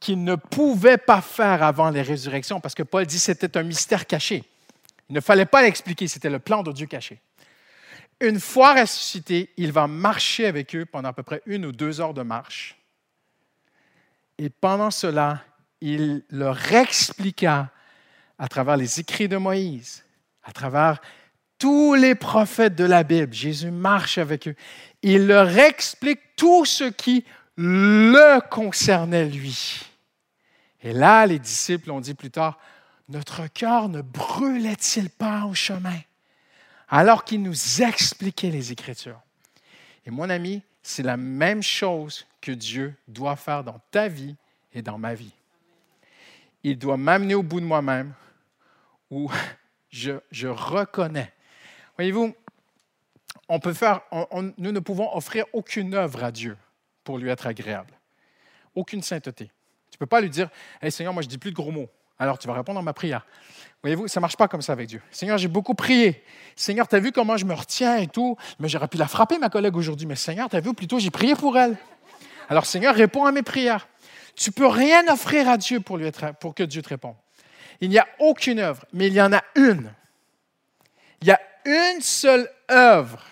qu'il 0.00 0.22
ne 0.22 0.36
pouvait 0.36 0.96
pas 0.96 1.20
faire 1.20 1.62
avant 1.62 1.90
les 1.90 2.02
résurrections, 2.02 2.60
parce 2.60 2.74
que 2.74 2.82
Paul 2.82 3.04
dit 3.04 3.16
que 3.16 3.22
c'était 3.22 3.56
un 3.56 3.62
mystère 3.62 4.06
caché. 4.06 4.44
Il 5.08 5.14
ne 5.14 5.20
fallait 5.20 5.46
pas 5.46 5.62
l'expliquer, 5.62 6.06
c'était 6.06 6.30
le 6.30 6.38
plan 6.38 6.62
de 6.62 6.72
Dieu 6.72 6.86
caché. 6.86 7.20
Une 8.20 8.40
fois 8.40 8.74
ressuscité, 8.74 9.50
il 9.56 9.72
va 9.72 9.86
marcher 9.86 10.46
avec 10.46 10.74
eux 10.74 10.84
pendant 10.84 11.08
à 11.08 11.12
peu 11.12 11.22
près 11.22 11.42
une 11.46 11.66
ou 11.66 11.72
deux 11.72 12.00
heures 12.00 12.14
de 12.14 12.22
marche. 12.22 12.76
Et 14.38 14.50
pendant 14.50 14.90
cela, 14.90 15.42
il 15.80 16.24
leur 16.30 16.72
expliqua 16.72 17.70
à 18.38 18.48
travers 18.48 18.76
les 18.76 19.00
écrits 19.00 19.28
de 19.28 19.36
Moïse, 19.36 20.04
à 20.44 20.52
travers 20.52 21.00
tous 21.58 21.94
les 21.94 22.14
prophètes 22.14 22.74
de 22.74 22.84
la 22.84 23.02
Bible. 23.02 23.32
Jésus 23.32 23.70
marche 23.70 24.18
avec 24.18 24.48
eux. 24.48 24.54
Il 25.02 25.26
leur 25.26 25.56
explique 25.58 26.20
tout 26.36 26.64
ce 26.64 26.84
qui 26.84 27.24
le 27.56 28.40
concernait 28.48 29.26
lui. 29.26 29.82
Et 30.82 30.92
là, 30.92 31.26
les 31.26 31.38
disciples 31.38 31.90
ont 31.90 32.00
dit 32.00 32.14
plus 32.14 32.30
tard, 32.30 32.58
notre 33.08 33.46
cœur 33.48 33.88
ne 33.88 34.02
brûlait-il 34.02 35.10
pas 35.10 35.44
au 35.44 35.54
chemin 35.54 35.98
alors 36.88 37.24
qu'il 37.24 37.42
nous 37.42 37.82
expliquait 37.82 38.50
les 38.50 38.72
Écritures? 38.72 39.20
Et 40.06 40.10
mon 40.10 40.30
ami, 40.30 40.62
c'est 40.82 41.02
la 41.02 41.16
même 41.16 41.62
chose 41.62 42.26
que 42.40 42.52
Dieu 42.52 42.94
doit 43.08 43.36
faire 43.36 43.64
dans 43.64 43.80
ta 43.90 44.08
vie 44.08 44.36
et 44.72 44.82
dans 44.82 44.98
ma 44.98 45.14
vie. 45.14 45.32
Il 46.62 46.78
doit 46.78 46.96
m'amener 46.96 47.34
au 47.34 47.42
bout 47.42 47.60
de 47.60 47.66
moi-même 47.66 48.14
où 49.10 49.30
je, 49.90 50.46
reconnais. 50.46 51.32
Voyez-vous, 51.98 52.34
on 53.48 53.58
peut 53.58 53.72
faire, 53.72 54.02
nous 54.32 54.72
ne 54.72 54.80
pouvons 54.80 55.14
offrir 55.16 55.44
aucune 55.52 55.94
œuvre 55.94 56.22
à 56.22 56.30
Dieu 56.30 56.56
pour 57.02 57.18
lui 57.18 57.28
être 57.28 57.46
agréable. 57.46 57.92
Aucune 58.74 59.02
sainteté. 59.02 59.46
Tu 59.90 59.96
ne 59.96 59.98
peux 59.98 60.06
pas 60.06 60.20
lui 60.20 60.30
dire 60.30 60.48
Hey 60.80 60.92
Seigneur, 60.92 61.12
moi 61.12 61.22
je 61.22 61.28
dis 61.28 61.38
plus 61.38 61.50
de 61.50 61.56
gros 61.56 61.72
mots. 61.72 61.88
Alors 62.18 62.38
tu 62.38 62.46
vas 62.46 62.54
répondre 62.54 62.78
à 62.78 62.82
ma 62.82 62.92
prière. 62.92 63.26
Voyez-vous, 63.82 64.08
ça 64.08 64.20
ne 64.20 64.22
marche 64.22 64.36
pas 64.36 64.48
comme 64.48 64.62
ça 64.62 64.72
avec 64.72 64.88
Dieu. 64.88 65.00
Seigneur, 65.10 65.38
j'ai 65.38 65.48
beaucoup 65.48 65.74
prié. 65.74 66.24
Seigneur, 66.56 66.88
tu 66.88 66.96
as 66.96 67.00
vu 67.00 67.12
comment 67.12 67.36
je 67.36 67.44
me 67.44 67.54
retiens 67.54 67.96
et 67.96 68.08
tout. 68.08 68.36
Mais 68.58 68.68
j'aurais 68.68 68.88
pu 68.88 68.96
la 68.96 69.06
frapper, 69.06 69.38
ma 69.38 69.50
collègue, 69.50 69.76
aujourd'hui. 69.76 70.06
Mais 70.06 70.16
Seigneur, 70.16 70.48
tu 70.48 70.56
as 70.56 70.60
vu, 70.60 70.74
plutôt, 70.74 70.98
j'ai 70.98 71.10
prié 71.10 71.36
pour 71.36 71.56
elle. 71.56 71.76
Alors, 72.48 72.66
Seigneur, 72.66 72.94
réponds 72.94 73.24
à 73.24 73.30
mes 73.30 73.42
prières. 73.42 73.88
Tu 74.34 74.50
ne 74.50 74.54
peux 74.54 74.66
rien 74.66 75.06
offrir 75.08 75.48
à 75.48 75.56
Dieu 75.56 75.78
pour, 75.78 75.96
lui 75.96 76.06
être, 76.06 76.34
pour 76.40 76.56
que 76.56 76.64
Dieu 76.64 76.82
te 76.82 76.88
réponde. 76.88 77.14
Il 77.80 77.88
n'y 77.88 77.98
a 77.98 78.06
aucune 78.18 78.58
œuvre, 78.58 78.84
mais 78.92 79.06
il 79.06 79.14
y 79.14 79.22
en 79.22 79.32
a 79.32 79.42
une. 79.54 79.92
Il 81.22 81.28
y 81.28 81.30
a 81.30 81.40
une 81.68 82.00
seule 82.00 82.50
œuvre 82.70 83.22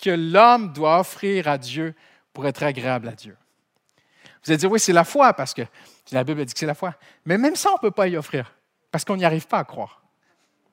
que 0.00 0.10
l'homme 0.10 0.72
doit 0.72 1.00
offrir 1.00 1.48
à 1.48 1.58
Dieu 1.58 1.94
pour 2.32 2.46
être 2.46 2.62
agréable 2.62 3.08
à 3.08 3.12
Dieu. 3.12 3.36
Vous 4.44 4.50
allez 4.50 4.58
dire, 4.58 4.70
oui, 4.70 4.80
c'est 4.80 4.92
la 4.92 5.04
foi, 5.04 5.32
parce 5.34 5.54
que 5.54 5.62
la 6.12 6.24
Bible 6.24 6.44
dit 6.44 6.52
que 6.52 6.58
c'est 6.58 6.66
la 6.66 6.74
foi. 6.74 6.94
Mais 7.24 7.38
même 7.38 7.56
ça, 7.56 7.70
on 7.70 7.74
ne 7.74 7.80
peut 7.80 7.90
pas 7.90 8.08
y 8.08 8.16
offrir, 8.16 8.54
parce 8.90 9.04
qu'on 9.04 9.16
n'y 9.16 9.24
arrive 9.24 9.46
pas 9.46 9.58
à 9.58 9.64
croire. 9.64 10.02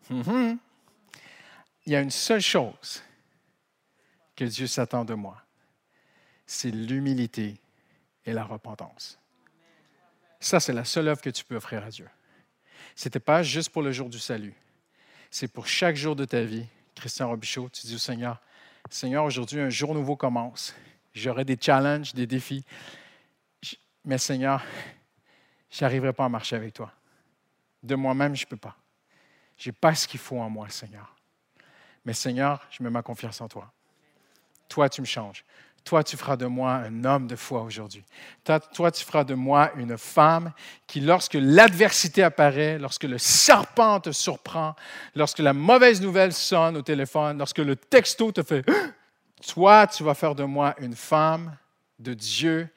Mhm. 0.09 0.57
Il 1.85 1.93
y 1.93 1.95
a 1.95 2.01
une 2.01 2.11
seule 2.11 2.41
chose 2.41 3.03
que 4.35 4.45
Dieu 4.45 4.67
s'attend 4.67 5.05
de 5.05 5.13
moi, 5.13 5.41
c'est 6.45 6.71
l'humilité 6.71 7.59
et 8.25 8.33
la 8.33 8.43
repentance. 8.43 9.19
Ça, 10.39 10.59
c'est 10.59 10.73
la 10.73 10.85
seule 10.85 11.07
œuvre 11.07 11.21
que 11.21 11.29
tu 11.29 11.43
peux 11.43 11.55
offrir 11.55 11.83
à 11.83 11.89
Dieu. 11.89 12.07
Ce 12.95 13.07
n'était 13.07 13.19
pas 13.19 13.43
juste 13.43 13.69
pour 13.69 13.81
le 13.81 13.91
jour 13.91 14.09
du 14.09 14.19
salut. 14.19 14.53
C'est 15.31 15.47
pour 15.47 15.67
chaque 15.67 15.95
jour 15.95 16.15
de 16.15 16.25
ta 16.25 16.41
vie. 16.43 16.65
Christian 16.95 17.29
Robichaud, 17.29 17.69
tu 17.69 17.87
dis 17.87 17.95
au 17.95 17.99
Seigneur, 17.99 18.41
Seigneur, 18.89 19.25
aujourd'hui, 19.25 19.59
un 19.59 19.69
jour 19.69 19.93
nouveau 19.93 20.15
commence. 20.15 20.75
J'aurai 21.13 21.45
des 21.45 21.57
challenges, 21.59 22.13
des 22.13 22.27
défis. 22.27 22.65
Mais 24.05 24.17
Seigneur, 24.17 24.63
je 25.69 25.83
n'arriverai 25.83 26.13
pas 26.13 26.25
à 26.25 26.29
marcher 26.29 26.55
avec 26.55 26.73
toi. 26.73 26.91
De 27.81 27.95
moi-même, 27.95 28.35
je 28.35 28.45
ne 28.45 28.49
peux 28.49 28.57
pas. 28.57 28.75
Je 29.57 29.69
n'ai 29.69 29.73
pas 29.73 29.95
ce 29.95 30.07
qu'il 30.07 30.19
faut 30.19 30.39
en 30.39 30.49
moi, 30.49 30.69
Seigneur. 30.69 31.15
Mais 32.05 32.13
Seigneur, 32.13 32.65
je 32.69 32.83
mets 32.83 32.89
ma 32.89 33.01
confiance 33.01 33.39
en 33.41 33.47
toi. 33.47 33.71
Toi, 34.67 34.89
tu 34.89 35.01
me 35.01 35.05
changes. 35.05 35.45
Toi, 35.83 36.03
tu 36.03 36.15
feras 36.15 36.37
de 36.37 36.45
moi 36.45 36.71
un 36.75 37.03
homme 37.03 37.27
de 37.27 37.35
foi 37.35 37.61
aujourd'hui. 37.61 38.03
Toi, 38.45 38.91
tu 38.91 39.03
feras 39.03 39.23
de 39.23 39.33
moi 39.33 39.71
une 39.75 39.97
femme 39.97 40.53
qui, 40.87 41.01
lorsque 41.01 41.33
l'adversité 41.33 42.23
apparaît, 42.23 42.79
lorsque 42.79 43.03
le 43.03 43.17
serpent 43.17 43.99
te 43.99 44.11
surprend, 44.11 44.75
lorsque 45.13 45.39
la 45.39 45.53
mauvaise 45.53 46.01
nouvelle 46.01 46.31
sonne 46.31 46.77
au 46.77 46.81
téléphone, 46.81 47.37
lorsque 47.37 47.59
le 47.59 47.75
texto 47.75 48.31
te 48.31 48.43
fait, 48.43 48.65
toi, 49.45 49.87
tu 49.87 50.03
vas 50.03 50.13
faire 50.13 50.35
de 50.35 50.43
moi 50.43 50.73
une 50.79 50.95
femme 50.95 51.57
de 51.99 52.13
Dieu 52.13 52.69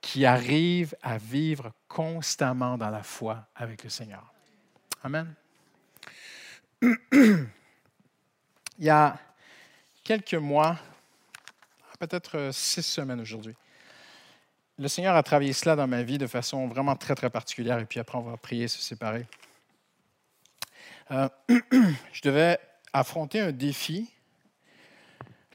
qui 0.00 0.24
arrive 0.26 0.94
à 1.02 1.18
vivre 1.18 1.72
constamment 1.88 2.76
dans 2.76 2.90
la 2.90 3.02
foi 3.02 3.46
avec 3.56 3.82
le 3.82 3.90
Seigneur. 3.90 4.32
Amen. 5.02 5.34
Il 7.12 7.48
y 8.78 8.90
a 8.90 9.16
quelques 10.02 10.34
mois, 10.34 10.76
peut-être 12.06 12.36
euh, 12.36 12.52
six 12.52 12.82
semaines 12.82 13.20
aujourd'hui. 13.20 13.54
Le 14.78 14.88
Seigneur 14.88 15.14
a 15.14 15.22
travaillé 15.22 15.52
cela 15.52 15.76
dans 15.76 15.86
ma 15.86 16.02
vie 16.02 16.18
de 16.18 16.26
façon 16.26 16.66
vraiment 16.66 16.96
très, 16.96 17.14
très 17.14 17.30
particulière, 17.30 17.78
et 17.78 17.84
puis 17.84 18.00
après, 18.00 18.18
on 18.18 18.22
va 18.22 18.36
prier, 18.36 18.68
se 18.68 18.80
séparer. 18.80 19.26
Euh, 21.10 21.28
je 21.48 22.22
devais 22.22 22.58
affronter 22.92 23.40
un 23.40 23.52
défi 23.52 24.10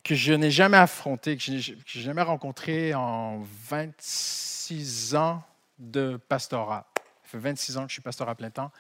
que 0.04 0.16
je 0.16 0.34
n'ai 0.34 0.52
jamais 0.52 0.78
affronté, 0.78 1.36
que 1.36 1.44
je 1.44 1.52
n'ai 1.52 1.78
jamais 1.86 2.22
rencontré 2.22 2.94
en 2.94 3.42
26 3.42 5.16
ans 5.16 5.44
de 5.78 6.18
pastorat. 6.30 6.88
Ça 6.96 7.32
fait 7.32 7.38
26 7.40 7.78
ans 7.78 7.84
que 7.84 7.90
je 7.90 7.94
suis 7.94 8.02
pasteur 8.02 8.30
à 8.30 8.36
plein 8.36 8.50
temps. 8.50 8.72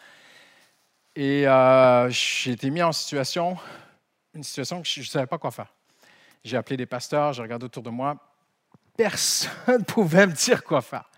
Et 1.16 1.48
euh, 1.48 2.10
j'ai 2.10 2.52
été 2.52 2.70
mis 2.70 2.82
en 2.82 2.94
situation, 2.94 3.58
une 4.34 4.44
situation 4.44 4.82
que 4.82 4.88
je 4.88 5.02
ne 5.02 5.06
savais 5.06 5.28
pas 5.28 5.38
quoi 5.38 5.52
faire. 5.52 5.74
J'ai 6.44 6.58
appelé 6.58 6.78
des 6.78 6.86
pasteurs, 6.86 7.34
j'ai 7.34 7.42
regardé 7.42 7.66
autour 7.66 7.84
de 7.84 7.90
moi. 7.90 8.18
Personne 8.96 9.80
ne 9.80 9.84
pouvait 9.84 10.28
me 10.28 10.34
dire 10.34 10.64
quoi 10.64 10.82
faire. 10.82 11.10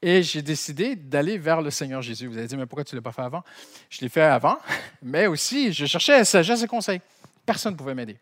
Et 0.00 0.22
j'ai 0.22 0.42
décidé 0.42 0.96
d'aller 0.96 1.38
vers 1.38 1.62
le 1.62 1.70
Seigneur 1.70 2.02
Jésus. 2.02 2.26
Vous 2.26 2.36
allez 2.36 2.48
dire, 2.48 2.58
mais 2.58 2.66
pourquoi 2.66 2.84
tu 2.84 2.94
ne 2.94 3.00
l'as 3.00 3.04
pas 3.04 3.12
fait 3.12 3.22
avant? 3.22 3.44
Je 3.88 4.00
l'ai 4.00 4.08
fait 4.08 4.22
avant, 4.22 4.58
mais 5.02 5.28
aussi, 5.28 5.72
je 5.72 5.86
cherchais 5.86 6.24
sagesse 6.24 6.62
et 6.62 6.66
conseil. 6.66 7.00
Personne 7.46 7.74
ne 7.74 7.78
pouvait 7.78 7.94
m'aider. 7.94 8.18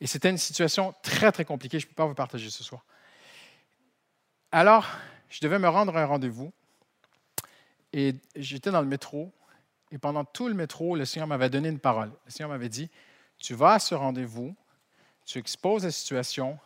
Et 0.00 0.06
c'était 0.06 0.30
une 0.30 0.38
situation 0.38 0.94
très, 1.02 1.32
très 1.32 1.44
compliquée. 1.44 1.80
Je 1.80 1.86
ne 1.86 1.88
peux 1.88 1.94
pas 1.94 2.06
vous 2.06 2.14
partager 2.14 2.50
ce 2.50 2.62
soir. 2.62 2.84
Alors, 4.52 4.86
je 5.28 5.40
devais 5.40 5.58
me 5.58 5.68
rendre 5.68 5.96
à 5.96 6.02
un 6.02 6.06
rendez-vous. 6.06 6.52
Et 7.92 8.14
j'étais 8.36 8.70
dans 8.70 8.80
le 8.80 8.86
métro. 8.86 9.32
Et 9.90 9.98
pendant 9.98 10.24
tout 10.24 10.48
le 10.48 10.54
métro, 10.54 10.94
le 10.96 11.04
Seigneur 11.04 11.26
m'avait 11.26 11.50
donné 11.50 11.68
une 11.68 11.78
parole. 11.78 12.12
Le 12.24 12.30
Seigneur 12.30 12.50
m'avait 12.50 12.68
dit, 12.68 12.88
tu 13.38 13.54
vas 13.54 13.74
à 13.74 13.78
ce 13.78 13.94
rendez-vous 13.94 14.54
tu 15.24 15.38
exposes 15.38 15.84
la 15.84 15.90
situation 15.90 16.58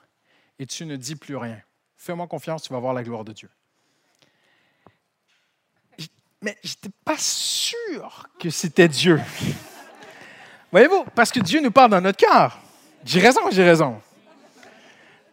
et 0.59 0.67
tu 0.67 0.85
ne 0.85 0.97
dis 0.97 1.17
plus 1.17 1.37
rien. 1.37 1.61
Fais-moi 1.97 2.27
confiance, 2.27 2.63
tu 2.63 2.73
vas 2.73 2.79
voir 2.79 2.95
la 2.95 3.03
gloire 3.03 3.25
de 3.25 3.33
Dieu. 3.33 3.49
Mais 6.41 6.57
je 6.63 6.71
n'étais 6.71 6.95
pas 7.05 7.19
sûr 7.19 8.29
que 8.39 8.51
c'était 8.51 8.89
Dieu. 8.89 9.21
Voyez-vous, 10.71 11.05
parce 11.15 11.33
que 11.33 11.41
Dieu 11.41 11.61
nous 11.61 11.73
parle 11.73 11.91
dans 11.91 12.01
notre 12.01 12.19
cœur. 12.19 12.61
J'ai 13.05 13.21
raison, 13.21 13.41
j'ai 13.51 13.65
raison. 13.65 14.01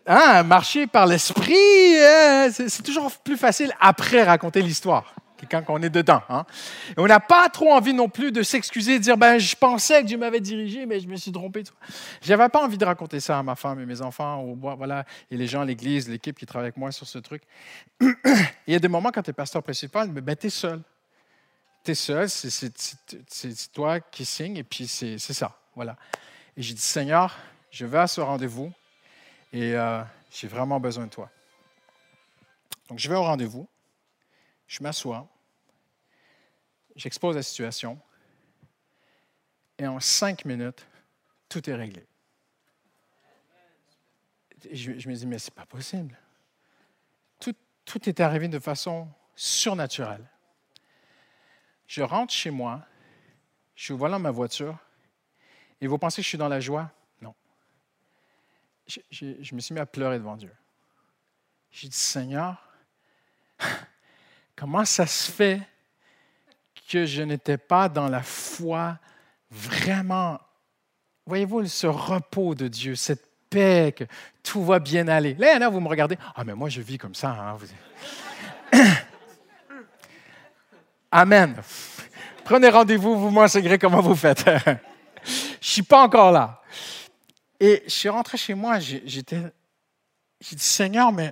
Hein, 0.08 0.44
marcher 0.44 0.88
par 0.88 1.06
l'esprit, 1.06 1.98
hein, 2.00 2.50
c'est 2.52 2.84
toujours 2.84 3.12
plus 3.12 3.38
facile 3.38 3.74
après 3.80 4.24
raconter 4.24 4.62
l'histoire 4.62 5.14
quand 5.50 5.64
on 5.68 5.82
est 5.82 5.89
dedans. 5.89 6.22
Hein. 6.30 6.46
Et 6.89 7.00
on 7.00 7.08
n'a 7.08 7.20
pas 7.20 7.50
trop 7.50 7.72
envie 7.72 7.93
non 7.93 8.10
plus 8.10 8.32
de 8.32 8.43
s'excuser, 8.43 9.00
de 9.00 9.04
dire 9.04 9.18
ben, 9.18 9.38
Je 9.38 9.56
pensais 9.56 10.02
que 10.02 10.08
Dieu 10.08 10.18
m'avait 10.18 10.39
dirigé, 10.39 10.86
mais 10.86 11.00
je 11.00 11.08
me 11.08 11.16
suis 11.16 11.32
trompé. 11.32 11.64
Je 12.22 12.30
n'avais 12.30 12.50
pas 12.50 12.64
envie 12.64 12.78
de 12.78 12.86
raconter 12.86 13.20
ça 13.20 13.39
à 13.39 13.43
ma 13.43 13.56
femme 13.56 13.80
et 13.80 13.86
mes 13.86 14.02
enfants, 14.02 14.43
ou, 14.43 14.56
voilà, 14.56 15.06
et 15.32 15.38
les 15.38 15.48
gens 15.48 15.64
l'église, 15.64 16.10
l'équipe 16.10 16.38
qui 16.38 16.46
travaille 16.46 16.68
avec 16.68 16.78
moi 16.78 16.91
sur 16.91 17.08
ce 17.08 17.20
truc. 17.20 17.43
Il 18.02 18.74
y 18.74 18.76
a 18.76 18.80
des 18.80 18.88
moments 18.88 19.12
quand 19.12 19.24
tu 19.24 19.30
es 19.30 19.34
pasteur 19.34 19.64
principal, 19.64 20.10
mais 20.10 20.22
ben, 20.22 20.36
tu 20.36 20.48
es 20.48 20.50
seul. 20.50 20.82
Tu 21.84 21.91
es 21.91 21.96
seul, 21.96 22.30
c'est 22.30 23.72
toi 23.72 24.00
qui 24.00 24.26
signes, 24.26 24.58
et 24.58 24.64
puis 24.64 24.88
c'est 24.88 25.18
ça. 25.18 25.58
Voilà. 25.76 25.98
Et 26.58 26.62
j'ai 26.62 26.74
dit 26.74 26.82
Seigneur, 26.82 27.36
je 27.70 27.86
vais 27.86 28.00
à 28.00 28.08
ce 28.08 28.22
rendez-vous 28.22 28.72
et 29.52 29.76
euh, 29.76 30.02
j'ai 30.32 30.48
vraiment 30.48 30.80
besoin 30.80 31.06
de 31.06 31.10
toi. 31.10 31.30
Donc 32.89 33.00
je 33.00 33.10
vais 33.10 33.16
au 33.16 33.24
rendez-vous, 33.24 33.68
je 34.68 34.82
m'assois, 34.82 35.28
j'expose 36.96 37.36
la 37.36 37.43
situation, 37.43 38.00
et 39.78 39.88
en 39.88 40.00
cinq 40.00 40.46
minutes, 40.46 40.86
tout 41.50 41.70
est 41.70 41.76
réglé. 41.76 42.06
je, 44.72 44.91
me 44.91 45.14
dis, 45.14 45.28
mais 45.28 45.38
c'est 45.38 45.54
pas 45.54 45.66
possible. 45.66 46.18
Tout, 47.39 47.54
tout 47.84 48.10
est 48.10 48.20
arrivé 48.20 48.48
de 48.48 48.60
façon 48.60 49.08
surnaturelle. 49.36 50.26
Je 51.88 52.02
rentre 52.02 52.34
chez 52.34 52.50
moi, 52.50 52.86
je 53.76 53.84
suis 53.84 53.93
de 53.93 54.18
ma 54.18 54.32
voiture, 54.32 54.78
et 55.82 55.88
vous 55.88 55.98
pensez 55.98 56.18
que 56.18 56.24
je 56.24 56.30
suis 56.30 56.38
dans 56.38 56.48
la 56.48 56.62
joie? 56.62 56.89
Non. 57.22 57.36
Je, 58.88 59.02
je 59.12 59.56
me 59.56 59.60
suis 59.60 59.74
mis 59.74 59.82
à 59.82 59.86
pleurer 59.86 60.18
devant 60.18 60.38
Dieu. 60.38 60.52
J'ai 61.70 61.89
dit, 61.89 61.98
Seigneur, 61.98 62.74
comment 64.56 64.86
ça 64.86 65.06
se 65.06 65.30
fait 65.30 65.62
que 66.90 67.06
je 67.06 67.24
n'étais 67.24 67.58
pas 67.58 67.90
dans 67.90 68.08
la 68.08 68.22
foi 68.22 68.98
vraiment, 69.50 70.40
voyez-vous, 71.26 71.66
ce 71.68 71.88
repos 71.88 72.56
de 72.56 72.68
Dieu, 72.68 72.96
cette 72.96 73.26
paix, 73.50 73.94
que 73.96 74.04
tout 74.44 74.64
va 74.64 74.80
bien 74.80 75.08
aller. 75.08 75.34
Là, 75.36 75.60
là 75.60 75.70
vous 75.70 75.80
me 75.80 75.88
regardez, 75.88 76.18
ah, 76.36 76.44
mais 76.44 76.54
moi, 76.54 76.70
je 76.70 76.82
vis 76.82 76.98
comme 76.98 77.16
ça. 77.16 77.30
Hein, 77.30 77.58
Amen. 81.12 81.56
Prenez 82.44 82.70
rendez-vous, 82.70 83.18
vous 83.18 83.30
m'enseignerez 83.30 83.80
comment 83.80 84.02
vous 84.02 84.16
faites. 84.16 84.46
je 84.66 84.72
ne 84.72 84.78
suis 85.62 85.84
pas 85.84 86.04
encore 86.04 86.32
là. 86.32 86.62
Et 87.60 87.84
je 87.86 87.92
suis 87.92 88.10
rentré 88.10 88.38
chez 88.38 88.54
moi, 88.54 88.80
j'étais, 88.80 89.42
j'ai 90.42 90.56
dit, 90.56 90.64
Seigneur, 90.64 91.12
mais 91.12 91.32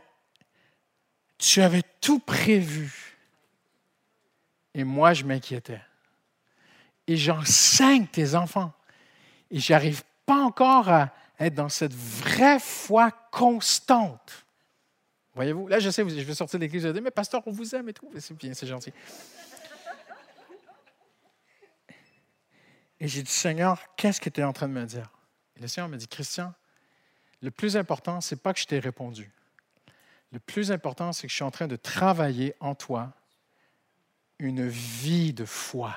tu 1.38 1.62
avais 1.62 1.84
tout 2.00 2.20
prévu. 2.20 3.03
Et 4.74 4.84
moi, 4.84 5.14
je 5.14 5.24
m'inquiétais. 5.24 5.82
Et 7.08 7.18
j'enseigne 7.18 8.08
tes 8.08 8.36
enfants. 8.36 8.74
Et 9.52 9.60
j'arrive 9.60 10.04
pas 10.26 10.40
encore 10.40 10.90
à 10.90 11.12
être 11.40 11.54
dans 11.54 11.70
cette 11.70 11.94
vraie 11.94 12.60
foi 12.60 13.12
constante. 13.32 14.46
Voyez-vous, 15.36 15.68
là, 15.68 15.80
je 15.80 15.90
sais, 15.90 16.08
je 16.08 16.24
vais 16.24 16.36
sortir 16.36 16.60
de 16.60 16.64
l'église, 16.64 16.84
je 16.84 16.88
vais 16.88 16.94
dire, 16.94 17.02
mais 17.02 17.12
pasteur, 17.12 17.42
on 17.46 17.52
vous 17.52 17.74
aime 17.76 17.90
et 17.90 17.94
tout. 17.94 18.10
C'est 18.20 18.36
bien, 18.36 18.54
c'est 18.54 18.68
gentil. 18.68 18.94
Et 23.00 23.08
j'ai 23.08 23.24
dit, 23.24 23.32
Seigneur, 23.32 23.84
qu'est-ce 23.96 24.22
que 24.22 24.30
tu 24.30 24.42
es 24.42 24.44
en 24.44 24.54
train 24.54 24.68
de 24.68 24.74
me 24.74 24.86
dire? 24.86 25.12
Et 25.58 25.62
le 25.62 25.68
Seigneur 25.68 25.90
me 25.90 25.98
dit, 25.98 26.08
Christian, 26.08 26.54
le 27.42 27.52
plus 27.52 27.76
important, 27.76 28.22
ce 28.22 28.34
n'est 28.34 28.40
pas 28.40 28.54
que 28.54 28.60
je 28.60 28.66
t'ai 28.66 28.80
répondu. 28.80 29.30
Le 30.32 30.40
plus 30.40 30.72
important, 30.72 31.12
c'est 31.12 31.28
que 31.28 31.32
je 31.32 31.36
suis 31.36 31.44
en 31.44 31.52
train 31.52 31.68
de 31.68 31.76
travailler 31.76 32.56
en 32.60 32.76
toi 32.76 33.12
une 34.40 34.68
vie 34.68 35.34
de 35.34 35.46
foi. 35.46 35.96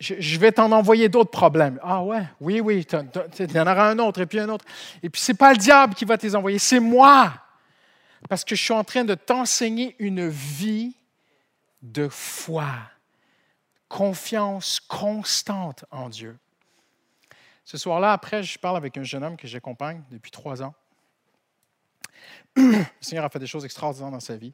Je, 0.00 0.38
vais 0.38 0.52
t'en 0.52 0.70
envoyer 0.72 1.08
d'autres 1.08 1.30
problèmes. 1.30 1.78
Ah 1.82 2.02
ouais, 2.02 2.24
oui, 2.40 2.60
oui, 2.60 2.86
il 2.90 3.54
y 3.54 3.58
en 3.58 3.66
aura 3.66 3.88
un 3.88 3.98
autre 3.98 4.20
et 4.20 4.26
puis 4.26 4.38
un 4.38 4.48
autre. 4.48 4.64
Et 5.02 5.08
puis 5.08 5.20
ce 5.20 5.32
n'est 5.32 5.38
pas 5.38 5.52
le 5.52 5.58
diable 5.58 5.94
qui 5.94 6.04
va 6.04 6.18
te 6.18 6.26
les 6.26 6.36
envoyer, 6.36 6.58
c'est 6.58 6.80
moi. 6.80 7.32
Parce 8.28 8.44
que 8.44 8.54
je 8.54 8.62
suis 8.62 8.74
en 8.74 8.84
train 8.84 9.04
de 9.04 9.14
t'enseigner 9.14 9.96
une 9.98 10.28
vie 10.28 10.94
de 11.82 12.08
foi 12.08 12.70
confiance 13.88 14.80
constante 14.80 15.84
en 15.90 16.08
Dieu. 16.08 16.36
Ce 17.64 17.78
soir-là, 17.78 18.12
après, 18.12 18.42
je 18.42 18.58
parle 18.58 18.76
avec 18.76 18.96
un 18.98 19.04
jeune 19.04 19.22
homme 19.22 19.36
que 19.36 19.46
j'accompagne 19.46 20.02
depuis 20.10 20.32
trois 20.32 20.62
ans. 20.62 20.74
Le 22.56 22.84
Seigneur 23.00 23.24
a 23.24 23.28
fait 23.28 23.38
des 23.38 23.46
choses 23.46 23.64
extraordinaires 23.64 24.10
dans 24.10 24.20
sa 24.20 24.36
vie. 24.36 24.52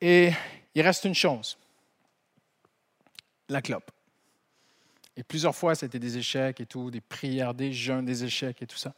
Et 0.00 0.32
il 0.74 0.82
reste 0.82 1.04
une 1.04 1.14
chose, 1.14 1.58
la 3.48 3.60
clope. 3.60 3.90
Et 5.16 5.22
plusieurs 5.22 5.54
fois, 5.54 5.74
c'était 5.74 5.98
des 5.98 6.16
échecs 6.16 6.60
et 6.60 6.66
tout, 6.66 6.90
des 6.90 7.00
prières, 7.00 7.52
des 7.52 7.72
jeûnes, 7.72 8.06
des 8.06 8.24
échecs 8.24 8.62
et 8.62 8.66
tout 8.66 8.78
ça. 8.78 8.94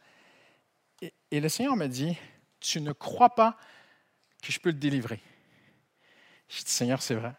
Et, 1.31 1.39
le 1.41 1.49
Seigneur 1.49 1.75
m'a 1.75 1.89
dit, 1.89 2.17
tu 2.61 2.79
ne 2.79 2.93
crois 2.93 3.35
pas 3.35 3.57
que 4.41 4.51
je 4.51 4.59
peux 4.59 4.69
le 4.69 4.77
délivrer. 4.77 5.19
J'ai 6.47 6.63
dit, 6.63 6.71
Seigneur, 6.71 7.01
c'est 7.01 7.15
vrai. 7.15 7.33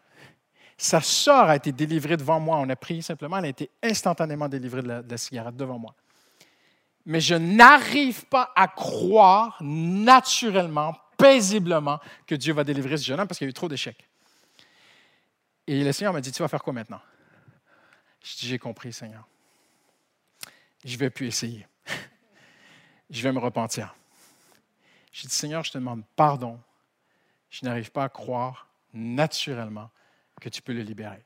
Sa 0.77 1.01
sœur 1.01 1.49
a 1.49 1.55
été 1.55 1.71
délivrée 1.71 2.17
devant 2.17 2.39
moi. 2.39 2.57
On 2.57 2.69
a 2.69 2.75
prié 2.75 3.01
simplement, 3.01 3.37
elle 3.37 3.45
a 3.45 3.49
été 3.49 3.71
instantanément 3.81 4.49
délivrée 4.49 4.81
de 4.81 5.03
la, 5.09 5.17
cigarette 5.17 5.55
devant 5.55 5.79
moi. 5.79 5.95
Mais 7.05 7.21
je 7.21 7.35
n'arrive 7.35 8.25
pas 8.25 8.51
à 8.55 8.67
croire 8.67 9.57
naturellement, 9.61 10.95
paisiblement, 11.17 11.99
que 12.27 12.35
Dieu 12.35 12.53
va 12.53 12.63
délivrer 12.63 12.97
ce 12.97 13.05
jeune 13.05 13.19
homme 13.19 13.27
parce 13.27 13.37
qu'il 13.37 13.45
y 13.45 13.49
a 13.49 13.51
eu 13.51 13.53
trop 13.53 13.69
d'échecs. 13.69 14.07
Et 15.67 15.83
le 15.83 15.91
Seigneur 15.91 16.13
m'a 16.13 16.21
dit, 16.21 16.31
tu 16.31 16.41
vas 16.41 16.47
faire 16.47 16.63
quoi 16.63 16.73
maintenant? 16.73 17.01
Je 18.23 18.35
dis, 18.37 18.47
j'ai 18.47 18.59
compris, 18.59 18.93
Seigneur. 18.93 19.27
Je 20.83 20.93
ne 20.93 20.99
vais 20.99 21.09
plus 21.09 21.27
essayer. 21.27 21.67
je 23.09 23.21
vais 23.21 23.31
me 23.31 23.39
repentir. 23.39 23.95
J'ai 25.11 25.27
dit, 25.27 25.33
Seigneur, 25.33 25.63
je 25.63 25.71
te 25.71 25.77
demande 25.77 26.03
pardon. 26.15 26.59
Je 27.49 27.65
n'arrive 27.65 27.91
pas 27.91 28.03
à 28.03 28.09
croire 28.09 28.67
naturellement 28.93 29.89
que 30.41 30.49
tu 30.49 30.61
peux 30.61 30.73
le 30.73 30.81
libérer. 30.81 31.23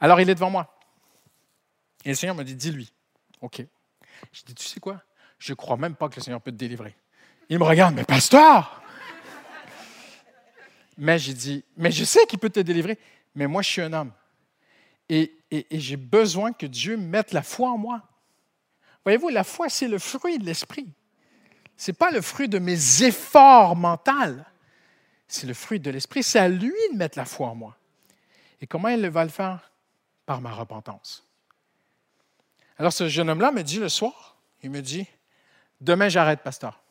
Alors 0.00 0.20
il 0.20 0.30
est 0.30 0.34
devant 0.34 0.50
moi. 0.50 0.78
Et 2.04 2.10
le 2.10 2.14
Seigneur 2.14 2.36
me 2.36 2.44
dit, 2.44 2.54
dis-lui. 2.54 2.92
OK. 3.40 3.62
Je 4.32 4.42
dis, 4.44 4.54
tu 4.54 4.64
sais 4.64 4.80
quoi? 4.80 5.02
Je 5.38 5.52
ne 5.52 5.56
crois 5.56 5.76
même 5.76 5.94
pas 5.94 6.08
que 6.08 6.16
le 6.16 6.22
Seigneur 6.22 6.40
peut 6.40 6.52
te 6.52 6.56
délivrer. 6.56 6.96
Il 7.48 7.58
me 7.58 7.64
regarde, 7.64 7.94
mais 7.94 8.04
pasteur! 8.04 8.82
mais 10.96 11.18
j'ai 11.18 11.34
dit, 11.34 11.64
mais 11.76 11.92
je 11.92 12.04
sais 12.04 12.26
qu'il 12.26 12.38
peut 12.40 12.50
te 12.50 12.60
délivrer, 12.60 12.98
mais 13.34 13.46
moi 13.46 13.62
je 13.62 13.68
suis 13.70 13.82
un 13.82 13.92
homme. 13.92 14.12
Et, 15.08 15.34
j'ai 15.70 15.96
besoin 15.96 16.52
que 16.52 16.66
Dieu 16.66 16.96
mette 16.96 17.32
la 17.32 17.42
foi 17.42 17.70
en 17.70 17.78
moi. 17.78 18.02
Voyez-vous, 19.04 19.30
la 19.30 19.44
foi, 19.44 19.68
c'est 19.68 19.88
le 19.88 19.98
fruit 19.98 20.38
de 20.38 20.44
l'esprit. 20.44 20.88
Ce 21.76 21.90
n'est 21.90 21.94
pas 21.94 22.10
le 22.10 22.20
fruit 22.20 22.48
de 22.48 22.58
mes 22.58 23.04
efforts 23.04 23.76
mentaux 23.76 24.42
c'est 25.28 25.46
le 25.46 25.54
fruit 25.54 25.78
de 25.78 25.90
l'Esprit. 25.90 26.22
C'est 26.22 26.38
à 26.38 26.48
lui 26.48 26.72
de 26.92 26.96
mettre 26.96 27.18
la 27.18 27.26
foi 27.26 27.48
en 27.48 27.54
moi. 27.54 27.76
Et 28.60 28.66
comment 28.66 28.88
il 28.88 29.06
va 29.08 29.22
le 29.22 29.30
faire? 29.30 29.70
Par 30.24 30.40
ma 30.40 30.52
repentance. 30.52 31.26
Alors 32.78 32.92
ce 32.92 33.08
jeune 33.08 33.28
homme-là 33.30 33.52
me 33.52 33.62
dit 33.62 33.78
le 33.78 33.88
soir, 33.88 34.36
il 34.62 34.70
me 34.70 34.80
dit, 34.80 35.06
demain 35.80 36.08
j'arrête, 36.08 36.40
pasteur. 36.40 36.82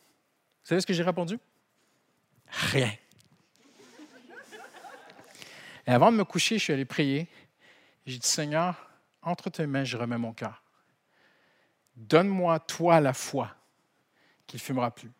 Savez 0.68 0.82
ce 0.82 0.86
que 0.86 0.94
j'ai 0.94 1.04
répondu? 1.04 1.40
Rien. 2.48 2.92
Et 5.86 5.92
avant 5.92 6.12
de 6.12 6.18
me 6.18 6.26
coucher, 6.26 6.58
je 6.58 6.64
suis 6.64 6.74
allé 6.74 6.86
prier. 6.86 7.28
J'ai 8.06 8.18
dit, 8.18 8.28
Seigneur, 8.28 8.90
entre 9.22 9.50
tes 9.50 9.66
mains, 9.66 9.84
je 9.84 9.96
remets 9.96 10.18
mon 10.18 10.34
cœur. 10.34 10.64
Donne-moi, 11.96 12.60
toi, 12.60 13.00
la 13.00 13.14
foi 13.14 13.56
qu'il 14.46 14.58
ne 14.58 14.64
fumera 14.64 14.92
plus 14.94 15.12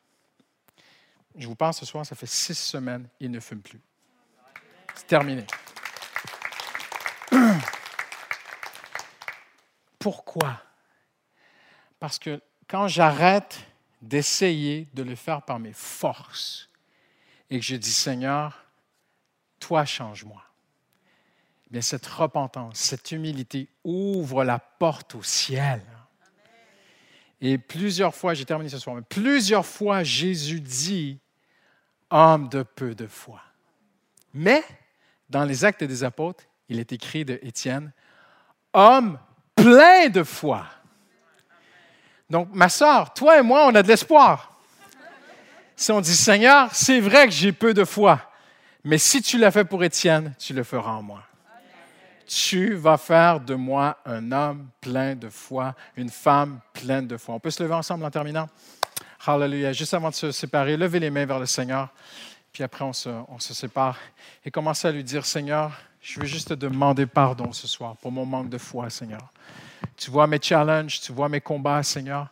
je 1.38 1.48
vous 1.48 1.56
parle 1.56 1.74
ce 1.74 1.86
soir, 1.86 2.06
ça 2.06 2.16
fait 2.16 2.26
six 2.26 2.58
semaines, 2.58 3.08
il 3.20 3.32
ne 3.32 3.40
fume 3.40 3.62
plus. 3.62 3.80
C'est 4.96 5.08
terminé. 5.08 5.46
Pourquoi? 10.00 10.60
Parce 12.00 12.18
que 12.18 12.42
quand 12.68 12.88
j'arrête 12.88 13.60
d'essayer 14.02 14.88
de 14.94 15.04
le 15.04 15.16
faire 15.16 15.42
par 15.42 15.60
mes 15.60 15.74
forces 15.74 16.70
et 17.50 17.60
que 17.60 17.66
je 17.66 17.76
dis, 17.76 17.92
Seigneur, 17.92 18.66
toi 19.60 19.86
change-moi, 19.86 20.44
bien 21.72 21.82
cette 21.82 22.06
repentance, 22.06 22.78
cette 22.78 23.12
humilité 23.12 23.70
ouvre 23.84 24.44
la 24.44 24.60
porte 24.60 25.16
au 25.16 25.24
ciel. 25.24 25.82
Et 27.40 27.58
plusieurs 27.58 28.16
fois, 28.16 28.34
j'ai 28.34 28.46
terminé 28.46 28.70
ce 28.70 28.80
soir, 28.80 28.96
mais 28.96 29.04
plusieurs 29.04 29.66
fois, 29.66 30.04
Jésus 30.04 30.60
dit, 30.60 31.20
homme 32.10 32.50
de 32.50 32.64
peu 32.64 32.96
de 32.96 33.08
foi. 33.08 33.42
Mais 34.34 34.64
dans 35.30 35.46
les 35.46 35.66
actes 35.66 35.84
des 35.84 36.04
apôtres, 36.04 36.46
il 36.70 36.80
est 36.80 36.92
écrit 36.92 37.26
de 37.26 37.40
Étienne, 37.42 37.92
homme 38.74 39.20
plein 39.56 40.10
de 40.10 40.24
foi. 40.24 40.66
Donc, 42.30 42.50
ma 42.54 42.70
soeur, 42.70 43.14
toi 43.14 43.40
et 43.40 43.42
moi, 43.42 43.68
on 43.68 43.76
a 43.76 43.84
de 43.84 43.88
l'espoir. 43.88 44.52
Si 45.76 45.92
on 45.92 46.02
dit, 46.02 46.16
Seigneur, 46.16 46.70
c'est 46.74 47.00
vrai 47.00 47.28
que 47.28 47.34
j'ai 47.34 47.52
peu 47.52 47.74
de 47.74 47.86
foi, 47.86 48.20
mais 48.84 48.98
si 48.98 49.22
tu 49.22 49.38
l'as 49.38 49.52
fait 49.52 49.64
pour 49.64 49.84
Étienne, 49.84 50.34
tu 50.40 50.54
le 50.54 50.64
feras 50.64 50.92
en 50.92 51.04
moi. 51.04 51.24
Tu 52.26 52.74
vas 52.74 52.98
faire 52.98 53.40
de 53.40 53.56
moi 53.56 53.98
un 54.06 54.32
homme 54.32 54.68
plein 54.82 55.16
de 55.16 55.30
foi, 55.30 55.76
une 55.96 56.10
femme 56.10 56.60
pleine 56.74 57.08
de 57.08 57.16
foi. 57.16 57.36
On 57.36 57.40
peut 57.40 57.52
se 57.52 57.64
lever 57.64 57.76
ensemble 57.76 58.04
en 58.04 58.12
terminant? 58.12 58.50
Hallelujah. 59.26 59.72
Juste 59.72 59.94
avant 59.94 60.10
de 60.10 60.16
se 60.16 60.32
séparer, 60.32 60.76
levez 60.76 61.00
les 61.00 61.10
mains 61.10 61.26
vers 61.26 61.40
le 61.40 61.46
Seigneur. 61.46 61.90
Puis 62.52 62.64
après, 62.64 62.84
on 62.84 62.92
se, 62.94 63.54
sépare. 63.54 63.98
Et 64.44 64.52
commencez 64.52 64.88
à 64.88 64.92
lui 64.92 65.04
dire, 65.04 65.26
Seigneur, 65.26 65.72
je 66.02 66.20
veux 66.20 66.26
juste 66.26 66.50
te 66.50 66.54
demander 66.54 67.06
pardon 67.06 67.54
ce 67.54 67.68
soir 67.68 67.96
pour 67.98 68.12
mon 68.12 68.26
manque 68.26 68.50
de 68.50 68.58
foi, 68.58 68.90
Seigneur. 68.90 69.32
Tu 69.96 70.12
vois 70.12 70.28
mes 70.28 70.40
challenges, 70.42 71.00
tu 71.02 71.12
vois 71.12 71.30
mes 71.30 71.42
combats, 71.42 71.84
Seigneur. 71.84 72.28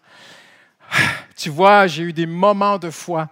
Tu 1.38 1.49
vois, 1.49 1.86
j'ai 1.86 2.03
eu 2.03 2.14
des 2.14 2.26
moments 2.26 2.78
de 2.78 2.89
foi, 2.89 3.28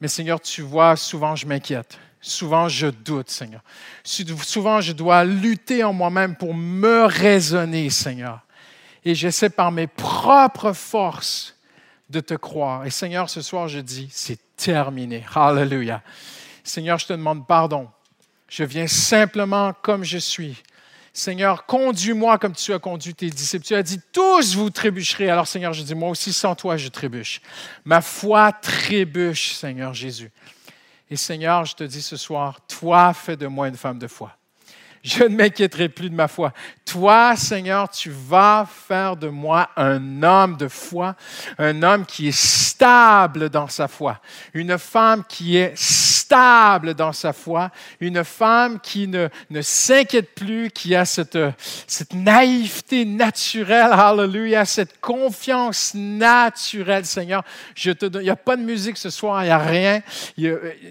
mais 0.00 0.06
Seigneur, 0.06 0.40
tu 0.40 0.62
vois, 0.62 0.94
souvent 0.94 1.34
je 1.34 1.44
m'inquiète. 1.44 1.98
Souvent 2.20 2.68
je 2.68 2.86
doute, 2.86 3.30
Seigneur. 3.30 3.62
Souvent 4.04 4.80
je 4.80 4.92
dois 4.92 5.24
lutter 5.24 5.82
en 5.82 5.92
moi-même 5.92 6.36
pour 6.36 6.54
me 6.54 7.04
raisonner, 7.04 7.90
Seigneur. 7.90 8.40
Et 9.04 9.14
j'essaie 9.14 9.50
par 9.50 9.72
mes 9.72 9.88
propres 9.88 10.72
forces 10.72 11.56
de 12.10 12.20
te 12.20 12.34
croire. 12.34 12.86
Et 12.86 12.90
Seigneur, 12.90 13.28
ce 13.28 13.42
soir, 13.42 13.68
je 13.68 13.80
dis, 13.80 14.08
c'est 14.10 14.38
terminé. 14.56 15.24
Hallelujah. 15.34 16.02
Seigneur, 16.64 16.98
je 16.98 17.06
te 17.06 17.12
demande 17.12 17.46
pardon. 17.46 17.88
Je 18.48 18.64
viens 18.64 18.86
simplement 18.86 19.72
comme 19.82 20.04
je 20.04 20.18
suis. 20.18 20.62
Seigneur, 21.12 21.66
conduis-moi 21.66 22.38
comme 22.38 22.52
tu 22.54 22.72
as 22.72 22.78
conduit 22.78 23.14
tes 23.14 23.30
disciples. 23.30 23.64
Tu 23.64 23.74
as 23.74 23.82
dit, 23.82 24.00
tous 24.12 24.54
vous 24.54 24.70
trébucherez. 24.70 25.30
Alors, 25.30 25.46
Seigneur, 25.46 25.72
je 25.72 25.82
dis, 25.82 25.94
moi 25.94 26.10
aussi, 26.10 26.32
sans 26.32 26.54
toi, 26.54 26.76
je 26.76 26.88
trébuche. 26.88 27.40
Ma 27.84 28.00
foi 28.00 28.52
trébuche, 28.52 29.54
Seigneur 29.54 29.94
Jésus. 29.94 30.30
Et 31.10 31.16
Seigneur, 31.16 31.64
je 31.64 31.74
te 31.74 31.84
dis 31.84 32.02
ce 32.02 32.16
soir, 32.16 32.60
toi, 32.66 33.14
fais 33.14 33.36
de 33.36 33.46
moi 33.46 33.68
une 33.68 33.76
femme 33.76 33.98
de 33.98 34.06
foi. 34.06 34.34
Je 35.02 35.24
ne 35.24 35.36
m'inquiéterai 35.36 35.88
plus 35.88 36.10
de 36.10 36.14
ma 36.14 36.28
foi. 36.28 36.52
Toi, 36.84 37.36
Seigneur, 37.36 37.88
tu 37.88 38.10
vas 38.10 38.66
faire 38.68 39.16
de 39.16 39.28
moi 39.28 39.70
un 39.76 40.22
homme 40.22 40.56
de 40.56 40.68
foi, 40.68 41.14
un 41.56 41.82
homme 41.82 42.04
qui 42.04 42.28
est 42.28 42.36
stable 42.36 43.48
dans 43.48 43.68
sa 43.68 43.88
foi, 43.88 44.20
une 44.54 44.76
femme 44.76 45.24
qui 45.26 45.56
est 45.56 45.72
stable 45.76 46.17
dans 46.28 47.12
sa 47.12 47.32
foi, 47.32 47.70
une 48.00 48.24
femme 48.24 48.80
qui 48.80 49.08
ne, 49.08 49.28
ne 49.50 49.62
s'inquiète 49.62 50.34
plus, 50.34 50.70
qui 50.70 50.94
a 50.94 51.04
cette, 51.04 51.38
cette 51.86 52.14
naïveté 52.14 53.04
naturelle, 53.04 53.92
hallelujah, 53.92 54.64
cette 54.64 55.00
confiance 55.00 55.94
naturelle, 55.94 57.06
Seigneur. 57.06 57.42
Je 57.74 57.92
te 57.92 58.06
il 58.18 58.24
n'y 58.24 58.30
a 58.30 58.36
pas 58.36 58.56
de 58.56 58.62
musique 58.62 58.98
ce 58.98 59.10
soir, 59.10 59.42
il 59.42 59.46
n'y 59.46 59.52
a 59.52 59.58
rien. 59.58 60.02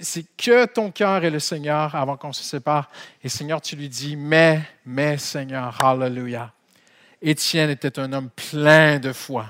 C'est 0.02 0.26
que 0.38 0.66
ton 0.66 0.92
cœur 0.92 1.24
et 1.24 1.30
le 1.30 1.40
Seigneur 1.40 1.96
avant 1.96 2.18
qu'on 2.18 2.34
se 2.34 2.44
sépare. 2.44 2.90
Et 3.24 3.30
Seigneur, 3.30 3.62
tu 3.62 3.76
lui 3.76 3.90
dis, 3.90 4.16
mais, 4.16 4.62
mais 4.86 5.18
Seigneur, 5.18 5.84
hallelujah. 5.84 6.52
Étienne 7.22 7.70
était 7.70 8.00
un 8.00 8.14
homme 8.14 8.30
plein 8.30 9.00
de 9.00 9.12
foi. 9.12 9.46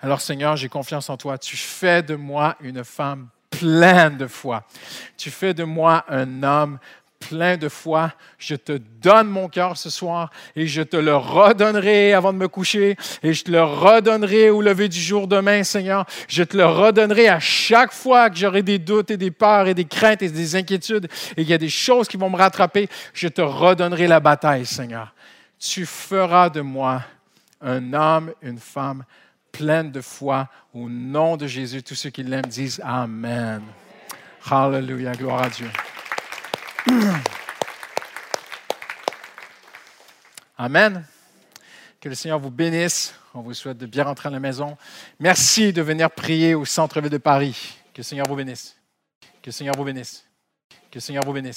Alors 0.00 0.20
Seigneur, 0.20 0.56
j'ai 0.56 0.68
confiance 0.68 1.10
en 1.10 1.16
toi. 1.16 1.38
Tu 1.38 1.56
fais 1.56 2.02
de 2.02 2.14
moi 2.14 2.56
une 2.60 2.84
femme 2.84 3.28
plein 3.58 4.10
de 4.10 4.26
foi. 4.26 4.64
Tu 5.16 5.30
fais 5.30 5.54
de 5.54 5.64
moi 5.64 6.04
un 6.08 6.42
homme 6.42 6.78
plein 7.18 7.56
de 7.56 7.68
foi. 7.68 8.12
Je 8.38 8.54
te 8.54 8.78
donne 9.02 9.28
mon 9.28 9.48
cœur 9.48 9.76
ce 9.76 9.90
soir 9.90 10.30
et 10.54 10.66
je 10.66 10.82
te 10.82 10.96
le 10.96 11.16
redonnerai 11.16 12.12
avant 12.14 12.32
de 12.32 12.38
me 12.38 12.48
coucher 12.48 12.96
et 13.22 13.32
je 13.32 13.44
te 13.44 13.50
le 13.50 13.62
redonnerai 13.62 14.50
au 14.50 14.62
lever 14.62 14.88
du 14.88 15.00
jour 15.00 15.26
demain, 15.26 15.64
Seigneur. 15.64 16.06
Je 16.28 16.42
te 16.42 16.56
le 16.56 16.66
redonnerai 16.66 17.28
à 17.28 17.40
chaque 17.40 17.92
fois 17.92 18.30
que 18.30 18.36
j'aurai 18.36 18.62
des 18.62 18.78
doutes 18.78 19.10
et 19.10 19.16
des 19.16 19.30
peurs 19.30 19.66
et 19.66 19.74
des 19.74 19.84
craintes 19.84 20.22
et 20.22 20.28
des 20.28 20.56
inquiétudes 20.56 21.08
et 21.32 21.42
qu'il 21.42 21.50
y 21.50 21.54
a 21.54 21.58
des 21.58 21.68
choses 21.68 22.08
qui 22.08 22.16
vont 22.16 22.30
me 22.30 22.36
rattraper. 22.36 22.88
Je 23.12 23.28
te 23.28 23.42
redonnerai 23.42 24.06
la 24.06 24.20
bataille, 24.20 24.66
Seigneur. 24.66 25.12
Tu 25.58 25.86
feras 25.86 26.50
de 26.50 26.60
moi 26.60 27.02
un 27.60 27.92
homme, 27.92 28.32
une 28.40 28.58
femme 28.58 29.04
pleine 29.52 29.90
de 29.90 30.00
foi. 30.00 30.48
Au 30.74 30.88
nom 30.88 31.36
de 31.36 31.46
Jésus, 31.46 31.82
tous 31.82 31.94
ceux 31.94 32.10
qui 32.10 32.22
l'aiment 32.22 32.46
disent 32.46 32.80
Amen. 32.84 33.62
Hallelujah, 34.50 35.12
gloire 35.12 35.42
à 35.42 35.50
Dieu. 35.50 35.70
Amen. 40.58 41.04
Que 42.00 42.08
le 42.08 42.14
Seigneur 42.14 42.38
vous 42.38 42.50
bénisse. 42.50 43.14
On 43.34 43.40
vous 43.40 43.54
souhaite 43.54 43.78
de 43.78 43.86
bien 43.86 44.04
rentrer 44.04 44.28
à 44.28 44.32
la 44.32 44.40
maison. 44.40 44.76
Merci 45.20 45.72
de 45.72 45.82
venir 45.82 46.10
prier 46.10 46.54
au 46.54 46.64
centre-ville 46.64 47.10
de 47.10 47.18
Paris. 47.18 47.78
Que 47.92 47.98
le 47.98 48.02
Seigneur 48.04 48.26
vous 48.26 48.36
bénisse. 48.36 48.76
Que 49.42 49.46
le 49.46 49.52
Seigneur 49.52 49.74
vous 49.76 49.84
bénisse. 49.84 50.24
Que 50.90 50.96
le 50.96 51.00
Seigneur 51.00 51.24
vous 51.24 51.32
bénisse. 51.32 51.56